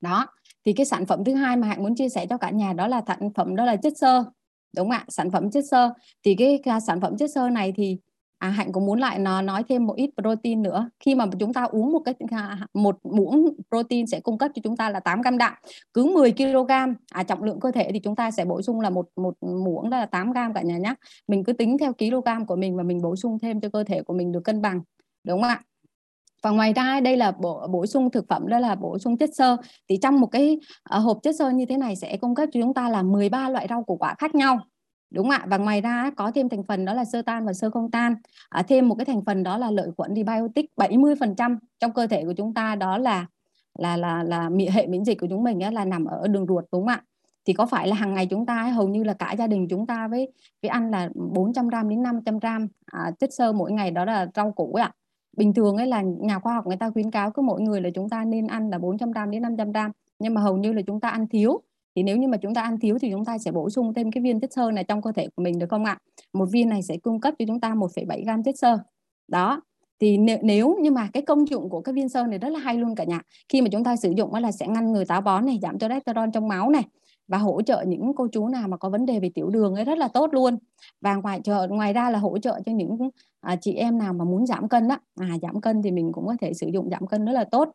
Đó 0.01 0.27
thì 0.65 0.73
cái 0.73 0.85
sản 0.85 1.05
phẩm 1.05 1.23
thứ 1.23 1.33
hai 1.33 1.57
mà 1.57 1.67
hạnh 1.67 1.83
muốn 1.83 1.95
chia 1.95 2.09
sẻ 2.09 2.25
cho 2.29 2.37
cả 2.37 2.49
nhà 2.49 2.73
đó 2.73 2.87
là 2.87 3.01
sản 3.07 3.33
phẩm 3.35 3.55
đó 3.55 3.65
là 3.65 3.75
chất 3.75 3.97
xơ. 3.97 4.23
Đúng 4.75 4.89
không 4.89 4.91
ạ? 4.91 5.05
Sản 5.07 5.31
phẩm 5.31 5.51
chất 5.51 5.65
xơ. 5.71 5.93
Thì 6.25 6.35
cái, 6.35 6.59
cái 6.63 6.81
sản 6.81 7.01
phẩm 7.01 7.17
chất 7.17 7.31
xơ 7.31 7.49
này 7.49 7.73
thì 7.75 7.97
à, 8.43 8.49
hạnh 8.49 8.71
cũng 8.71 8.85
muốn 8.85 8.99
lại 8.99 9.19
nó 9.19 9.41
nói 9.41 9.63
thêm 9.69 9.85
một 9.85 9.93
ít 9.95 10.09
protein 10.21 10.61
nữa? 10.61 10.89
Khi 10.99 11.15
mà 11.15 11.25
chúng 11.39 11.53
ta 11.53 11.63
uống 11.63 11.91
một 11.91 11.99
cái 12.05 12.15
à, 12.31 12.57
một 12.73 12.99
muỗng 13.03 13.49
protein 13.69 14.07
sẽ 14.07 14.19
cung 14.19 14.37
cấp 14.37 14.51
cho 14.55 14.61
chúng 14.63 14.77
ta 14.77 14.89
là 14.89 14.99
8 14.99 15.21
gram 15.21 15.37
đạm 15.37 15.53
cứ 15.93 16.05
10 16.05 16.31
kg 16.31 16.71
à, 17.11 17.23
trọng 17.23 17.43
lượng 17.43 17.59
cơ 17.59 17.71
thể 17.71 17.89
thì 17.93 17.99
chúng 17.99 18.15
ta 18.15 18.31
sẽ 18.31 18.45
bổ 18.45 18.61
sung 18.61 18.79
là 18.81 18.89
một 18.89 19.07
một 19.15 19.33
muỗng 19.41 19.89
đó 19.89 19.97
là 19.97 20.05
8 20.05 20.31
gram 20.31 20.53
cả 20.53 20.61
nhà 20.61 20.77
nhé 20.77 20.95
mình 21.27 21.43
cứ 21.43 21.53
tính 21.53 21.77
theo 21.77 21.93
kg 21.93 22.45
của 22.47 22.55
mình 22.55 22.77
và 22.77 22.83
mình 22.83 23.01
bổ 23.01 23.15
sung 23.15 23.39
thêm 23.39 23.61
cho 23.61 23.69
cơ 23.69 23.83
thể 23.83 24.01
của 24.01 24.13
mình 24.13 24.31
được 24.31 24.43
cân 24.43 24.61
bằng 24.61 24.81
đúng 25.23 25.41
không 25.41 25.49
ạ? 25.49 25.61
Và 26.43 26.49
ngoài 26.49 26.73
ra 26.73 26.99
đây 26.99 27.17
là 27.17 27.31
bổ, 27.31 27.67
bổ 27.67 27.85
sung 27.85 28.11
thực 28.11 28.27
phẩm 28.27 28.47
đó 28.47 28.59
là 28.59 28.75
bổ 28.75 28.99
sung 28.99 29.17
chất 29.17 29.29
xơ. 29.35 29.57
Thì 29.89 29.97
trong 30.01 30.19
một 30.19 30.27
cái 30.27 30.59
uh, 30.97 31.03
hộp 31.03 31.19
chất 31.23 31.35
xơ 31.39 31.49
như 31.49 31.65
thế 31.65 31.77
này 31.77 31.95
sẽ 31.95 32.17
cung 32.17 32.35
cấp 32.35 32.49
cho 32.53 32.61
chúng 32.61 32.73
ta 32.73 32.89
là 32.89 33.01
13 33.01 33.49
loại 33.49 33.67
rau 33.69 33.83
củ 33.83 33.97
quả 33.97 34.15
khác 34.17 34.35
nhau 34.35 34.59
đúng 35.13 35.29
ạ 35.29 35.45
và 35.47 35.57
ngoài 35.57 35.81
ra 35.81 36.11
có 36.17 36.31
thêm 36.35 36.49
thành 36.49 36.63
phần 36.63 36.85
đó 36.85 36.93
là 36.93 37.05
sơ 37.05 37.21
tan 37.21 37.45
và 37.45 37.53
sơ 37.53 37.69
không 37.69 37.91
tan. 37.91 38.15
À, 38.49 38.63
thêm 38.63 38.87
một 38.87 38.95
cái 38.95 39.05
thành 39.05 39.25
phần 39.25 39.43
đó 39.43 39.57
là 39.57 39.71
lợi 39.71 39.91
khuẩn 39.97 40.15
thì 40.15 40.23
biotic 40.23 40.65
70 40.77 41.15
phần 41.19 41.35
trăm 41.35 41.59
trong 41.79 41.93
cơ 41.93 42.07
thể 42.07 42.23
của 42.25 42.33
chúng 42.33 42.53
ta 42.53 42.75
đó 42.75 42.97
là 42.97 43.25
là 43.79 43.97
là 43.97 44.23
là 44.23 44.49
hệ 44.73 44.87
miễn 44.87 45.05
dịch 45.05 45.19
của 45.19 45.27
chúng 45.29 45.43
mình 45.43 45.73
là 45.73 45.85
nằm 45.85 46.05
ở 46.05 46.27
đường 46.27 46.45
ruột 46.47 46.65
đúng 46.71 46.81
không 46.81 46.87
ạ? 46.87 47.03
Thì 47.45 47.53
có 47.53 47.65
phải 47.65 47.87
là 47.87 47.95
hàng 47.95 48.13
ngày 48.13 48.25
chúng 48.25 48.45
ta 48.45 48.63
hầu 48.63 48.87
như 48.87 49.03
là 49.03 49.13
cả 49.13 49.35
gia 49.37 49.47
đình 49.47 49.67
chúng 49.69 49.87
ta 49.87 50.07
với 50.07 50.31
với 50.61 50.69
ăn 50.69 50.91
là 50.91 51.09
400 51.15 51.67
gram 51.67 51.89
đến 51.89 52.03
500 52.03 52.39
gram 52.39 52.67
à, 52.85 53.11
chất 53.19 53.33
xơ 53.33 53.53
mỗi 53.53 53.71
ngày 53.71 53.91
đó 53.91 54.05
là 54.05 54.27
rau 54.35 54.51
củ 54.51 54.73
ạ. 54.73 54.91
Bình 55.37 55.53
thường 55.53 55.77
ấy 55.77 55.87
là 55.87 56.01
nhà 56.01 56.39
khoa 56.39 56.53
học 56.53 56.67
người 56.67 56.77
ta 56.77 56.89
khuyến 56.89 57.11
cáo 57.11 57.31
cứ 57.31 57.41
mỗi 57.41 57.61
người 57.61 57.81
là 57.81 57.89
chúng 57.95 58.09
ta 58.09 58.25
nên 58.25 58.47
ăn 58.47 58.69
là 58.69 58.77
400 58.77 59.11
gram 59.11 59.31
đến 59.31 59.41
500 59.41 59.71
gram 59.71 59.91
nhưng 60.19 60.33
mà 60.33 60.41
hầu 60.41 60.57
như 60.57 60.73
là 60.73 60.81
chúng 60.87 60.99
ta 60.99 61.09
ăn 61.09 61.27
thiếu 61.27 61.61
thì 61.95 62.03
nếu 62.03 62.17
như 62.17 62.27
mà 62.27 62.37
chúng 62.37 62.53
ta 62.53 62.61
ăn 62.61 62.79
thiếu 62.79 62.97
thì 63.01 63.11
chúng 63.11 63.25
ta 63.25 63.37
sẽ 63.37 63.51
bổ 63.51 63.69
sung 63.69 63.93
thêm 63.93 64.11
cái 64.11 64.23
viên 64.23 64.39
chất 64.39 64.53
xơ 64.53 64.71
này 64.71 64.83
trong 64.83 65.01
cơ 65.01 65.11
thể 65.11 65.27
của 65.35 65.43
mình 65.43 65.59
được 65.59 65.69
không 65.69 65.85
ạ? 65.85 65.97
Một 66.33 66.45
viên 66.51 66.69
này 66.69 66.81
sẽ 66.81 66.97
cung 66.97 67.19
cấp 67.19 67.33
cho 67.39 67.45
chúng 67.47 67.59
ta 67.59 67.73
1,7 67.73 68.23
gram 68.23 68.43
chất 68.43 68.57
xơ. 68.57 68.77
Đó 69.27 69.61
thì 69.99 70.17
nếu 70.41 70.77
nhưng 70.81 70.93
mà 70.93 71.09
cái 71.13 71.23
công 71.23 71.47
dụng 71.47 71.69
của 71.69 71.81
cái 71.81 71.93
viên 71.93 72.09
sơn 72.09 72.29
này 72.29 72.39
rất 72.39 72.49
là 72.49 72.59
hay 72.59 72.77
luôn 72.77 72.95
cả 72.95 73.03
nhà. 73.03 73.21
Khi 73.49 73.61
mà 73.61 73.67
chúng 73.71 73.83
ta 73.83 73.95
sử 73.95 74.11
dụng 74.17 74.33
là 74.33 74.51
sẽ 74.51 74.67
ngăn 74.67 74.91
ngừa 74.91 75.03
táo 75.05 75.21
bón 75.21 75.45
này 75.45 75.59
giảm 75.61 75.79
cholesterol 75.79 76.29
trong 76.33 76.47
máu 76.47 76.69
này 76.69 76.83
và 77.27 77.37
hỗ 77.37 77.61
trợ 77.61 77.83
những 77.87 78.13
cô 78.15 78.27
chú 78.31 78.47
nào 78.47 78.67
mà 78.67 78.77
có 78.77 78.89
vấn 78.89 79.05
đề 79.05 79.19
về 79.19 79.31
tiểu 79.35 79.49
đường 79.49 79.75
ấy 79.75 79.85
rất 79.85 79.97
là 79.97 80.07
tốt 80.07 80.33
luôn. 80.33 80.57
Và 81.01 81.15
ngoài 81.15 81.41
trợ 81.43 81.67
ngoài 81.67 81.93
ra 81.93 82.09
là 82.09 82.19
hỗ 82.19 82.37
trợ 82.37 82.59
cho 82.65 82.71
những 82.71 82.97
à, 83.41 83.55
chị 83.55 83.73
em 83.73 83.97
nào 83.97 84.13
mà 84.13 84.25
muốn 84.25 84.45
giảm 84.45 84.69
cân 84.69 84.87
đó 84.87 84.97
à 85.19 85.37
giảm 85.41 85.61
cân 85.61 85.81
thì 85.81 85.91
mình 85.91 86.11
cũng 86.11 86.27
có 86.27 86.35
thể 86.41 86.53
sử 86.53 86.67
dụng 86.67 86.89
giảm 86.89 87.07
cân 87.07 87.25
rất 87.25 87.31
là 87.31 87.43
tốt. 87.43 87.69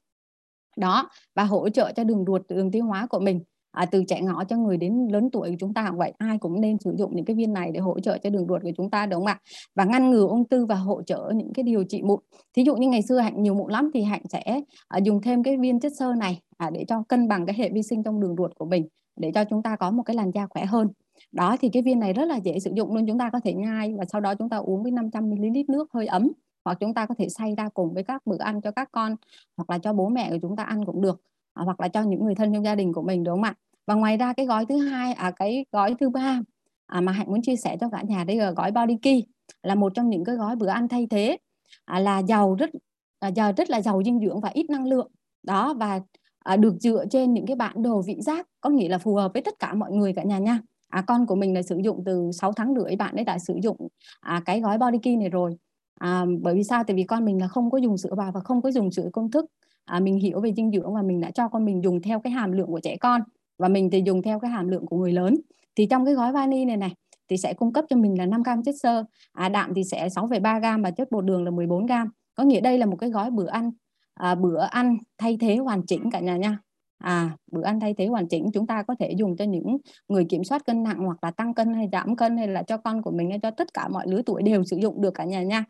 Đó 0.77 1.11
và 1.35 1.45
hỗ 1.45 1.69
trợ 1.69 1.93
cho 1.93 2.05
đường 2.05 2.25
ruột 2.27 2.43
đường 2.49 2.71
tiêu 2.71 2.85
hóa 2.85 3.07
của 3.07 3.21
mình 3.21 3.41
à, 3.71 3.87
từ 3.87 4.05
trẻ 4.09 4.23
nhỏ 4.23 4.45
cho 4.45 4.57
người 4.57 4.77
đến 4.77 5.09
lớn 5.13 5.31
tuổi 5.33 5.51
của 5.51 5.57
chúng 5.61 5.75
ta 5.75 5.93
vậy 5.97 6.13
ai 6.19 6.39
cũng 6.39 6.61
nên 6.61 6.79
sử 6.79 6.95
dụng 6.99 7.17
những 7.17 7.25
cái 7.25 7.37
viên 7.37 7.53
này 7.53 7.71
để 7.73 7.81
hỗ 7.81 8.01
trợ 8.01 8.19
cho 8.19 8.31
đường 8.31 8.47
ruột 8.49 8.63
của 8.63 8.71
chúng 8.77 8.91
ta 8.91 9.07
đúng 9.07 9.21
không 9.21 9.27
ạ? 9.27 9.41
Và 9.75 9.85
ngăn 9.85 10.11
ngừa 10.11 10.27
ung 10.27 10.49
thư 10.49 10.67
và 10.67 10.75
hỗ 10.75 11.03
trợ 11.03 11.33
những 11.35 11.53
cái 11.53 11.63
điều 11.63 11.85
trị 11.85 12.03
mụn. 12.03 12.21
Thí 12.57 12.65
dụ 12.65 12.77
như 12.77 12.89
ngày 12.89 13.03
xưa 13.03 13.19
hạnh 13.19 13.43
nhiều 13.43 13.55
mụn 13.55 13.73
lắm 13.73 13.91
thì 13.95 14.03
hạnh 14.03 14.23
sẽ 14.29 14.61
à, 14.89 14.99
dùng 14.99 15.23
thêm 15.23 15.43
cái 15.43 15.57
viên 15.57 15.81
chất 15.81 15.93
xơ 15.99 16.15
này 16.19 16.41
à, 16.57 16.71
để 16.71 16.85
cho 16.89 17.03
cân 17.09 17.29
bằng 17.29 17.47
cái 17.47 17.57
hệ 17.59 17.71
vi 17.71 17.83
sinh 17.83 18.03
trong 18.03 18.21
đường 18.21 18.37
ruột 18.39 18.55
của 18.55 18.67
mình 18.67 18.89
để 19.17 19.33
cho 19.35 19.45
chúng 19.45 19.63
ta 19.63 19.77
có 19.77 19.91
một 19.91 20.03
cái 20.03 20.17
làn 20.17 20.31
da 20.35 20.47
khỏe 20.47 20.65
hơn. 20.65 20.89
Đó 21.33 21.57
thì 21.61 21.69
cái 21.69 21.83
viên 21.83 21.99
này 21.99 22.13
rất 22.13 22.25
là 22.25 22.37
dễ 22.37 22.59
sử 22.59 22.71
dụng 22.75 22.95
luôn 22.95 23.07
chúng 23.07 23.19
ta 23.19 23.31
có 23.31 23.41
thể 23.45 23.55
nhai 23.55 23.95
và 23.99 24.05
sau 24.13 24.21
đó 24.21 24.35
chúng 24.35 24.49
ta 24.49 24.57
uống 24.57 24.83
với 24.83 24.93
500 24.93 25.31
ml 25.31 25.47
nước 25.69 25.89
hơi 25.93 26.07
ấm 26.07 26.29
hoặc 26.65 26.77
chúng 26.81 26.95
ta 26.95 27.07
có 27.07 27.15
thể 27.19 27.29
xay 27.29 27.55
ra 27.57 27.69
cùng 27.69 27.95
với 27.95 28.03
các 28.03 28.27
bữa 28.27 28.39
ăn 28.39 28.61
cho 28.61 28.71
các 28.71 28.89
con 28.93 29.17
hoặc 29.57 29.71
là 29.71 29.79
cho 29.79 29.93
bố 29.93 30.09
mẹ 30.09 30.31
của 30.31 30.39
chúng 30.43 30.57
ta 30.57 30.63
ăn 30.63 30.85
cũng 30.85 31.01
được 31.01 31.21
à, 31.59 31.65
hoặc 31.65 31.81
là 31.81 31.89
cho 31.89 32.03
những 32.03 32.25
người 32.25 32.35
thân 32.35 32.53
trong 32.55 32.65
gia 32.65 32.75
đình 32.75 32.93
của 32.93 33.03
mình 33.03 33.25
đúng 33.25 33.35
không 33.35 33.43
ạ? 33.43 33.55
Và 33.87 33.95
ngoài 33.95 34.17
ra 34.17 34.33
cái 34.33 34.47
gói 34.47 34.67
thứ 34.67 34.79
hai 34.79 35.13
à 35.13 35.31
cái 35.31 35.65
gói 35.73 35.95
thứ 36.01 36.11
ba 36.11 36.41
à, 36.87 37.01
mà 37.01 37.13
hạnh 37.13 37.27
muốn 37.31 37.43
chia 37.43 37.57
sẻ 37.57 37.77
cho 37.81 37.89
cả 37.93 38.03
nhà 38.03 38.25
đây 38.25 38.37
là 38.37 38.51
gói 38.51 38.71
body 38.71 38.97
key 39.03 39.25
là 39.63 39.75
một 39.75 39.93
trong 39.95 40.11
những 40.11 40.25
cái 40.25 40.35
gói 40.37 40.57
bữa 40.57 40.69
ăn 40.69 40.89
thay 40.89 41.07
thế 41.11 41.39
à, 41.85 42.01
là 42.01 42.23
giàu 42.23 42.55
rất 42.55 42.71
à, 43.19 43.29
giàu 43.29 43.53
rất 43.57 43.71
là 43.71 43.81
giàu 43.83 44.03
dinh 44.05 44.21
dưỡng 44.21 44.41
và 44.41 44.51
ít 44.55 44.71
năng 44.71 44.87
lượng. 44.87 45.11
Đó 45.43 45.75
và 45.75 46.01
à, 46.39 46.57
được 46.57 46.75
dựa 46.81 47.05
trên 47.11 47.35
những 47.35 47.47
cái 47.47 47.57
bản 47.57 47.83
đồ 47.83 48.03
vị 48.03 48.17
giác 48.21 48.49
có 48.61 48.71
nghĩa 48.71 48.89
là 48.89 48.99
phù 48.99 49.15
hợp 49.15 49.33
với 49.33 49.43
tất 49.43 49.55
cả 49.59 49.75
mọi 49.75 49.93
người 49.93 50.13
cả 50.13 50.23
nhà 50.23 50.39
nha. 50.39 50.61
À, 50.89 51.05
con 51.07 51.27
của 51.27 51.35
mình 51.35 51.55
là 51.55 51.63
sử 51.63 51.81
dụng 51.85 52.03
từ 52.07 52.31
6 52.33 52.53
tháng 52.53 52.75
rưỡi 52.75 52.97
bạn 52.97 53.15
ấy 53.15 53.25
đã 53.25 53.39
sử 53.39 53.55
dụng 53.63 53.89
à, 54.21 54.43
cái 54.45 54.61
gói 54.61 54.79
body 54.79 54.99
key 54.99 55.17
này 55.17 55.29
rồi. 55.29 55.57
À, 56.01 56.25
bởi 56.43 56.55
vì 56.55 56.65
sao? 56.65 56.85
Tại 56.87 56.97
vì 56.97 57.03
con 57.05 57.25
mình 57.25 57.41
là 57.41 57.49
không 57.49 57.71
có 57.71 57.79
dùng 57.79 57.99
sữa 57.99 58.15
bò 58.17 58.31
và 58.35 58.41
không 58.41 58.63
có 58.63 58.71
dùng 58.71 58.91
sữa 58.91 59.09
công 59.13 59.31
thức 59.31 59.47
à, 59.89 60.01
mình 60.01 60.17
hiểu 60.19 60.41
về 60.41 60.53
dinh 60.57 60.71
dưỡng 60.73 60.95
và 60.95 61.03
mình 61.03 61.21
đã 61.21 61.31
cho 61.31 61.49
con 61.49 61.65
mình 61.65 61.85
dùng 61.85 62.03
theo 62.03 62.21
cái 62.21 62.33
hàm 62.33 62.53
lượng 62.53 62.67
của 62.67 62.81
trẻ 62.81 62.97
con 62.97 63.21
và 63.59 63.69
mình 63.69 63.91
thì 63.91 64.03
dùng 64.07 64.23
theo 64.23 64.41
cái 64.41 64.51
hàm 64.51 64.69
lượng 64.69 64.87
của 64.87 64.97
người 64.97 65.13
lớn. 65.13 65.35
Thì 65.77 65.87
trong 65.87 66.05
cái 66.05 66.15
gói 66.15 66.33
vani 66.33 66.65
này 66.65 66.77
này 66.77 66.95
thì 67.29 67.37
sẽ 67.37 67.55
cung 67.55 67.73
cấp 67.73 67.85
cho 67.89 67.97
mình 67.97 68.19
là 68.19 68.27
5 68.27 68.43
gram 68.43 68.63
chất 68.63 68.75
xơ 68.83 69.05
à, 69.33 69.49
đạm 69.49 69.73
thì 69.75 69.85
sẽ 69.85 70.09
6,3 70.09 70.61
gram 70.61 70.83
và 70.83 70.91
chất 70.91 71.11
bột 71.11 71.25
đường 71.25 71.45
là 71.45 71.51
14 71.51 71.87
gram 71.87 72.11
có 72.35 72.45
nghĩa 72.45 72.61
đây 72.61 72.79
là 72.79 72.87
một 72.87 72.97
cái 72.97 73.11
gói 73.11 73.31
bữa 73.31 73.47
ăn 73.47 73.71
à, 74.15 74.35
bữa 74.35 74.61
ăn 74.61 74.97
thay 75.19 75.37
thế 75.41 75.57
hoàn 75.57 75.87
chỉnh 75.87 76.11
cả 76.11 76.21
nhà 76.21 76.37
nha. 76.37 76.59
À 76.99 77.37
bữa 77.53 77.63
ăn 77.63 77.81
thay 77.81 77.95
thế 77.99 78.07
hoàn 78.07 78.29
chỉnh 78.29 78.51
chúng 78.55 78.67
ta 78.67 78.83
có 78.83 78.95
thể 78.99 79.13
dùng 79.19 79.37
cho 79.37 79.45
những 79.45 79.77
người 80.09 80.25
kiểm 80.25 80.45
soát 80.45 80.67
cân 80.67 80.83
nặng 80.83 80.99
hoặc 80.99 81.19
là 81.23 81.31
tăng 81.31 81.55
cân 81.55 81.75
hay 81.75 81.89
giảm 81.93 82.17
cân 82.17 82.37
hay 82.37 82.49
là 82.49 82.63
cho 82.63 82.77
con 82.77 83.03
của 83.03 83.11
mình 83.11 83.31
hay 83.31 83.39
cho 83.43 83.51
tất 83.51 83.75
cả 83.75 83.89
mọi 83.89 84.09
lứa 84.09 84.23
tuổi 84.27 84.43
đều 84.43 84.65
sử 84.65 84.77
dụng 84.77 85.01
được 85.01 85.15
cả 85.15 85.25
nhà 85.25 85.43
nha. 85.43 85.65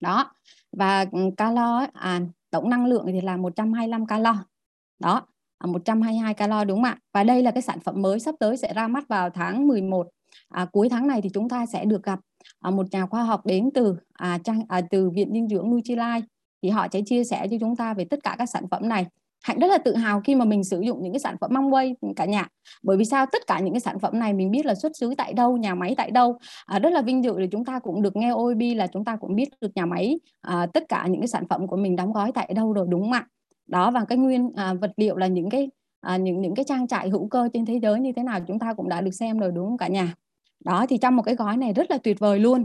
Đó 0.00 0.32
và 0.72 1.06
ừ, 1.12 1.18
calo 1.36 1.86
à, 1.92 2.20
tổng 2.50 2.70
năng 2.70 2.86
lượng 2.86 3.04
thì 3.06 3.20
là 3.20 3.36
125 3.36 4.06
calo. 4.06 4.34
Đó 4.98 5.26
à, 5.58 5.66
122 5.66 6.34
calo 6.34 6.64
đúng 6.64 6.76
không 6.76 6.84
ạ? 6.84 6.98
Và 7.12 7.24
đây 7.24 7.42
là 7.42 7.50
cái 7.50 7.62
sản 7.62 7.80
phẩm 7.80 8.02
mới 8.02 8.20
sắp 8.20 8.34
tới 8.40 8.56
sẽ 8.56 8.74
ra 8.74 8.88
mắt 8.88 9.08
vào 9.08 9.30
tháng 9.30 9.68
11 9.68 10.08
à, 10.48 10.66
cuối 10.72 10.88
tháng 10.88 11.06
này 11.06 11.22
thì 11.22 11.30
chúng 11.34 11.48
ta 11.48 11.66
sẽ 11.66 11.84
được 11.84 12.02
gặp 12.02 12.20
à, 12.60 12.70
một 12.70 12.86
nhà 12.90 13.06
khoa 13.06 13.22
học 13.22 13.46
đến 13.46 13.70
từ 13.74 13.96
à, 14.12 14.38
trang 14.44 14.62
à, 14.68 14.80
từ 14.90 15.10
viện 15.10 15.32
dinh 15.32 15.48
dưỡng 15.48 15.70
Nutrilite 15.70 16.26
thì 16.62 16.68
họ 16.68 16.86
sẽ 16.92 17.00
chia 17.06 17.24
sẻ 17.24 17.46
cho 17.50 17.56
chúng 17.60 17.76
ta 17.76 17.94
về 17.94 18.04
tất 18.04 18.18
cả 18.22 18.34
các 18.38 18.46
sản 18.46 18.68
phẩm 18.70 18.88
này 18.88 19.06
hạnh 19.42 19.58
rất 19.58 19.66
là 19.66 19.78
tự 19.78 19.96
hào 19.96 20.20
khi 20.20 20.34
mà 20.34 20.44
mình 20.44 20.64
sử 20.64 20.80
dụng 20.80 21.02
những 21.02 21.12
cái 21.12 21.20
sản 21.20 21.36
phẩm 21.40 21.50
mong 21.54 21.74
quay 21.74 21.94
cả 22.16 22.24
nhà. 22.24 22.48
Bởi 22.82 22.96
vì 22.96 23.04
sao? 23.04 23.26
Tất 23.32 23.42
cả 23.46 23.58
những 23.60 23.74
cái 23.74 23.80
sản 23.80 23.98
phẩm 23.98 24.18
này 24.18 24.32
mình 24.32 24.50
biết 24.50 24.66
là 24.66 24.74
xuất 24.74 24.92
xứ 24.96 25.14
tại 25.18 25.32
đâu 25.32 25.56
nhà 25.56 25.74
máy 25.74 25.94
tại 25.96 26.10
đâu. 26.10 26.38
À, 26.66 26.78
rất 26.78 26.92
là 26.92 27.02
vinh 27.02 27.24
dự 27.24 27.40
để 27.40 27.48
chúng 27.52 27.64
ta 27.64 27.78
cũng 27.78 28.02
được 28.02 28.16
nghe 28.16 28.30
OIB 28.30 28.76
là 28.76 28.86
chúng 28.86 29.04
ta 29.04 29.16
cũng 29.16 29.34
biết 29.34 29.48
được 29.60 29.70
nhà 29.74 29.86
máy 29.86 30.20
à, 30.40 30.66
tất 30.74 30.84
cả 30.88 31.06
những 31.06 31.20
cái 31.20 31.28
sản 31.28 31.44
phẩm 31.48 31.66
của 31.66 31.76
mình 31.76 31.96
đóng 31.96 32.12
gói 32.12 32.32
tại 32.32 32.52
đâu 32.54 32.72
rồi 32.72 32.86
đúng 32.88 33.02
không 33.02 33.12
ạ? 33.12 33.26
Đó 33.66 33.90
và 33.90 34.04
cái 34.04 34.18
nguyên 34.18 34.52
à, 34.56 34.74
vật 34.74 34.92
liệu 34.96 35.16
là 35.16 35.26
những 35.26 35.50
cái 35.50 35.70
à, 36.00 36.16
những 36.16 36.40
những 36.40 36.54
cái 36.54 36.64
trang 36.68 36.88
trại 36.88 37.08
hữu 37.08 37.28
cơ 37.28 37.48
trên 37.52 37.66
thế 37.66 37.78
giới 37.82 38.00
như 38.00 38.12
thế 38.16 38.22
nào 38.22 38.40
chúng 38.46 38.58
ta 38.58 38.74
cũng 38.74 38.88
đã 38.88 39.00
được 39.00 39.10
xem 39.10 39.38
rồi 39.38 39.52
đúng 39.54 39.66
không 39.66 39.78
cả 39.78 39.88
nhà? 39.88 40.14
Đó 40.64 40.86
thì 40.88 40.98
trong 40.98 41.16
một 41.16 41.22
cái 41.22 41.34
gói 41.34 41.56
này 41.56 41.72
rất 41.72 41.90
là 41.90 41.98
tuyệt 41.98 42.18
vời 42.18 42.38
luôn 42.38 42.64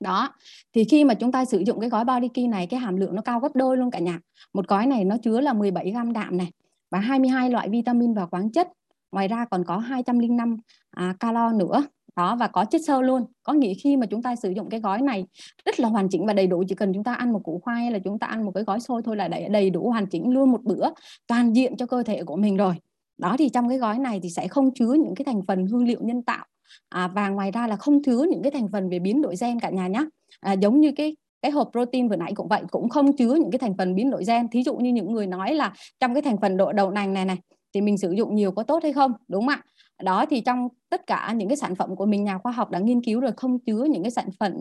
đó 0.00 0.34
thì 0.74 0.84
khi 0.84 1.04
mà 1.04 1.14
chúng 1.14 1.32
ta 1.32 1.44
sử 1.44 1.58
dụng 1.58 1.80
cái 1.80 1.90
gói 1.90 2.04
body 2.04 2.28
key 2.28 2.46
này 2.48 2.66
cái 2.66 2.80
hàm 2.80 2.96
lượng 2.96 3.14
nó 3.14 3.22
cao 3.22 3.40
gấp 3.40 3.54
đôi 3.54 3.76
luôn 3.76 3.90
cả 3.90 3.98
nhà. 3.98 4.20
Một 4.54 4.68
gói 4.68 4.86
này 4.86 5.04
nó 5.04 5.16
chứa 5.22 5.40
là 5.40 5.52
17 5.52 5.90
gram 5.90 6.12
đạm 6.12 6.36
này 6.36 6.50
và 6.90 6.98
22 6.98 7.50
loại 7.50 7.68
vitamin 7.68 8.14
và 8.14 8.26
khoáng 8.26 8.52
chất. 8.52 8.68
Ngoài 9.12 9.28
ra 9.28 9.44
còn 9.50 9.64
có 9.64 9.78
205 9.78 10.56
à, 10.90 11.14
calo 11.20 11.52
nữa. 11.52 11.84
Đó 12.16 12.36
và 12.36 12.48
có 12.48 12.64
chất 12.64 12.80
xơ 12.86 13.00
luôn. 13.00 13.24
Có 13.42 13.52
nghĩa 13.52 13.74
khi 13.74 13.96
mà 13.96 14.06
chúng 14.06 14.22
ta 14.22 14.36
sử 14.36 14.50
dụng 14.50 14.68
cái 14.68 14.80
gói 14.80 15.02
này 15.02 15.26
rất 15.64 15.80
là 15.80 15.88
hoàn 15.88 16.08
chỉnh 16.08 16.26
và 16.26 16.32
đầy 16.32 16.46
đủ. 16.46 16.64
Chỉ 16.68 16.74
cần 16.74 16.92
chúng 16.94 17.04
ta 17.04 17.14
ăn 17.14 17.32
một 17.32 17.40
củ 17.44 17.60
khoai 17.64 17.82
hay 17.82 17.92
là 17.92 17.98
chúng 17.98 18.18
ta 18.18 18.26
ăn 18.26 18.44
một 18.44 18.52
cái 18.54 18.64
gói 18.64 18.80
xôi 18.80 19.02
thôi 19.04 19.16
là 19.16 19.28
đầy, 19.28 19.48
đầy 19.48 19.70
đủ 19.70 19.90
hoàn 19.90 20.06
chỉnh 20.06 20.30
luôn 20.30 20.50
một 20.50 20.62
bữa 20.62 20.88
toàn 21.26 21.56
diện 21.56 21.76
cho 21.76 21.86
cơ 21.86 22.02
thể 22.02 22.24
của 22.24 22.36
mình 22.36 22.56
rồi. 22.56 22.74
Đó 23.18 23.36
thì 23.38 23.48
trong 23.48 23.68
cái 23.68 23.78
gói 23.78 23.98
này 23.98 24.20
thì 24.22 24.30
sẽ 24.30 24.48
không 24.48 24.74
chứa 24.74 24.94
những 24.94 25.14
cái 25.14 25.24
thành 25.24 25.40
phần 25.48 25.66
hương 25.66 25.84
liệu 25.84 26.00
nhân 26.02 26.22
tạo 26.22 26.46
à, 26.88 27.08
và 27.08 27.28
ngoài 27.28 27.50
ra 27.50 27.66
là 27.66 27.76
không 27.76 28.02
chứa 28.02 28.26
những 28.30 28.42
cái 28.42 28.50
thành 28.50 28.68
phần 28.72 28.88
về 28.88 28.98
biến 28.98 29.22
đổi 29.22 29.34
gen 29.40 29.60
cả 29.60 29.70
nhà 29.70 29.86
nhé 29.86 30.04
à, 30.40 30.52
giống 30.52 30.80
như 30.80 30.92
cái 30.96 31.16
cái 31.42 31.52
hộp 31.52 31.68
protein 31.72 32.08
vừa 32.08 32.16
nãy 32.16 32.32
cũng 32.34 32.48
vậy 32.48 32.62
cũng 32.70 32.88
không 32.88 33.16
chứa 33.16 33.34
những 33.34 33.50
cái 33.50 33.58
thành 33.58 33.76
phần 33.78 33.94
biến 33.94 34.10
đổi 34.10 34.24
gen. 34.26 34.48
Thí 34.48 34.62
dụ 34.62 34.76
như 34.76 34.92
những 34.92 35.12
người 35.12 35.26
nói 35.26 35.54
là 35.54 35.72
trong 36.00 36.14
cái 36.14 36.22
thành 36.22 36.36
phần 36.40 36.56
độ 36.56 36.72
đậu 36.72 36.90
nành 36.90 37.14
này 37.14 37.24
này 37.24 37.36
thì 37.74 37.80
mình 37.80 37.98
sử 37.98 38.10
dụng 38.10 38.34
nhiều 38.34 38.52
có 38.52 38.62
tốt 38.62 38.82
hay 38.82 38.92
không 38.92 39.12
đúng 39.28 39.40
không 39.40 39.48
ạ? 39.48 39.62
Đó 40.02 40.26
thì 40.30 40.40
trong 40.40 40.68
tất 40.90 41.06
cả 41.06 41.32
những 41.36 41.48
cái 41.48 41.56
sản 41.56 41.74
phẩm 41.74 41.96
của 41.96 42.06
mình 42.06 42.24
nhà 42.24 42.38
khoa 42.38 42.52
học 42.52 42.70
đã 42.70 42.78
nghiên 42.78 43.02
cứu 43.02 43.20
rồi 43.20 43.32
không 43.36 43.58
chứa 43.58 43.84
những 43.84 44.02
cái 44.02 44.10
sản 44.10 44.28
phẩm 44.40 44.52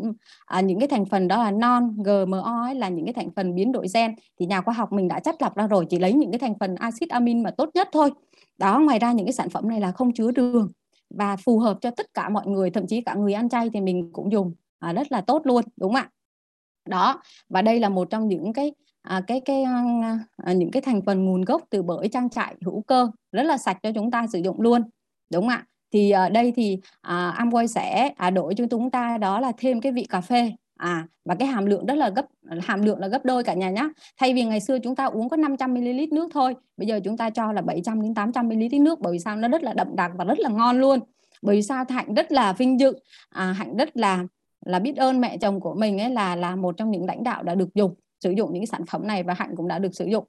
à, 0.45 0.62
những 0.62 0.80
cái 0.80 0.88
thành 0.88 1.06
phần 1.06 1.28
đó 1.28 1.43
là 1.43 1.52
non 1.52 1.98
GMO 2.04 2.63
ấy, 2.65 2.76
là 2.76 2.89
những 2.89 3.06
cái 3.06 3.13
thành 3.13 3.30
phần 3.36 3.56
biến 3.56 3.72
đổi 3.72 3.88
gen 3.93 4.15
thì 4.39 4.45
nhà 4.45 4.62
khoa 4.62 4.74
học 4.74 4.91
mình 4.91 5.08
đã 5.08 5.19
chất 5.19 5.41
lọc 5.41 5.56
ra 5.56 5.67
rồi 5.67 5.86
chỉ 5.89 6.00
lấy 6.00 6.13
những 6.13 6.32
cái 6.32 6.39
thành 6.39 6.54
phần 6.60 6.76
axit 6.76 7.10
amin 7.10 7.43
mà 7.43 7.52
tốt 7.52 7.69
nhất 7.74 7.89
thôi. 7.91 8.12
Đó 8.58 8.80
ngoài 8.80 9.00
ra 9.00 9.12
những 9.12 9.26
cái 9.26 9.34
sản 9.34 9.50
phẩm 9.50 9.69
này 9.69 9.80
là 9.82 9.91
không 9.91 10.13
chứa 10.13 10.32
đường 10.32 10.67
và 11.10 11.36
phù 11.36 11.60
hợp 11.60 11.78
cho 11.82 11.91
tất 11.91 12.13
cả 12.13 12.30
mọi 12.30 12.48
người 12.48 12.69
thậm 12.69 12.88
chí 12.88 13.02
cả 13.02 13.13
người 13.13 13.34
ăn 13.34 13.50
chay 13.50 13.69
thì 13.74 13.82
mình 13.82 14.10
cũng 14.13 14.32
dùng. 14.32 14.54
À, 14.80 14.93
rất 14.93 15.12
là 15.12 15.22
tốt 15.22 15.41
luôn 15.45 15.63
đúng 15.78 15.93
không 15.93 16.02
ạ? 16.02 16.10
Đó 16.89 17.22
và 17.50 17.62
đây 17.62 17.80
là 17.80 17.89
một 17.89 18.10
trong 18.10 18.28
những 18.28 18.54
cái 18.54 18.74
à, 19.02 19.22
cái 19.28 19.41
cái 19.45 19.63
à, 19.63 20.19
à 20.38 20.54
những 20.54 20.72
cái 20.72 20.82
thành 20.82 21.02
phần 21.06 21.26
nguồn 21.26 21.41
gốc 21.41 21.62
từ 21.69 21.82
bởi 21.84 22.08
trang 22.08 22.30
trại 22.30 22.56
hữu 22.65 22.82
cơ. 22.82 23.12
Rất 23.32 23.43
là 23.43 23.58
sạch 23.58 23.78
cho 23.84 23.91
chúng 23.95 24.12
ta 24.12 24.28
sử 24.28 24.39
dụng 24.39 24.62
luôn 24.62 24.82
đúng 25.30 25.43
không 25.43 25.50
ạ? 25.50 25.65
Thì 25.93 26.12
ở 26.12 26.30
đây 26.30 26.54
thì 26.56 26.80
à, 27.02 27.36
Amway 27.38 27.67
sẽ 27.67 28.13
à, 28.17 28.30
đổi 28.30 28.56
cho 28.56 28.65
chúng 28.69 28.91
ta 28.91 29.17
đó 29.17 29.39
là 29.39 29.52
thêm 29.58 29.82
cái 29.82 29.91
vị 29.91 30.06
cà 30.10 30.22
phê 30.22 30.52
à 30.80 31.08
và 31.26 31.36
cái 31.36 31.48
hàm 31.48 31.65
lượng 31.65 31.86
rất 31.86 31.96
là 31.96 32.10
gấp 32.10 32.26
hàm 32.62 32.82
lượng 32.82 33.00
là 33.00 33.08
gấp 33.08 33.26
đôi 33.26 33.44
cả 33.44 33.54
nhà 33.54 33.70
nhé 33.70 33.89
thay 34.18 34.34
vì 34.34 34.44
ngày 34.44 34.60
xưa 34.60 34.80
chúng 34.80 34.96
ta 34.96 35.06
uống 35.06 35.30
có 35.30 35.38
500 35.38 35.74
ml 35.74 36.02
nước 36.12 36.30
thôi 36.34 36.56
bây 36.80 36.88
giờ 36.88 37.00
chúng 37.04 37.18
ta 37.18 37.30
cho 37.30 37.52
là 37.52 37.62
700 37.62 38.02
đến 38.02 38.13
800 38.13 38.48
ml 38.48 38.76
nước 38.82 39.00
bởi 39.00 39.13
vì 39.13 39.20
sao? 39.20 39.36
Nó 39.36 39.48
rất 39.48 39.63
là 39.63 39.74
đậm 39.74 39.96
đặc 39.96 40.12
và 40.15 40.26
rất 40.26 40.39
là 40.39 40.50
ngon 40.50 40.80
luôn. 40.80 41.00
Bởi 41.42 41.56
vì 41.56 41.62
sao? 41.62 41.86
Hạnh 41.89 42.13
rất 42.13 42.32
là 42.32 42.54
vinh 42.54 42.80
dự. 42.80 42.94
À, 43.30 43.52
hạnh 43.52 43.78
rất 43.78 43.98
là 43.98 44.26
là 44.65 44.80
biết 44.80 44.98
ơn 44.98 45.22
mẹ 45.22 45.38
chồng 45.38 45.60
của 45.60 45.76
mình 45.76 46.02
ấy 46.02 46.10
là 46.10 46.36
là 46.36 46.56
một 46.56 46.78
trong 46.78 46.92
những 46.92 47.06
lãnh 47.06 47.24
đạo 47.24 47.44
đã 47.44 47.56
được 47.56 47.74
dùng 47.74 47.96
sử 48.20 48.32
dụng 48.32 48.54
những 48.54 48.62
cái 48.62 48.68
sản 48.68 48.86
phẩm 48.86 49.08
này 49.08 49.24
và 49.24 49.34
hạnh 49.34 49.56
cũng 49.56 49.68
đã 49.68 49.80
được 49.80 49.96
sử 49.96 50.06
dụng. 50.06 50.26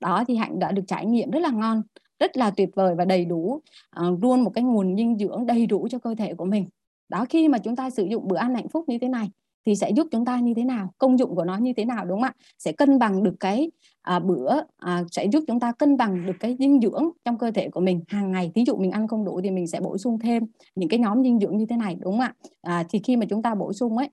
Đó 0.00 0.24
thì 0.28 0.36
hạnh 0.36 0.58
đã 0.58 0.72
được 0.72 0.82
trải 0.88 1.06
nghiệm 1.06 1.30
rất 1.30 1.40
là 1.40 1.50
ngon 1.50 1.82
rất 2.20 2.36
là 2.36 2.50
tuyệt 2.50 2.68
vời 2.74 2.94
và 2.94 3.04
đầy 3.04 3.24
đủ 3.24 3.60
uh, 4.00 4.22
luôn 4.22 4.40
một 4.40 4.50
cái 4.54 4.64
nguồn 4.64 4.96
dinh 4.96 5.18
dưỡng 5.18 5.46
đầy 5.46 5.66
đủ 5.66 5.88
cho 5.90 5.98
cơ 5.98 6.14
thể 6.18 6.34
của 6.34 6.44
mình. 6.44 6.68
Đó 7.08 7.26
khi 7.28 7.48
mà 7.48 7.58
chúng 7.58 7.76
ta 7.76 7.90
sử 7.90 8.04
dụng 8.04 8.28
bữa 8.28 8.36
ăn 8.36 8.54
hạnh 8.54 8.68
phúc 8.68 8.84
như 8.88 8.98
thế 8.98 9.08
này 9.08 9.30
thì 9.66 9.76
sẽ 9.76 9.90
giúp 9.90 10.06
chúng 10.10 10.24
ta 10.24 10.40
như 10.40 10.54
thế 10.54 10.64
nào 10.64 10.94
công 10.98 11.18
dụng 11.18 11.34
của 11.34 11.44
nó 11.44 11.56
như 11.56 11.72
thế 11.76 11.84
nào 11.84 12.04
đúng 12.04 12.20
không 12.20 12.22
ạ? 12.22 12.34
Sẽ 12.58 12.72
cân 12.72 12.98
bằng 12.98 13.22
được 13.22 13.34
cái 13.40 13.70
à, 14.02 14.18
bữa 14.18 14.60
à, 14.76 15.04
sẽ 15.10 15.24
giúp 15.24 15.44
chúng 15.46 15.60
ta 15.60 15.72
cân 15.72 15.96
bằng 15.96 16.26
được 16.26 16.36
cái 16.40 16.56
dinh 16.58 16.80
dưỡng 16.80 17.10
trong 17.24 17.38
cơ 17.38 17.50
thể 17.50 17.68
của 17.68 17.80
mình. 17.80 18.00
Hàng 18.08 18.32
ngày 18.32 18.52
ví 18.54 18.64
dụ 18.66 18.76
mình 18.76 18.90
ăn 18.90 19.08
không 19.08 19.24
đủ 19.24 19.40
thì 19.44 19.50
mình 19.50 19.66
sẽ 19.66 19.80
bổ 19.80 19.98
sung 19.98 20.18
thêm 20.18 20.46
những 20.74 20.88
cái 20.88 20.98
nhóm 20.98 21.22
dinh 21.22 21.40
dưỡng 21.40 21.56
như 21.56 21.66
thế 21.66 21.76
này 21.76 21.96
đúng 22.00 22.12
không 22.12 22.20
ạ? 22.20 22.34
À, 22.62 22.84
thì 22.88 22.98
khi 23.04 23.16
mà 23.16 23.26
chúng 23.28 23.42
ta 23.42 23.54
bổ 23.54 23.72
sung 23.72 23.98
ấy 23.98 24.08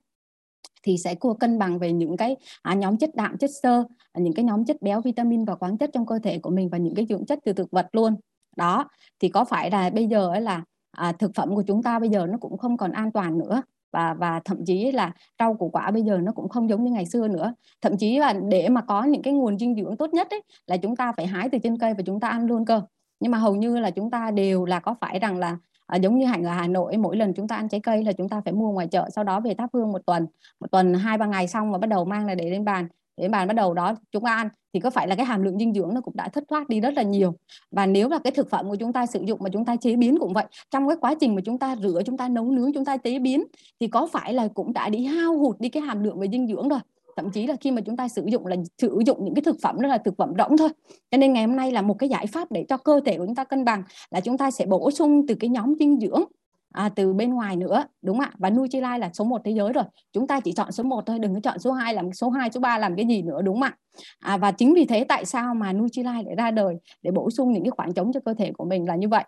thì 0.83 0.97
sẽ 0.97 1.15
cua 1.15 1.33
cân 1.33 1.59
bằng 1.59 1.79
về 1.79 1.93
những 1.93 2.17
cái 2.17 2.35
à, 2.61 2.73
nhóm 2.73 2.97
chất 2.97 3.15
đạm 3.15 3.37
chất 3.37 3.49
xơ 3.63 3.83
những 4.17 4.33
cái 4.33 4.45
nhóm 4.45 4.65
chất 4.65 4.81
béo 4.81 5.01
vitamin 5.01 5.45
và 5.45 5.55
khoáng 5.55 5.77
chất 5.77 5.89
trong 5.93 6.05
cơ 6.05 6.19
thể 6.19 6.39
của 6.39 6.49
mình 6.49 6.69
và 6.69 6.77
những 6.77 6.95
cái 6.95 7.05
dưỡng 7.09 7.25
chất 7.25 7.39
từ 7.45 7.53
thực 7.53 7.71
vật 7.71 7.87
luôn. 7.91 8.15
Đó 8.55 8.89
thì 9.19 9.29
có 9.29 9.45
phải 9.45 9.71
là 9.71 9.89
bây 9.89 10.07
giờ 10.07 10.29
ấy 10.29 10.41
là 10.41 10.63
à, 10.91 11.11
thực 11.11 11.31
phẩm 11.35 11.55
của 11.55 11.63
chúng 11.67 11.83
ta 11.83 11.99
bây 11.99 12.09
giờ 12.09 12.27
nó 12.27 12.37
cũng 12.37 12.57
không 12.57 12.77
còn 12.77 12.91
an 12.91 13.11
toàn 13.11 13.37
nữa 13.37 13.61
và 13.91 14.13
và 14.13 14.39
thậm 14.45 14.57
chí 14.65 14.91
là 14.91 15.11
rau 15.39 15.53
củ 15.53 15.69
quả 15.69 15.91
bây 15.91 16.01
giờ 16.01 16.17
nó 16.17 16.31
cũng 16.31 16.49
không 16.49 16.69
giống 16.69 16.83
như 16.83 16.91
ngày 16.91 17.05
xưa 17.05 17.27
nữa. 17.27 17.53
Thậm 17.81 17.97
chí 17.97 18.19
là 18.19 18.33
để 18.49 18.69
mà 18.69 18.81
có 18.81 19.03
những 19.03 19.21
cái 19.21 19.33
nguồn 19.33 19.57
dinh 19.59 19.75
dưỡng 19.75 19.97
tốt 19.97 20.13
nhất 20.13 20.27
ấy, 20.29 20.41
là 20.67 20.77
chúng 20.77 20.95
ta 20.95 21.11
phải 21.17 21.27
hái 21.27 21.49
từ 21.49 21.57
trên 21.63 21.77
cây 21.77 21.93
và 21.93 22.03
chúng 22.05 22.19
ta 22.19 22.29
ăn 22.29 22.45
luôn 22.45 22.65
cơ. 22.65 22.81
Nhưng 23.19 23.31
mà 23.31 23.37
hầu 23.37 23.55
như 23.55 23.79
là 23.79 23.91
chúng 23.91 24.11
ta 24.11 24.31
đều 24.31 24.65
là 24.65 24.79
có 24.79 24.95
phải 25.01 25.19
rằng 25.19 25.37
là 25.37 25.57
à, 25.87 25.97
giống 25.97 26.17
như 26.17 26.25
hạnh 26.25 26.43
ở 26.43 26.51
Hà 26.53 26.67
Nội 26.67 26.97
mỗi 26.97 27.17
lần 27.17 27.33
chúng 27.33 27.47
ta 27.47 27.55
ăn 27.55 27.69
trái 27.69 27.79
cây 27.81 28.03
là 28.03 28.11
chúng 28.13 28.29
ta 28.29 28.41
phải 28.45 28.53
mua 28.53 28.71
ngoài 28.71 28.87
chợ 28.87 29.09
sau 29.15 29.23
đó 29.23 29.39
về 29.39 29.53
thắp 29.53 29.69
hương 29.73 29.91
một 29.91 30.01
tuần. 30.05 30.27
Một 30.59 30.67
tuần 30.71 30.93
hai 30.93 31.17
ba 31.17 31.25
ngày 31.25 31.47
xong 31.47 31.71
và 31.71 31.77
bắt 31.77 31.87
đầu 31.87 32.05
mang 32.05 32.25
là 32.25 32.35
để 32.35 32.49
lên 32.49 32.65
bàn 32.65 32.87
để 33.17 33.27
bàn 33.27 33.47
bắt 33.47 33.53
đầu 33.53 33.73
đó, 33.73 33.95
chúng 34.11 34.23
ta 34.23 34.35
ăn, 34.35 34.49
thì 34.73 34.79
có 34.79 34.89
phải 34.89 35.07
là 35.07 35.15
cái 35.15 35.25
hàm 35.25 35.43
lượng 35.43 35.59
dinh 35.59 35.73
dưỡng 35.73 35.93
nó 35.93 36.01
cũng 36.01 36.15
đã 36.15 36.27
thất 36.29 36.43
thoát 36.49 36.69
đi 36.69 36.79
rất 36.79 36.93
là 36.93 37.01
nhiều? 37.01 37.33
Và 37.71 37.85
nếu 37.85 38.09
là 38.09 38.19
cái 38.19 38.31
thực 38.31 38.49
phẩm 38.49 38.69
của 38.69 38.75
chúng 38.75 38.93
ta 38.93 39.05
sử 39.05 39.19
dụng 39.25 39.39
mà 39.43 39.49
chúng 39.53 39.65
ta 39.65 39.75
chế 39.75 39.95
biến 39.95 40.17
cũng 40.19 40.33
vậy, 40.33 40.45
trong 40.71 40.87
cái 40.87 40.97
quá 41.01 41.13
trình 41.19 41.35
mà 41.35 41.41
chúng 41.45 41.57
ta 41.57 41.75
rửa, 41.75 42.01
chúng 42.05 42.17
ta 42.17 42.29
nấu 42.29 42.45
nướng, 42.45 42.73
chúng 42.73 42.85
ta 42.85 42.97
chế 42.97 43.19
biến, 43.19 43.43
thì 43.79 43.87
có 43.87 44.07
phải 44.11 44.33
là 44.33 44.47
cũng 44.47 44.73
đã 44.73 44.89
đi 44.89 45.05
hao 45.05 45.37
hụt 45.37 45.59
đi 45.59 45.69
cái 45.69 45.83
hàm 45.83 46.03
lượng 46.03 46.19
về 46.19 46.27
dinh 46.31 46.47
dưỡng 46.47 46.69
rồi? 46.69 46.79
Thậm 47.17 47.31
chí 47.31 47.47
là 47.47 47.55
khi 47.61 47.71
mà 47.71 47.81
chúng 47.81 47.97
ta 47.97 48.07
sử 48.07 48.23
dụng 48.25 48.47
là 48.47 48.55
sử 48.77 49.01
dụng 49.05 49.25
những 49.25 49.35
cái 49.35 49.41
thực 49.41 49.55
phẩm 49.61 49.81
đó 49.81 49.89
là 49.89 49.97
thực 49.97 50.17
phẩm 50.17 50.33
rỗng 50.37 50.57
thôi. 50.57 50.69
Cho 51.11 51.17
nên 51.17 51.33
ngày 51.33 51.45
hôm 51.45 51.55
nay 51.55 51.71
là 51.71 51.81
một 51.81 51.95
cái 51.99 52.09
giải 52.09 52.27
pháp 52.27 52.51
để 52.51 52.65
cho 52.69 52.77
cơ 52.77 52.99
thể 53.05 53.17
của 53.17 53.25
chúng 53.25 53.35
ta 53.35 53.43
cân 53.43 53.65
bằng 53.65 53.83
là 54.11 54.19
chúng 54.19 54.37
ta 54.37 54.51
sẽ 54.51 54.65
bổ 54.65 54.91
sung 54.91 55.27
từ 55.27 55.35
cái 55.39 55.49
nhóm 55.49 55.73
dinh 55.79 55.99
dưỡng 55.99 56.23
à, 56.71 56.89
từ 56.95 57.13
bên 57.13 57.33
ngoài 57.33 57.55
nữa 57.55 57.85
đúng 58.01 58.17
không 58.17 58.25
ạ. 58.25 58.31
Và 58.37 58.49
Nutrilite 58.49 58.97
là 58.97 59.09
số 59.13 59.23
1 59.23 59.41
thế 59.45 59.51
giới 59.51 59.73
rồi. 59.73 59.83
Chúng 60.13 60.27
ta 60.27 60.39
chỉ 60.39 60.51
chọn 60.51 60.71
số 60.71 60.83
1 60.83 61.05
thôi 61.05 61.19
đừng 61.19 61.33
có 61.33 61.39
chọn 61.39 61.59
số 61.59 61.71
2 61.71 61.93
làm 61.93 62.13
số 62.13 62.29
2 62.29 62.49
số 62.51 62.59
3 62.59 62.77
làm 62.77 62.95
cái 62.95 63.05
gì 63.07 63.21
nữa 63.21 63.41
đúng 63.41 63.55
không 63.55 63.63
ạ? 63.63 63.77
À, 64.19 64.37
và 64.37 64.51
chính 64.51 64.73
vì 64.73 64.85
thế 64.85 65.03
tại 65.03 65.25
sao 65.25 65.53
mà 65.55 65.73
Nutrilite 65.73 66.23
lại 66.23 66.35
ra 66.37 66.51
đời 66.51 66.75
để 67.01 67.11
bổ 67.11 67.29
sung 67.29 67.51
những 67.51 67.63
cái 67.63 67.71
khoảng 67.71 67.93
trống 67.93 68.13
cho 68.13 68.19
cơ 68.19 68.33
thể 68.33 68.51
của 68.51 68.65
mình 68.65 68.87
là 68.87 68.95
như 68.95 69.07
vậy. 69.07 69.23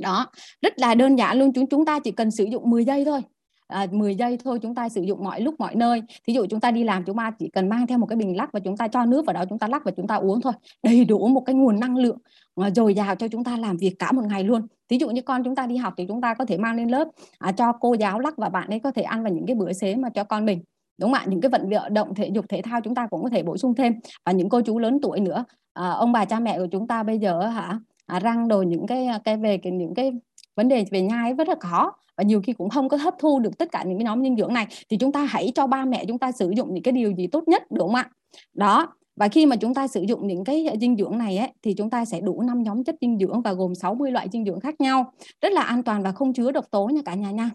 Đó 0.00 0.26
rất 0.62 0.78
là 0.78 0.94
đơn 0.94 1.16
giản 1.16 1.38
luôn. 1.38 1.52
Chúng 1.52 1.66
chúng 1.68 1.84
ta 1.84 1.98
chỉ 1.98 2.10
cần 2.10 2.30
sử 2.30 2.44
dụng 2.44 2.70
10 2.70 2.84
giây 2.84 3.04
thôi. 3.04 3.20
À, 3.66 3.86
10 3.90 4.14
giây 4.14 4.38
thôi 4.44 4.58
chúng 4.62 4.74
ta 4.74 4.88
sử 4.88 5.02
dụng 5.02 5.24
mọi 5.24 5.40
lúc 5.40 5.54
mọi 5.58 5.74
nơi. 5.74 6.02
Thí 6.26 6.32
dụ 6.32 6.46
chúng 6.50 6.60
ta 6.60 6.70
đi 6.70 6.84
làm 6.84 7.04
chúng 7.04 7.16
ta 7.16 7.30
chỉ 7.38 7.50
cần 7.52 7.68
mang 7.68 7.86
theo 7.86 7.98
một 7.98 8.06
cái 8.06 8.16
bình 8.16 8.36
lắc 8.36 8.52
và 8.52 8.60
chúng 8.60 8.76
ta 8.76 8.88
cho 8.88 9.04
nước 9.04 9.26
vào 9.26 9.34
đó 9.34 9.44
chúng 9.48 9.58
ta 9.58 9.68
lắc 9.68 9.84
và 9.84 9.90
chúng 9.96 10.06
ta 10.06 10.14
uống 10.14 10.40
thôi. 10.40 10.52
Đầy 10.82 11.04
đủ 11.04 11.28
một 11.28 11.40
cái 11.40 11.54
nguồn 11.54 11.80
năng 11.80 11.96
lượng 11.96 12.18
à, 12.56 12.70
dồi 12.70 12.94
dào 12.94 13.14
cho 13.14 13.28
chúng 13.28 13.44
ta 13.44 13.56
làm 13.56 13.76
việc 13.76 13.94
cả 13.98 14.12
một 14.12 14.22
ngày 14.28 14.44
luôn 14.44 14.66
thí 14.88 14.98
dụ 14.98 15.10
như 15.10 15.22
con 15.22 15.44
chúng 15.44 15.54
ta 15.54 15.66
đi 15.66 15.76
học 15.76 15.94
thì 15.96 16.04
chúng 16.08 16.20
ta 16.20 16.34
có 16.34 16.44
thể 16.44 16.58
mang 16.58 16.76
lên 16.76 16.88
lớp 16.88 17.08
à, 17.38 17.52
cho 17.52 17.72
cô 17.72 17.94
giáo 17.94 18.20
lắc 18.20 18.36
và 18.36 18.48
bạn 18.48 18.68
ấy 18.68 18.80
có 18.80 18.90
thể 18.90 19.02
ăn 19.02 19.22
vào 19.22 19.32
những 19.32 19.46
cái 19.46 19.56
bữa 19.56 19.72
xế 19.72 19.96
mà 19.96 20.08
cho 20.08 20.24
con 20.24 20.44
mình. 20.44 20.62
Đúng 20.98 21.12
không 21.12 21.20
ạ? 21.20 21.24
Những 21.28 21.40
cái 21.40 21.50
vận 21.50 21.70
động 21.90 22.14
thể 22.14 22.28
dục 22.28 22.44
thể 22.48 22.62
thao 22.62 22.80
chúng 22.80 22.94
ta 22.94 23.06
cũng 23.06 23.22
có 23.22 23.28
thể 23.28 23.42
bổ 23.42 23.56
sung 23.56 23.74
thêm. 23.74 23.94
Và 24.26 24.32
những 24.32 24.48
cô 24.48 24.60
chú 24.60 24.78
lớn 24.78 24.98
tuổi 25.02 25.20
nữa 25.20 25.44
à, 25.72 25.90
ông 25.90 26.12
bà 26.12 26.24
cha 26.24 26.40
mẹ 26.40 26.58
của 26.58 26.66
chúng 26.72 26.86
ta 26.86 27.02
bây 27.02 27.18
giờ 27.18 27.40
hả 27.40 27.78
à, 28.06 28.20
răng 28.20 28.48
đồ 28.48 28.62
những 28.62 28.86
cái 28.86 29.06
à, 29.06 29.18
cái 29.24 29.36
về 29.36 29.58
cái 29.58 29.72
những 29.72 29.94
cái 29.94 30.12
vấn 30.56 30.68
đề 30.68 30.84
về 30.90 31.02
nhai 31.02 31.32
rất 31.32 31.48
là 31.48 31.54
khó. 31.60 31.92
Và 32.16 32.24
nhiều 32.24 32.42
khi 32.42 32.52
cũng 32.52 32.70
không 32.70 32.88
có 32.88 32.96
hấp 32.96 33.14
thu 33.18 33.40
được 33.40 33.58
tất 33.58 33.72
cả 33.72 33.82
những 33.82 33.98
cái 33.98 34.04
nhóm 34.04 34.22
dinh 34.22 34.36
dưỡng 34.36 34.54
này. 34.54 34.66
Thì 34.90 34.96
chúng 34.96 35.12
ta 35.12 35.24
hãy 35.24 35.52
cho 35.54 35.66
ba 35.66 35.84
mẹ 35.84 36.04
chúng 36.08 36.18
ta 36.18 36.32
sử 36.32 36.50
dụng 36.50 36.74
những 36.74 36.82
cái 36.82 36.92
điều 36.92 37.12
gì 37.12 37.26
tốt 37.26 37.48
nhất 37.48 37.62
đúng 37.70 37.88
không 37.88 37.94
ạ? 37.94 38.10
Đó 38.54 38.94
và 39.16 39.28
khi 39.28 39.46
mà 39.46 39.56
chúng 39.56 39.74
ta 39.74 39.88
sử 39.88 40.02
dụng 40.08 40.26
những 40.26 40.44
cái 40.44 40.66
dinh 40.80 40.96
dưỡng 40.96 41.18
này 41.18 41.38
ấy, 41.38 41.52
thì 41.62 41.74
chúng 41.74 41.90
ta 41.90 42.04
sẽ 42.04 42.20
đủ 42.20 42.42
năm 42.42 42.62
nhóm 42.62 42.84
chất 42.84 42.96
dinh 43.00 43.18
dưỡng 43.18 43.42
và 43.42 43.52
gồm 43.52 43.74
60 43.74 44.10
loại 44.10 44.28
dinh 44.32 44.44
dưỡng 44.44 44.60
khác 44.60 44.80
nhau. 44.80 45.12
Rất 45.42 45.52
là 45.52 45.62
an 45.62 45.82
toàn 45.82 46.02
và 46.02 46.12
không 46.12 46.32
chứa 46.32 46.52
độc 46.52 46.70
tố 46.70 46.86
nha 46.86 47.00
cả 47.04 47.14
nhà 47.14 47.30
nha. 47.30 47.50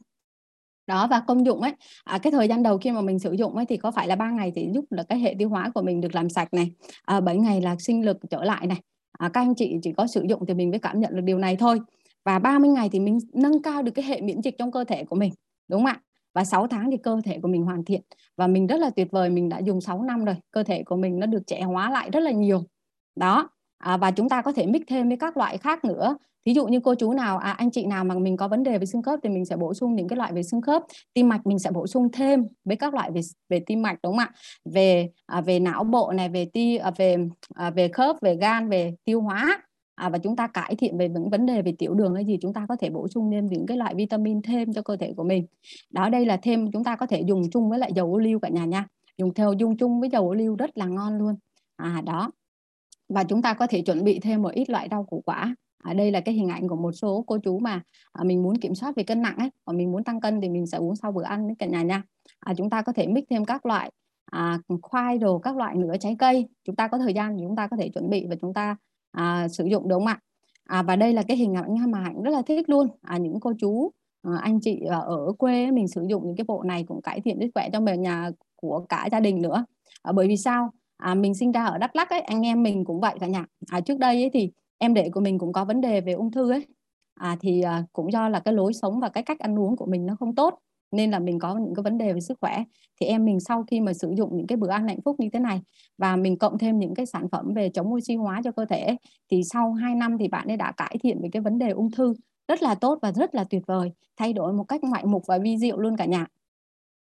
Đó 0.88 1.08
và 1.08 1.19
công 1.28 1.45
dụng 1.45 1.62
ấy 1.62 1.74
à, 2.04 2.17
cái 2.17 2.32
thời 2.32 2.48
gian 2.48 2.63
đầu 2.63 2.78
khi 2.78 2.91
mà 2.91 3.02
mình 3.02 3.19
sử 3.19 3.32
dụng 3.32 3.56
ấy 3.56 3.65
thì 3.65 3.78
có 3.78 3.91
phải 3.91 4.08
là 4.08 4.15
ba 4.15 4.30
ngày 4.32 4.52
thì 4.56 4.67
giúp 4.74 4.86
là 4.89 5.04
cái 5.04 5.19
hệ 5.19 5.36
tiêu 5.39 5.50
hóa 5.50 5.72
của 5.76 5.82
mình 5.82 6.02
được 6.02 6.15
làm 6.15 6.30
sạch 6.30 6.54
này 6.54 6.72
à, 7.06 7.19
7 7.19 7.38
ngày 7.38 7.62
là 7.62 7.76
sinh 7.80 8.06
lực 8.06 8.17
trở 8.30 8.43
lại 8.43 8.67
này. 8.67 8.82
À, 9.17 9.30
các 9.34 9.41
anh 9.41 9.56
chị 9.56 9.76
chỉ 9.84 9.93
có 9.98 10.08
sử 10.08 10.26
dụng 10.30 10.45
thì 10.48 10.54
mình 10.54 10.69
mới 10.69 10.80
cảm 10.80 11.00
nhận 11.00 11.15
được 11.15 11.22
điều 11.24 11.38
này 11.38 11.56
thôi. 11.56 11.80
Và 12.26 12.39
30 12.39 12.69
ngày 12.69 12.89
thì 12.91 13.00
mình 13.00 13.17
nâng 13.34 13.62
cao 13.62 13.84
được 13.84 13.91
cái 13.91 14.06
hệ 14.06 14.22
miễn 14.22 14.41
dịch 14.41 14.56
trong 14.58 14.72
cơ 14.72 14.84
thể 14.84 15.04
của 15.04 15.15
mình 15.15 15.32
đúng 15.67 15.80
không 15.80 15.86
ạ? 15.86 16.02
Và 16.34 16.44
6 16.44 16.68
tháng 16.68 16.92
thì 16.92 16.98
cơ 16.98 17.22
thể 17.26 17.39
của 17.42 17.48
mình 17.48 17.63
hoàn 17.63 17.86
thiện. 17.86 18.02
Và 18.38 18.48
mình 18.48 18.68
rất 18.68 18.80
là 18.80 18.89
tuyệt 18.89 19.08
vời 19.12 19.30
mình 19.30 19.50
đã 19.50 19.60
dùng 19.60 19.82
6 19.82 20.04
năm 20.04 20.26
rồi. 20.26 20.36
Cơ 20.52 20.63
thể 20.63 20.84
của 20.84 20.96
mình 20.96 21.20
nó 21.20 21.26
được 21.26 21.42
trẻ 21.48 21.62
hóa 21.62 21.89
lại 21.89 22.10
rất 22.10 22.20
là 22.20 22.32
nhiều. 22.32 22.63
Đó. 23.15 23.50
À, 23.78 23.98
và 23.98 24.12
chúng 24.12 24.30
ta 24.30 24.42
có 24.42 24.52
thể 24.52 24.65
mix 24.65 24.82
thêm 24.88 25.08
với 25.08 25.18
các 25.18 25.38
loại 25.38 25.58
khác 25.58 25.86
nữa. 25.86 26.18
Ví 26.46 26.54
dụ 26.54 26.68
như 26.68 26.80
cô 26.80 26.96
chú 26.96 27.13
nào 27.13 27.38
à, 27.38 27.52
anh 27.52 27.72
chị 27.72 27.86
nào 27.86 28.04
mà 28.04 28.15
mình 28.15 28.38
có 28.38 28.48
vấn 28.48 28.63
đề 28.63 28.78
về 28.78 28.86
xương 28.86 29.02
khớp 29.02 29.20
thì 29.24 29.30
mình 29.30 29.46
sẽ 29.46 29.56
bổ 29.56 29.74
sung 29.74 29.96
những 29.96 30.08
cái 30.08 30.18
loại 30.18 30.34
về 30.34 30.44
xương 30.44 30.62
khớp. 30.62 30.84
Tim 31.13 31.30
mạch 31.30 31.48
mình 31.48 31.60
sẽ 31.60 31.72
bổ 31.72 31.88
sung 31.88 32.12
thêm 32.12 32.48
với 32.65 32.76
các 32.76 32.94
loại 32.94 33.12
về 33.12 33.22
về 33.50 33.60
tim 33.65 33.82
mạch 33.82 34.00
đúng 34.04 34.18
không 34.18 34.20
ạ? 34.20 34.32
Về 34.65 35.10
à, 35.26 35.42
về 35.42 35.60
não 35.60 35.84
bộ 35.84 36.12
này 36.12 36.30
về 36.30 36.46
ti 36.54 36.78
à, 36.78 36.92
về 36.98 37.18
à, 37.56 37.70
về 37.70 37.88
khớp 37.88 38.15
về 38.22 38.36
gan 38.36 38.70
về 38.70 38.94
tiêu 39.06 39.22
hóa 39.22 39.62
à, 40.00 40.10
và 40.10 40.18
chúng 40.18 40.36
ta 40.36 40.48
cải 40.48 40.76
thiện 40.76 40.98
về 40.98 41.10
những 41.10 41.30
vấn 41.30 41.46
đề 41.46 41.62
về 41.62 41.74
tiểu 41.78 41.94
đường 41.94 42.16
hay 42.16 42.26
gì 42.26 42.38
chúng 42.42 42.54
ta 42.54 42.66
có 42.70 42.76
thể 42.76 42.90
bổ 42.90 43.08
sung 43.08 43.32
thêm 43.32 43.48
những 43.48 43.66
cái 43.66 43.78
loại 43.78 43.96
vitamin 43.96 44.42
thêm 44.42 44.74
cho 44.74 44.82
cơ 44.82 44.96
thể 44.96 45.14
của 45.18 45.24
mình. 45.24 45.46
Đó 45.90 46.10
đây 46.10 46.26
là 46.26 46.38
thêm 46.38 46.72
chúng 46.72 46.84
ta 46.84 46.96
có 46.96 47.06
thể 47.06 47.22
dùng 47.22 47.50
chung 47.52 47.70
với 47.70 47.80
lại 47.80 47.92
dầu 47.96 48.14
ô 48.14 48.18
liu 48.18 48.40
cả 48.40 48.50
nhà 48.50 48.66
nha. 48.66 48.88
Dùng 49.18 49.34
theo 49.34 49.54
dung 49.54 49.78
chung 49.78 50.00
với 50.00 50.10
dầu 50.10 50.28
ô 50.28 50.34
liu 50.34 50.56
rất 50.56 50.78
là 50.78 50.86
ngon 50.86 51.18
luôn. 51.18 51.36
À 51.76 52.02
đó. 52.06 52.32
Và 53.10 53.24
chúng 53.24 53.42
ta 53.42 53.54
có 53.54 53.68
thể 53.68 53.82
chuẩn 53.82 54.04
bị 54.04 54.20
thêm 54.20 54.42
một 54.42 54.54
ít 54.54 54.70
loại 54.70 54.88
rau 54.92 55.04
củ 55.04 55.22
quả. 55.26 55.56
À, 55.84 55.94
đây 55.94 56.12
là 56.12 56.20
cái 56.20 56.36
hình 56.36 56.50
ảnh 56.50 56.68
của 56.68 56.76
một 56.76 56.92
số 56.92 57.24
cô 57.28 57.38
chú 57.38 57.60
mà 57.60 57.82
à, 58.12 58.24
mình 58.24 58.44
muốn 58.44 58.58
kiểm 58.58 58.76
soát 58.76 58.96
về 58.96 59.04
cân 59.04 59.22
nặng 59.22 59.38
ấy. 59.38 59.50
Còn 59.66 59.78
mình 59.78 59.92
muốn 59.92 60.04
tăng 60.04 60.22
cân 60.22 60.42
thì 60.42 60.50
mình 60.50 60.68
sẽ 60.68 60.78
uống 60.78 60.96
sau 60.96 61.12
bữa 61.12 61.24
ăn 61.24 61.46
với 61.46 61.56
cả 61.60 61.66
nhà 61.66 61.84
nha. 61.84 62.04
À, 62.40 62.54
chúng 62.58 62.70
ta 62.70 62.82
có 62.82 62.94
thể 62.94 63.08
mix 63.08 63.24
thêm 63.30 63.46
các 63.46 63.66
loại 63.66 63.92
à, 64.26 64.60
khoai 64.82 65.18
đồ 65.18 65.40
các 65.40 65.58
loại 65.58 65.76
nửa 65.76 65.98
trái 66.00 66.16
cây. 66.20 66.48
Chúng 66.64 66.76
ta 66.76 66.88
có 66.88 66.98
thời 66.98 67.14
gian 67.14 67.38
thì 67.38 67.44
chúng 67.48 67.56
ta 67.56 67.68
có 67.68 67.78
thể 67.78 67.90
chuẩn 67.90 68.10
bị 68.10 68.26
và 68.30 68.36
chúng 68.42 68.54
ta 68.54 68.76
à, 69.12 69.48
sử 69.48 69.65
dụng 69.65 69.88
đúng 69.88 70.00
không 70.00 70.08
ạ? 70.08 70.19
À, 70.63 70.84
và 70.84 70.95
đây 70.95 71.13
là 71.13 71.24
cái 71.28 71.38
hình 71.38 71.54
ảnh 71.54 71.91
mà 71.91 72.00
hạnh 72.00 72.22
rất 72.24 72.32
là 72.32 72.41
thích 72.41 72.69
luôn. 72.69 72.88
À, 73.02 73.17
những 73.17 73.39
cô 73.39 73.54
chú 73.60 73.91
à, 74.22 74.32
anh 74.41 74.60
chị 74.62 74.82
à, 74.89 74.98
ở 74.98 75.34
quê 75.38 75.72
mình 75.72 75.88
sử 75.88 76.06
dụng 76.10 76.28
những 76.28 76.36
cái 76.36 76.45
bộ 76.48 76.63
này 76.63 76.84
cũng 76.88 77.02
cải 77.02 77.22
thiện 77.22 77.38
sức 77.41 77.50
khỏe 77.56 77.69
cho 77.74 77.80
mình 77.80 78.02
nhà 78.02 78.30
của 78.56 78.86
cả 78.89 79.10
gia 79.12 79.19
đình 79.19 79.41
nữa. 79.41 79.65
À, 80.04 80.12
bởi 80.12 80.28
vì 80.28 80.38
sao? 80.38 80.72
À, 80.98 81.15
mình 81.15 81.36
sinh 81.36 81.52
ra 81.52 81.65
ở 81.65 81.78
Đắk 81.78 81.95
lắc 81.95 82.10
ấy 82.10 82.22
anh 82.22 82.45
em 82.45 82.63
mình 82.63 82.86
cũng 82.86 83.00
vậy 83.00 83.15
cả 83.19 83.28
nhà. 83.28 83.45
À, 83.67 83.82
trước 83.82 84.00
đây 84.00 84.24
ấy 84.24 84.30
thì 84.34 84.52
em 84.78 84.93
đệ 84.93 85.10
của 85.10 85.19
mình 85.19 85.39
cũng 85.39 85.54
có 85.54 85.65
vấn 85.65 85.82
đề 85.82 86.02
về 86.02 86.13
ung 86.13 86.32
thư 86.32 86.52
ấy. 86.52 86.65
À, 87.15 87.38
thì 87.39 87.62
à, 87.62 87.84
cũng 87.93 88.12
do 88.12 88.30
là 88.30 88.39
cái 88.39 88.54
lối 88.54 88.74
sống 88.74 89.00
và 89.00 89.10
cái 89.10 89.24
cách 89.24 89.39
ăn 89.39 89.60
uống 89.60 89.76
của 89.76 89.86
mình 89.86 90.06
nó 90.06 90.15
không 90.19 90.36
tốt 90.36 90.60
nên 90.91 91.12
là 91.12 91.19
mình 91.19 91.39
có 91.39 91.58
những 91.58 91.75
cái 91.75 91.84
vấn 91.84 91.97
đề 91.97 92.13
về 92.13 92.19
sức 92.19 92.38
khỏe. 92.41 92.63
Thì 93.02 93.06
em 93.06 93.25
mình 93.25 93.39
sau 93.39 93.63
khi 93.67 93.82
mà 93.82 93.93
sử 93.93 94.13
dụng 94.17 94.38
những 94.38 94.47
cái 94.47 94.58
bữa 94.58 94.69
ăn 94.69 94.88
hạnh 94.88 95.02
phúc 95.06 95.15
như 95.19 95.30
thế 95.34 95.39
này 95.39 95.62
và 95.97 96.15
mình 96.15 96.38
cộng 96.38 96.58
thêm 96.58 96.80
những 96.80 96.95
cái 96.95 97.06
sản 97.06 97.28
phẩm 97.32 97.54
về 97.56 97.69
chống 97.73 97.93
oxy 97.93 98.15
hóa 98.15 98.41
cho 98.43 98.52
cơ 98.52 98.65
thể 98.65 98.97
thì 99.32 99.41
sau 99.43 99.73
2 99.73 99.95
năm 99.95 100.17
thì 100.19 100.28
bạn 100.28 100.47
ấy 100.47 100.58
đã 100.58 100.71
cải 100.71 100.97
thiện 101.04 101.21
về 101.23 101.30
cái 101.32 101.41
vấn 101.41 101.58
đề 101.58 101.69
ung 101.69 101.91
thư 101.91 102.13
rất 102.47 102.63
là 102.63 102.75
tốt 102.75 102.99
và 103.02 103.12
rất 103.12 103.36
là 103.36 103.43
tuyệt 103.43 103.62
vời 103.67 103.91
thay 104.17 104.34
đổi 104.34 104.54
một 104.54 104.63
cách 104.63 104.84
ngoại 104.84 105.06
mục 105.06 105.23
và 105.28 105.38
vi 105.38 105.58
diệu 105.58 105.78
luôn 105.80 105.97
cả 105.97 106.06
nhà. 106.06 106.25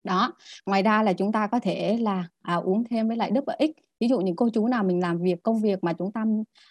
Đó 0.03 0.33
ngoài 0.65 0.83
ra 0.83 1.03
là 1.03 1.13
chúng 1.13 1.31
ta 1.31 1.47
có 1.47 1.59
thể 1.59 1.97
là 1.97 2.27
à, 2.41 2.55
uống 2.55 2.83
thêm 2.83 3.07
với 3.07 3.17
lại 3.17 3.31
đức 3.31 3.43
và 3.47 3.55
ích 3.59 3.71
ví 4.04 4.10
dụ 4.10 4.20
những 4.20 4.36
cô 4.36 4.50
chú 4.50 4.68
nào 4.68 4.84
mình 4.84 5.00
làm 5.02 5.18
việc 5.18 5.44
công 5.44 5.60
việc 5.60 5.84
mà 5.84 5.94
chúng 5.94 6.12
ta 6.12 6.26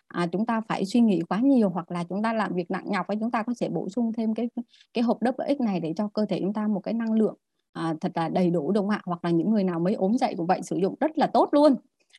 à, 0.08 0.26
chúng 0.32 0.46
ta 0.46 0.60
phải 0.60 0.84
suy 0.84 1.00
nghĩ 1.00 1.20
quá 1.28 1.40
nhiều 1.40 1.70
hoặc 1.70 1.90
là 1.90 2.04
chúng 2.04 2.22
ta 2.22 2.32
làm 2.32 2.54
việc 2.54 2.70
nặng 2.70 2.84
nhọc 2.86 3.06
ấy 3.06 3.16
chúng 3.20 3.30
ta 3.30 3.42
có 3.42 3.54
thể 3.60 3.68
bổ 3.68 3.88
sung 3.88 4.12
thêm 4.12 4.34
cái 4.34 4.48
cái 4.94 5.04
hộp 5.04 5.22
đức 5.22 5.34
và 5.38 5.44
ích 5.44 5.60
này 5.60 5.80
để 5.80 5.92
cho 5.96 6.08
cơ 6.08 6.26
thể 6.26 6.40
chúng 6.40 6.52
ta 6.52 6.66
một 6.66 6.80
cái 6.80 6.94
năng 6.94 7.12
lượng 7.12 7.34
à, 7.72 7.94
thật 8.00 8.12
là 8.14 8.28
đầy 8.28 8.50
đủ 8.50 8.72
đúng 8.72 8.88
không 8.88 8.90
ạ? 8.90 9.02
Hoặc 9.04 9.24
là 9.24 9.30
những 9.30 9.50
người 9.50 9.64
nào 9.64 9.80
mới 9.80 9.94
ốm 9.94 10.18
dậy 10.18 10.34
cũng 10.36 10.46
vậy 10.46 10.62
sử 10.62 10.76
dụng 10.76 10.94
rất 11.00 11.18
là 11.18 11.26
tốt 11.26 11.48
luôn. 11.52 11.74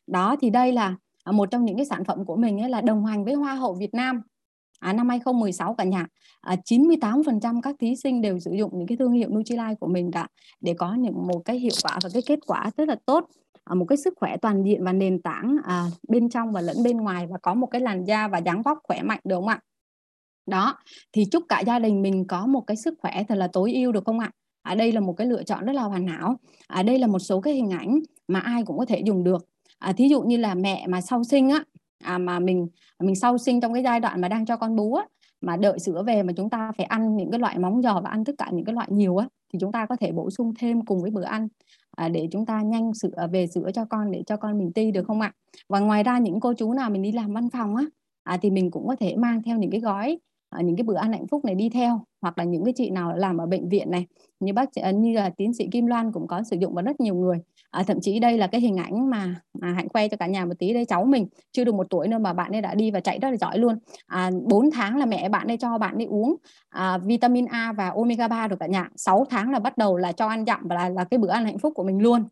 Đó 0.06 0.36
thì 0.40 0.50
đây 0.50 0.72
là 0.72 0.96
à, 1.24 1.32
một 1.32 1.50
trong 1.50 1.64
những 1.64 1.76
cái 1.76 1.86
sản 1.86 2.04
phẩm 2.04 2.24
của 2.24 2.36
mình 2.36 2.60
ấy 2.60 2.70
là 2.70 2.80
đồng 2.80 3.04
hành 3.06 3.24
với 3.24 3.34
Hoa 3.34 3.54
hậu 3.54 3.74
Việt 3.74 3.94
Nam. 3.94 4.22
À, 4.80 4.92
năm 4.92 5.08
2016 5.08 5.74
cả 5.74 5.84
nhà 5.84 6.06
à, 6.40 6.56
98% 6.64 7.60
các 7.60 7.76
thí 7.80 7.96
sinh 7.96 8.20
đều 8.20 8.38
sử 8.38 8.50
dụng 8.52 8.78
những 8.78 8.86
cái 8.86 8.96
thương 8.96 9.12
hiệu 9.12 9.28
Nutrilite 9.28 9.74
của 9.80 9.88
mình 9.88 10.10
cả 10.10 10.28
để 10.60 10.74
có 10.74 10.94
những 10.94 11.26
một 11.26 11.40
cái 11.44 11.58
hiệu 11.58 11.74
quả 11.82 11.98
và 12.02 12.10
cái 12.12 12.22
kết 12.26 12.38
quả 12.46 12.70
rất 12.76 12.88
là 12.88 12.96
tốt. 13.06 13.28
À, 13.64 13.74
một 13.74 13.84
cái 13.84 13.96
sức 13.96 14.14
khỏe 14.16 14.36
toàn 14.36 14.62
diện 14.64 14.84
và 14.84 14.92
nền 14.92 15.22
tảng 15.22 15.56
à, 15.64 15.84
bên 16.08 16.28
trong 16.28 16.52
và 16.52 16.60
lẫn 16.60 16.76
bên 16.84 16.96
ngoài 16.96 17.26
và 17.26 17.38
có 17.42 17.54
một 17.54 17.66
cái 17.66 17.80
làn 17.80 18.04
da 18.04 18.28
và 18.28 18.38
dáng 18.38 18.62
vóc 18.62 18.78
khỏe 18.82 19.02
mạnh 19.02 19.20
được 19.24 19.36
không 19.36 19.48
ạ? 19.48 19.60
Đó 20.46 20.78
thì 21.12 21.24
chúc 21.30 21.44
cả 21.48 21.60
gia 21.60 21.78
đình 21.78 22.02
mình 22.02 22.26
có 22.26 22.46
một 22.46 22.60
cái 22.60 22.76
sức 22.76 22.94
khỏe 22.98 23.24
thật 23.28 23.34
là 23.34 23.48
tối 23.52 23.72
ưu 23.72 23.92
được 23.92 24.04
không 24.04 24.18
ạ? 24.18 24.30
Ở 24.62 24.72
à, 24.72 24.74
đây 24.74 24.92
là 24.92 25.00
một 25.00 25.12
cái 25.12 25.26
lựa 25.26 25.42
chọn 25.42 25.64
rất 25.64 25.72
là 25.72 25.82
hoàn 25.82 26.06
hảo. 26.06 26.36
Ở 26.68 26.80
à, 26.80 26.82
đây 26.82 26.98
là 26.98 27.06
một 27.06 27.18
số 27.18 27.40
cái 27.40 27.54
hình 27.54 27.70
ảnh 27.70 28.00
mà 28.28 28.40
ai 28.40 28.62
cũng 28.66 28.78
có 28.78 28.84
thể 28.84 29.02
dùng 29.06 29.24
được. 29.24 29.46
À, 29.78 29.92
thí 29.92 30.08
dụ 30.08 30.22
như 30.22 30.36
là 30.36 30.54
mẹ 30.54 30.86
mà 30.86 31.00
sau 31.00 31.24
sinh 31.24 31.50
á 31.50 31.64
à, 32.04 32.18
mà 32.18 32.38
mình 32.38 32.68
mình 33.00 33.14
sau 33.14 33.38
sinh 33.38 33.60
trong 33.60 33.74
cái 33.74 33.82
giai 33.82 34.00
đoạn 34.00 34.20
mà 34.20 34.28
đang 34.28 34.46
cho 34.46 34.56
con 34.56 34.76
bú 34.76 34.94
á, 34.94 35.06
mà 35.40 35.56
đợi 35.56 35.78
sữa 35.78 36.02
về 36.06 36.22
mà 36.22 36.32
chúng 36.36 36.50
ta 36.50 36.72
phải 36.76 36.86
ăn 36.86 37.16
những 37.16 37.30
cái 37.30 37.40
loại 37.40 37.58
móng 37.58 37.82
giò 37.82 38.00
và 38.00 38.10
ăn 38.10 38.24
tất 38.24 38.32
cả 38.38 38.50
những 38.52 38.64
cái 38.64 38.74
loại 38.74 38.88
nhiều 38.90 39.16
á 39.16 39.28
thì 39.52 39.58
chúng 39.60 39.72
ta 39.72 39.86
có 39.86 39.96
thể 39.96 40.12
bổ 40.12 40.30
sung 40.30 40.52
thêm 40.58 40.84
cùng 40.84 41.02
với 41.02 41.10
bữa 41.10 41.24
ăn 41.24 41.48
à, 41.96 42.08
để 42.08 42.28
chúng 42.32 42.46
ta 42.46 42.62
nhanh 42.62 42.94
sửa 42.94 43.10
à, 43.16 43.26
về 43.26 43.46
sửa 43.46 43.70
cho 43.74 43.84
con 43.84 44.10
để 44.10 44.22
cho 44.26 44.36
con 44.36 44.58
mình 44.58 44.72
ti 44.72 44.90
được 44.90 45.06
không 45.06 45.20
ạ? 45.20 45.32
Và 45.68 45.80
ngoài 45.80 46.02
ra 46.02 46.18
những 46.18 46.40
cô 46.40 46.54
chú 46.54 46.72
nào 46.72 46.90
mình 46.90 47.02
đi 47.02 47.12
làm 47.12 47.34
văn 47.34 47.50
phòng 47.50 47.76
á 47.76 47.84
à, 48.22 48.38
thì 48.42 48.50
mình 48.50 48.70
cũng 48.70 48.86
có 48.88 48.96
thể 49.00 49.16
mang 49.16 49.42
theo 49.42 49.58
những 49.58 49.70
cái 49.70 49.80
gói 49.80 50.18
à, 50.50 50.62
những 50.62 50.76
cái 50.76 50.84
bữa 50.84 50.96
ăn 50.96 51.12
hạnh 51.12 51.26
phúc 51.26 51.44
này 51.44 51.54
đi 51.54 51.68
theo. 51.68 52.04
Hoặc 52.22 52.38
là 52.38 52.44
những 52.44 52.64
cái 52.64 52.74
chị 52.76 52.90
nào 52.90 53.16
làm 53.16 53.38
ở 53.38 53.46
bệnh 53.46 53.68
viện 53.68 53.90
này 53.90 54.06
như 54.40 54.52
bác 54.52 54.68
à, 54.74 54.90
như 54.90 55.12
là 55.12 55.30
tiến 55.36 55.54
sĩ 55.54 55.68
Kim 55.72 55.86
Loan 55.86 56.12
cũng 56.12 56.26
có 56.26 56.42
sử 56.42 56.56
dụng 56.60 56.74
và 56.74 56.82
rất 56.82 57.00
nhiều 57.00 57.14
người 57.14 57.38
à, 57.74 57.82
thậm 57.82 58.00
chí 58.00 58.18
đây 58.18 58.38
là 58.38 58.46
cái 58.46 58.60
hình 58.60 58.76
ảnh 58.76 59.10
mà 59.10 59.34
à, 59.60 59.72
hạnh 59.72 59.88
quay 59.88 60.08
cho 60.08 60.16
cả 60.16 60.26
nhà 60.26 60.44
một 60.44 60.54
tí 60.58 60.72
đây 60.72 60.84
cháu 60.84 61.04
mình 61.04 61.26
chưa 61.52 61.64
được 61.64 61.74
một 61.74 61.86
tuổi 61.90 62.08
nữa 62.08 62.18
mà 62.18 62.32
bạn 62.32 62.52
ấy 62.52 62.60
đã 62.60 62.74
đi 62.74 62.90
và 62.90 63.00
chạy 63.00 63.18
rất 63.18 63.30
là 63.30 63.36
giỏi 63.36 63.58
luôn. 63.58 63.78
À, 64.06 64.30
4 64.44 64.70
tháng 64.70 64.96
là 64.96 65.06
mẹ 65.06 65.28
bạn 65.28 65.46
ấy 65.46 65.56
cho 65.56 65.78
bạn 65.78 65.94
ấy 65.94 66.06
uống 66.06 66.36
à, 66.68 66.98
vitamin 66.98 67.46
A 67.46 67.72
và 67.72 67.88
omega 67.88 68.28
3 68.28 68.48
được 68.48 68.56
cả 68.60 68.66
nhà. 68.66 68.88
6 68.96 69.26
tháng 69.30 69.50
là 69.50 69.58
bắt 69.58 69.78
đầu 69.78 69.96
là 69.96 70.12
cho 70.12 70.28
ăn 70.28 70.44
dặm 70.46 70.60
và 70.68 70.76
là, 70.76 70.88
là 70.88 71.04
cái 71.04 71.18
bữa 71.18 71.30
ăn 71.30 71.44
hạnh 71.44 71.58
phúc 71.58 71.72
của 71.76 71.84
mình 71.84 72.02
luôn. 72.02 72.24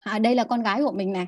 À, 0.00 0.18
đây 0.18 0.34
là 0.34 0.44
con 0.44 0.62
gái 0.62 0.82
của 0.82 0.92
mình 0.92 1.12
này. 1.12 1.26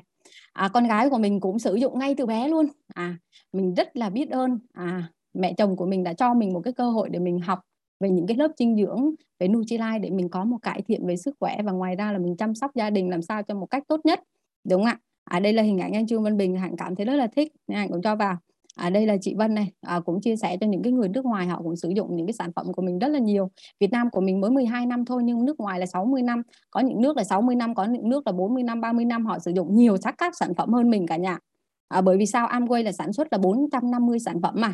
À, 0.53 0.69
con 0.73 0.87
gái 0.87 1.09
của 1.09 1.17
mình 1.17 1.39
cũng 1.39 1.59
sử 1.59 1.75
dụng 1.75 1.99
ngay 1.99 2.15
từ 2.15 2.25
bé 2.25 2.47
luôn. 2.47 2.67
À 2.93 3.17
mình 3.53 3.73
rất 3.73 3.97
là 3.97 4.09
biết 4.09 4.29
ơn 4.29 4.59
à 4.73 5.03
mẹ 5.33 5.53
chồng 5.57 5.75
của 5.75 5.85
mình 5.85 6.03
đã 6.03 6.13
cho 6.13 6.33
mình 6.33 6.53
một 6.53 6.61
cái 6.63 6.73
cơ 6.73 6.89
hội 6.89 7.09
để 7.09 7.19
mình 7.19 7.39
học 7.39 7.59
về 7.99 8.09
những 8.09 8.27
cái 8.27 8.37
lớp 8.37 8.51
dinh 8.57 8.77
dưỡng 8.77 9.11
về 9.39 9.47
Nutrilite 9.47 9.99
để 9.99 10.09
mình 10.09 10.29
có 10.29 10.43
một 10.43 10.57
cải 10.61 10.81
thiện 10.81 11.07
về 11.07 11.17
sức 11.17 11.35
khỏe 11.39 11.57
và 11.63 11.71
ngoài 11.71 11.95
ra 11.95 12.11
là 12.11 12.17
mình 12.17 12.37
chăm 12.37 12.55
sóc 12.55 12.71
gia 12.75 12.89
đình 12.89 13.09
làm 13.09 13.21
sao 13.21 13.43
cho 13.43 13.55
một 13.55 13.65
cách 13.65 13.83
tốt 13.87 14.01
nhất 14.03 14.19
đúng 14.63 14.81
không 14.81 14.85
ạ? 14.85 14.99
À 15.23 15.39
đây 15.39 15.53
là 15.53 15.63
hình 15.63 15.79
ảnh 15.79 15.93
anh 15.93 16.07
Trương 16.07 16.23
Văn 16.23 16.37
Bình 16.37 16.55
hạnh 16.55 16.75
cảm 16.77 16.95
thấy 16.95 17.05
rất 17.05 17.15
là 17.15 17.27
thích 17.27 17.51
nên 17.67 17.77
hạnh 17.77 17.89
cũng 17.89 18.01
cho 18.01 18.15
vào. 18.15 18.37
À 18.75 18.89
đây 18.89 19.05
là 19.05 19.17
chị 19.21 19.35
Vân 19.37 19.53
này 19.53 19.71
à, 19.81 19.99
cũng 19.99 20.21
chia 20.21 20.35
sẻ 20.35 20.57
cho 20.61 20.67
những 20.67 20.83
cái 20.83 20.93
người 20.93 21.09
nước 21.09 21.25
ngoài 21.25 21.47
họ 21.47 21.61
cũng 21.61 21.75
sử 21.75 21.89
dụng 21.89 22.15
những 22.15 22.27
cái 22.27 22.33
sản 22.33 22.51
phẩm 22.55 22.73
của 22.73 22.81
mình 22.81 22.99
rất 22.99 23.07
là 23.07 23.19
nhiều. 23.19 23.51
Việt 23.79 23.91
Nam 23.91 24.09
của 24.09 24.21
mình 24.21 24.41
mới 24.41 24.51
12 24.51 24.85
năm 24.85 25.05
thôi 25.05 25.21
nhưng 25.25 25.45
nước 25.45 25.59
ngoài 25.59 25.79
là 25.79 25.85
60 25.85 26.21
năm 26.21 26.41
có 26.71 26.79
những 26.79 27.01
nước 27.01 27.17
là 27.17 27.23
60 27.23 27.55
năm 27.55 27.75
có 27.75 27.85
những 27.85 28.09
nước 28.09 28.27
là 28.27 28.31
40 28.31 28.63
năm 28.63 28.81
30 28.81 29.05
năm 29.05 29.25
họ 29.25 29.39
sử 29.39 29.51
dụng 29.55 29.75
nhiều 29.75 29.97
sắc 29.97 30.15
các 30.17 30.35
sản 30.35 30.53
phẩm 30.55 30.73
hơn 30.73 30.89
mình 30.89 31.07
cả 31.07 31.17
nhà. 31.17 31.39
À, 31.87 32.01
bởi 32.01 32.17
vì 32.17 32.25
sao? 32.25 32.47
Amway 32.47 32.83
là 32.83 32.91
sản 32.91 33.13
xuất 33.13 33.27
là 33.31 33.37
450 33.37 34.19
sản 34.19 34.41
phẩm 34.41 34.53
mà 34.57 34.73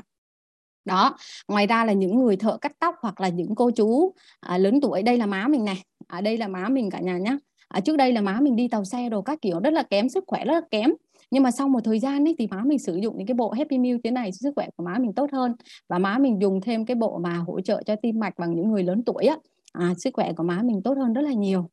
đó 0.89 1.15
ngoài 1.47 1.67
ra 1.67 1.85
là 1.85 1.93
những 1.93 2.19
người 2.19 2.35
thợ 2.37 2.57
cắt 2.57 2.71
tóc 2.79 2.95
hoặc 3.01 3.21
là 3.21 3.29
những 3.29 3.55
cô 3.55 3.71
chú 3.71 4.13
à, 4.39 4.57
lớn 4.57 4.81
tuổi 4.81 5.03
đây 5.03 5.17
là 5.17 5.25
má 5.25 5.47
mình 5.47 5.65
này 5.65 5.83
ở 6.07 6.17
à, 6.17 6.21
đây 6.21 6.37
là 6.37 6.47
má 6.47 6.69
mình 6.69 6.89
cả 6.89 6.99
nhà 6.99 7.17
nhé 7.17 7.37
à, 7.69 7.79
trước 7.79 7.97
đây 7.97 8.13
là 8.13 8.21
má 8.21 8.39
mình 8.41 8.55
đi 8.55 8.67
tàu 8.67 8.85
xe 8.85 9.09
đồ 9.09 9.21
các 9.21 9.41
kiểu 9.41 9.59
rất 9.59 9.73
là 9.73 9.83
kém 9.83 10.09
sức 10.09 10.23
khỏe 10.27 10.45
rất 10.45 10.53
là 10.53 10.61
kém. 10.71 10.93
Nhưng 11.31 11.43
mà 11.43 11.51
sau 11.51 11.69
một 11.69 11.79
thời 11.83 11.99
gian 11.99 12.27
ấy 12.27 12.35
thì 12.39 12.47
má 12.47 12.61
mình 12.65 12.79
sử 12.79 12.95
dụng 12.95 13.17
những 13.17 13.27
cái 13.27 13.35
bộ 13.35 13.51
Happy 13.51 13.77
Meal 13.77 13.97
thế 14.03 14.11
này 14.11 14.31
sức 14.31 14.51
khỏe 14.55 14.67
của 14.75 14.83
má 14.83 14.97
mình 14.99 15.13
tốt 15.13 15.29
hơn. 15.33 15.55
Và 15.89 15.99
má 15.99 16.17
mình 16.17 16.41
dùng 16.41 16.61
thêm 16.61 16.85
cái 16.85 16.95
bộ 16.95 17.17
mà 17.17 17.33
hỗ 17.37 17.61
trợ 17.61 17.83
cho 17.85 17.95
tim 17.95 18.19
mạch 18.19 18.39
bằng 18.39 18.55
những 18.55 18.71
người 18.71 18.83
lớn 18.83 19.03
tuổi 19.05 19.25
á. 19.25 19.37
À, 19.73 19.93
sức 19.97 20.09
khỏe 20.13 20.33
của 20.33 20.43
má 20.43 20.61
mình 20.63 20.81
tốt 20.83 20.97
hơn 20.97 21.13
rất 21.13 21.21
là 21.21 21.33
nhiều 21.33 21.69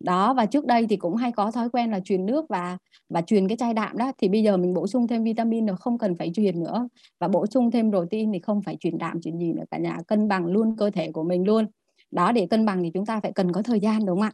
đó 0.00 0.34
và 0.34 0.46
trước 0.46 0.66
đây 0.66 0.86
thì 0.90 0.96
cũng 0.96 1.16
hay 1.16 1.32
có 1.32 1.50
thói 1.50 1.70
quen 1.70 1.90
là 1.90 2.00
truyền 2.00 2.26
nước 2.26 2.44
và 2.48 2.78
và 3.08 3.20
truyền 3.20 3.48
cái 3.48 3.56
chai 3.56 3.74
đạm 3.74 3.98
đó. 3.98 4.12
Thì 4.18 4.28
bây 4.28 4.42
giờ 4.42 4.56
mình 4.56 4.74
bổ 4.74 4.86
sung 4.86 5.08
thêm 5.08 5.24
vitamin 5.24 5.66
rồi 5.66 5.76
không 5.76 5.98
cần 5.98 6.14
phải 6.14 6.30
truyền 6.34 6.60
nữa. 6.60 6.88
Và 7.20 7.28
bổ 7.28 7.46
sung 7.46 7.70
thêm 7.70 7.90
protein 7.90 8.32
thì 8.32 8.38
không 8.38 8.62
phải 8.62 8.76
truyền 8.80 8.98
đạm 8.98 9.20
truyền 9.20 9.38
gì 9.38 9.52
nữa. 9.52 9.64
Cả 9.70 9.78
nhà 9.78 9.98
cân 10.06 10.28
bằng 10.28 10.46
luôn 10.46 10.76
cơ 10.76 10.90
thể 10.90 11.12
của 11.12 11.22
mình 11.22 11.44
luôn. 11.44 11.66
Đó 12.10 12.32
để 12.32 12.46
cân 12.46 12.66
bằng 12.66 12.82
thì 12.82 12.90
chúng 12.94 13.06
ta 13.06 13.20
phải 13.20 13.32
cần 13.32 13.52
có 13.52 13.62
thời 13.62 13.80
gian 13.80 14.06
đúng 14.06 14.20
không 14.20 14.22
ạ? 14.22 14.32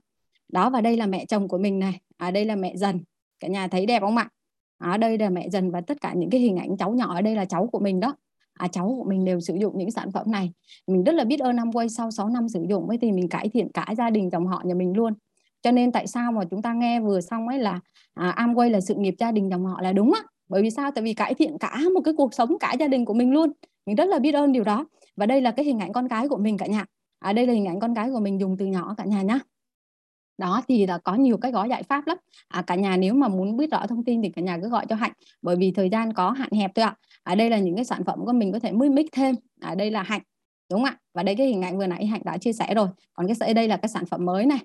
Đó 0.52 0.70
và 0.70 0.80
đây 0.80 0.96
là 0.96 1.06
mẹ 1.06 1.26
chồng 1.26 1.48
của 1.48 1.58
mình 1.58 1.78
này. 1.78 2.00
À 2.16 2.30
đây 2.30 2.44
là 2.44 2.56
mẹ 2.56 2.76
dần. 2.76 3.00
Cả 3.40 3.48
nhà 3.48 3.68
thấy 3.68 3.86
đẹp 3.86 4.00
không 4.00 4.16
ạ? 4.16 4.28
Ở 4.78 4.96
đây 4.96 5.18
là 5.18 5.30
mẹ 5.30 5.48
dần 5.48 5.70
và 5.70 5.80
tất 5.80 6.00
cả 6.00 6.12
những 6.16 6.30
cái 6.30 6.40
hình 6.40 6.56
ảnh 6.56 6.76
cháu 6.76 6.90
nhỏ 6.90 7.14
ở 7.14 7.22
đây 7.22 7.34
là 7.34 7.44
cháu 7.44 7.66
của 7.66 7.78
mình 7.78 8.00
đó. 8.00 8.16
À, 8.52 8.68
cháu 8.68 8.94
của 8.98 9.04
mình 9.04 9.24
đều 9.24 9.40
sử 9.40 9.54
dụng 9.54 9.78
những 9.78 9.90
sản 9.90 10.12
phẩm 10.12 10.30
này. 10.30 10.52
Mình 10.86 11.04
rất 11.04 11.14
là 11.14 11.24
biết 11.24 11.40
ơn 11.40 11.56
Amway 11.56 11.88
sau 11.88 12.10
6 12.10 12.28
năm 12.28 12.48
sử 12.48 12.64
dụng 12.68 12.88
ấy 12.88 12.98
thì 12.98 13.12
mình 13.12 13.28
cải 13.28 13.48
thiện 13.48 13.72
cả 13.72 13.86
gia 13.98 14.10
đình 14.10 14.30
dòng 14.30 14.46
họ 14.46 14.62
nhà 14.64 14.74
mình 14.74 14.96
luôn 14.96 15.14
cho 15.62 15.70
nên 15.70 15.92
tại 15.92 16.06
sao 16.06 16.32
mà 16.32 16.44
chúng 16.50 16.62
ta 16.62 16.72
nghe 16.72 17.00
vừa 17.00 17.20
xong 17.20 17.48
ấy 17.48 17.58
là 17.58 17.80
à, 18.14 18.34
Amway 18.36 18.70
là 18.70 18.80
sự 18.80 18.94
nghiệp 18.94 19.14
gia 19.18 19.32
đình 19.32 19.50
dòng 19.50 19.66
họ 19.66 19.80
là 19.80 19.92
đúng 19.92 20.12
á. 20.12 20.20
Bởi 20.48 20.62
vì 20.62 20.70
sao? 20.70 20.90
Tại 20.90 21.04
vì 21.04 21.14
cải 21.14 21.34
thiện 21.34 21.58
cả 21.58 21.78
một 21.94 22.00
cái 22.04 22.14
cuộc 22.16 22.34
sống 22.34 22.58
cả 22.60 22.74
gia 22.80 22.88
đình 22.88 23.04
của 23.04 23.14
mình 23.14 23.32
luôn. 23.32 23.52
Mình 23.86 23.96
rất 23.96 24.04
là 24.08 24.18
biết 24.18 24.34
ơn 24.34 24.52
điều 24.52 24.64
đó. 24.64 24.86
Và 25.16 25.26
đây 25.26 25.40
là 25.40 25.50
cái 25.50 25.64
hình 25.64 25.78
ảnh 25.78 25.92
con 25.92 26.08
cái 26.08 26.28
của 26.28 26.38
mình 26.38 26.58
cả 26.58 26.66
nhà. 26.66 26.84
À, 27.18 27.32
đây 27.32 27.46
là 27.46 27.52
hình 27.52 27.66
ảnh 27.66 27.80
con 27.80 27.94
cái 27.94 28.10
của 28.10 28.20
mình 28.20 28.40
dùng 28.40 28.56
từ 28.56 28.66
nhỏ 28.66 28.94
cả 28.96 29.04
nhà 29.04 29.22
nhá. 29.22 29.38
Đó 30.38 30.62
thì 30.68 30.86
là 30.86 30.98
có 30.98 31.14
nhiều 31.14 31.36
cái 31.36 31.52
gói 31.52 31.68
giải 31.68 31.82
pháp 31.82 32.06
lắm. 32.06 32.18
À, 32.48 32.62
cả 32.62 32.74
nhà 32.74 32.96
nếu 32.96 33.14
mà 33.14 33.28
muốn 33.28 33.56
biết 33.56 33.70
rõ 33.70 33.86
thông 33.86 34.04
tin 34.04 34.22
thì 34.22 34.28
cả 34.28 34.42
nhà 34.42 34.58
cứ 34.62 34.68
gọi 34.68 34.86
cho 34.88 34.96
hạnh. 34.96 35.12
Bởi 35.42 35.56
vì 35.56 35.70
thời 35.70 35.88
gian 35.90 36.12
có 36.12 36.30
hạn 36.30 36.50
hẹp 36.52 36.70
thôi 36.74 36.84
ạ. 36.84 36.94
À. 37.22 37.34
đây 37.34 37.50
là 37.50 37.58
những 37.58 37.76
cái 37.76 37.84
sản 37.84 38.04
phẩm 38.04 38.24
của 38.26 38.32
mình 38.32 38.52
có 38.52 38.58
thể 38.58 38.72
mới 38.72 38.88
mix 38.88 39.06
thêm. 39.12 39.34
À, 39.60 39.74
đây 39.74 39.90
là 39.90 40.02
hạnh 40.02 40.22
đúng 40.70 40.80
không 40.80 40.84
ạ? 40.84 40.98
Và 41.14 41.22
đây 41.22 41.34
cái 41.36 41.46
hình 41.46 41.62
ảnh 41.62 41.78
vừa 41.78 41.86
nãy 41.86 42.06
hạnh 42.06 42.22
đã 42.24 42.38
chia 42.38 42.52
sẻ 42.52 42.74
rồi. 42.74 42.88
Còn 43.12 43.26
cái 43.26 43.54
đây 43.54 43.68
là 43.68 43.76
cái 43.76 43.88
sản 43.88 44.06
phẩm 44.06 44.24
mới 44.24 44.46
này. 44.46 44.58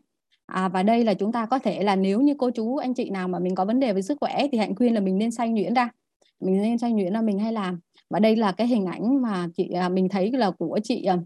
À, 0.48 0.68
và 0.68 0.84
đây 0.84 1.04
là 1.04 1.14
chúng 1.14 1.32
ta 1.32 1.46
có 1.46 1.60
thể 1.60 1.84
là 1.84 1.96
nếu 1.96 2.22
như 2.22 2.34
cô 2.38 2.50
chú 2.52 2.78
anh 2.78 2.94
chị 2.94 3.10
nào 3.10 3.28
mà 3.28 3.40
mình 3.40 3.56
có 3.56 3.66
vấn 3.66 3.80
đề 3.80 3.94
về 3.94 4.02
sức 4.02 4.18
khỏe 4.22 4.48
thì 4.52 4.58
hạnh 4.58 4.76
khuyên 4.76 4.94
là 4.94 5.00
mình 5.00 5.18
nên 5.18 5.32
xay 5.32 5.50
nhuyễn 5.50 5.74
ra. 5.74 5.90
Mình 6.40 6.62
nên 6.62 6.78
xay 6.78 6.92
nhuyễn 6.92 7.14
là 7.14 7.22
mình 7.22 7.40
hay 7.40 7.54
làm. 7.54 7.80
Và 8.10 8.20
đây 8.20 8.36
là 8.36 8.52
cái 8.52 8.68
hình 8.68 8.86
ảnh 8.86 9.22
mà 9.22 9.48
chị 9.58 9.70
à, 9.70 9.90
mình 9.90 10.10
thấy 10.10 10.32
là 10.32 10.52
của 10.52 10.80
chị 10.84 11.04
à, 11.04 11.18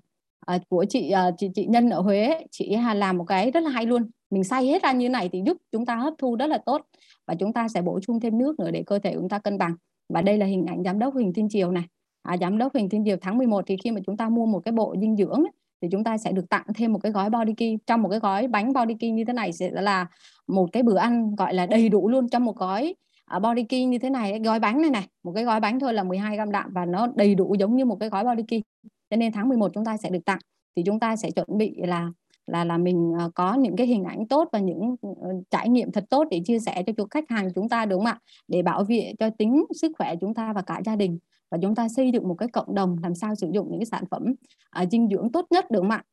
à 0.45 0.59
của 0.69 0.85
chị, 0.89 1.09
à, 1.11 1.31
chị 1.37 1.49
chị 1.55 1.65
Nhân 1.65 1.89
ở 1.89 2.01
Huế 2.01 2.45
chị 2.51 2.75
Hà 2.75 2.93
làm 2.93 3.17
một 3.17 3.23
cái 3.23 3.51
rất 3.51 3.63
là 3.63 3.69
hay 3.69 3.85
luôn. 3.85 4.09
Mình 4.29 4.43
xay 4.43 4.65
hết 4.65 4.83
ra 4.83 4.91
như 4.91 5.09
này 5.09 5.29
thì 5.31 5.41
giúp 5.45 5.57
chúng 5.71 5.85
ta 5.85 5.95
hấp 5.95 6.13
thu 6.17 6.35
rất 6.35 6.47
là 6.47 6.57
tốt 6.65 6.81
và 7.27 7.35
chúng 7.35 7.53
ta 7.53 7.67
sẽ 7.67 7.81
bổ 7.81 7.99
sung 8.01 8.19
thêm 8.19 8.37
nước 8.37 8.59
nữa 8.59 8.71
để 8.71 8.83
cơ 8.85 8.99
thể 8.99 9.13
chúng 9.13 9.29
ta 9.29 9.39
cân 9.39 9.57
bằng. 9.57 9.75
Và 10.09 10.21
đây 10.21 10.37
là 10.37 10.45
hình 10.45 10.65
ảnh 10.65 10.83
giám 10.83 10.99
đốc 10.99 11.13
Huỳnh 11.13 11.33
Thiên 11.33 11.49
Triều 11.49 11.71
này. 11.71 11.83
À, 12.21 12.37
giám 12.37 12.57
đốc 12.57 12.73
Huỳnh 12.73 12.89
Thiên 12.89 13.05
Triều 13.05 13.17
tháng 13.21 13.37
11 13.37 13.63
thì 13.67 13.77
khi 13.83 13.91
mà 13.91 14.01
chúng 14.05 14.17
ta 14.17 14.29
mua 14.29 14.45
một 14.45 14.59
cái 14.59 14.71
bộ 14.71 14.95
dinh 15.01 15.15
dưỡng 15.15 15.29
ấy, 15.29 15.51
thì 15.81 15.87
chúng 15.91 16.03
ta 16.03 16.17
sẽ 16.17 16.31
được 16.31 16.49
tặng 16.49 16.65
thêm 16.75 16.93
một 16.93 16.99
cái 17.03 17.11
gói 17.11 17.29
body 17.29 17.53
key. 17.53 17.77
Trong 17.87 18.01
một 18.01 18.09
cái 18.09 18.19
gói 18.19 18.47
bánh 18.47 18.73
body 18.73 18.93
key 18.99 19.11
như 19.11 19.25
thế 19.25 19.33
này 19.33 19.53
sẽ 19.53 19.69
là 19.71 20.07
một 20.47 20.69
cái 20.71 20.83
bữa 20.83 20.97
ăn 20.97 21.35
gọi 21.35 21.53
là 21.53 21.65
đầy 21.65 21.89
đủ 21.89 22.09
luôn. 22.09 22.29
Trong 22.29 22.45
một 22.45 22.57
gói 22.57 22.95
à, 23.25 23.39
body 23.39 23.63
key 23.63 23.85
như 23.85 23.99
thế 23.99 24.09
này 24.09 24.39
gói 24.39 24.59
bánh 24.59 24.81
này 24.81 24.89
này, 24.89 25.07
một 25.23 25.31
cái 25.35 25.43
gói 25.43 25.59
bánh 25.59 25.79
thôi 25.79 25.93
là 25.93 26.03
12 26.03 26.35
gram 26.35 26.51
đạm 26.51 26.73
và 26.73 26.85
nó 26.85 27.07
đầy 27.15 27.35
đủ 27.35 27.55
giống 27.59 27.75
như 27.75 27.85
một 27.85 27.97
cái 27.99 28.09
gói 28.09 28.23
body 28.23 28.43
key. 28.47 28.63
Cho 29.09 29.17
nên 29.17 29.31
tháng 29.31 29.49
11 29.49 29.71
chúng 29.73 29.85
ta 29.85 29.97
sẽ 29.97 30.09
được 30.09 30.25
tặng. 30.25 30.39
Thì 30.75 30.83
chúng 30.85 30.99
ta 30.99 31.15
sẽ 31.15 31.31
chuẩn 31.31 31.57
bị 31.57 31.75
là 31.77 32.11
là 32.47 32.63
là 32.63 32.77
mình 32.77 33.13
à, 33.19 33.29
có 33.35 33.53
những 33.53 33.75
cái 33.75 33.87
hình 33.87 34.03
ảnh 34.03 34.27
tốt 34.27 34.49
và 34.51 34.59
những 34.59 34.95
ờ, 35.01 35.29
trải 35.49 35.69
nghiệm 35.69 35.91
thật 35.91 36.05
tốt 36.09 36.27
để 36.31 36.41
chia 36.45 36.59
sẻ 36.59 36.83
cho 36.87 37.05
khách 37.11 37.29
hàng 37.29 37.53
chúng 37.55 37.69
ta, 37.69 37.85
đúng 37.85 37.99
không 37.99 38.05
ạ? 38.05 38.19
Để 38.47 38.61
bảo 38.61 38.83
vệ 38.83 39.13
cho 39.19 39.29
tính 39.29 39.65
sức 39.81 39.91
khỏe 39.97 40.15
chúng 40.21 40.33
ta 40.33 40.53
và 40.53 40.61
cả 40.61 40.81
gia 40.85 40.95
đình 40.95 41.19
và 41.51 41.57
chúng 41.61 41.75
ta 41.75 41.87
xây 41.89 42.11
dựng 42.11 42.27
một 42.27 42.35
cái 42.35 42.49
cộng 42.49 42.75
đồng 42.75 42.97
làm 43.03 43.15
sao 43.15 43.35
sử 43.35 43.49
dụng 43.53 43.67
những 43.71 43.79
cái 43.79 43.85
sản 43.85 44.03
phẩm 44.11 44.33
à, 44.69 44.85
dinh 44.91 45.09
dưỡng 45.09 45.31
tốt 45.31 45.45
nhất 45.49 45.71
được 45.71 45.79
không 45.79 45.89
ạ? 45.89 46.03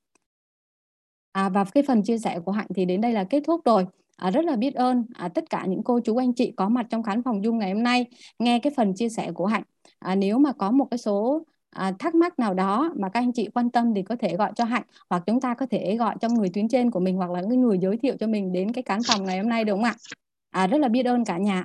À, 1.33 1.49
và 1.49 1.65
cái 1.65 1.83
phần 1.83 2.03
chia 2.03 2.19
sẻ 2.19 2.41
của 2.45 2.53
hạnh 2.53 2.67
thì 2.75 2.85
đến 2.85 3.01
đây 3.01 3.13
là 3.13 3.25
kết 3.25 3.43
thúc 3.47 3.65
rồi. 3.65 3.87
À, 4.17 4.31
rất 4.31 4.45
là 4.45 4.57
biết 4.57 4.75
ơn 4.75 5.05
à, 5.15 5.29
tất 5.29 5.51
cả 5.51 5.65
những 5.67 5.83
cô 5.83 6.01
chú 6.01 6.17
anh 6.17 6.35
chị 6.35 6.53
có 6.57 6.69
mặt 6.69 6.87
trong 6.91 7.03
khán 7.03 7.23
phòng 7.23 7.45
dung 7.45 7.59
ngày 7.59 7.73
hôm 7.73 7.83
nay 7.83 8.07
nghe 8.39 8.59
cái 8.59 8.73
phần 8.77 8.95
chia 8.95 9.09
sẻ 9.09 9.33
của 9.33 9.47
hạnh. 9.47 9.63
À, 9.99 10.15
nếu 10.15 10.39
mà 10.39 10.53
có 10.53 10.71
một 10.71 10.87
cái 10.91 10.99
số 10.99 11.47
à, 11.71 11.93
thắc 11.99 12.15
mắc 12.15 12.39
nào 12.39 12.55
đó 12.55 12.93
mà 12.97 13.09
các 13.09 13.21
anh 13.21 13.33
chị 13.33 13.49
quan 13.55 13.71
tâm 13.71 13.95
thì 13.95 14.03
có 14.03 14.17
thể 14.17 14.37
gọi 14.37 14.53
cho 14.57 14.65
hạnh 14.65 14.83
hoặc 15.11 15.23
chúng 15.27 15.41
ta 15.41 15.55
có 15.55 15.67
thể 15.71 15.97
gọi 15.97 16.15
cho 16.21 16.29
người 16.29 16.51
tuyến 16.55 16.69
trên 16.69 16.91
của 16.91 17.01
mình 17.01 17.17
hoặc 17.17 17.31
là 17.31 17.41
người 17.41 17.79
giới 17.79 17.97
thiệu 17.97 18.17
cho 18.21 18.27
mình 18.27 18.53
đến 18.53 18.73
cái 18.73 18.83
khán 18.83 19.01
phòng 19.09 19.25
ngày 19.25 19.39
hôm 19.39 19.49
nay 19.49 19.65
đúng 19.65 19.79
không 19.79 19.85
ạ? 19.85 19.95
À, 20.51 20.67
rất 20.67 20.79
là 20.79 20.89
biết 20.89 21.07
ơn 21.07 21.25
cả 21.25 21.39
nhà. 21.39 21.65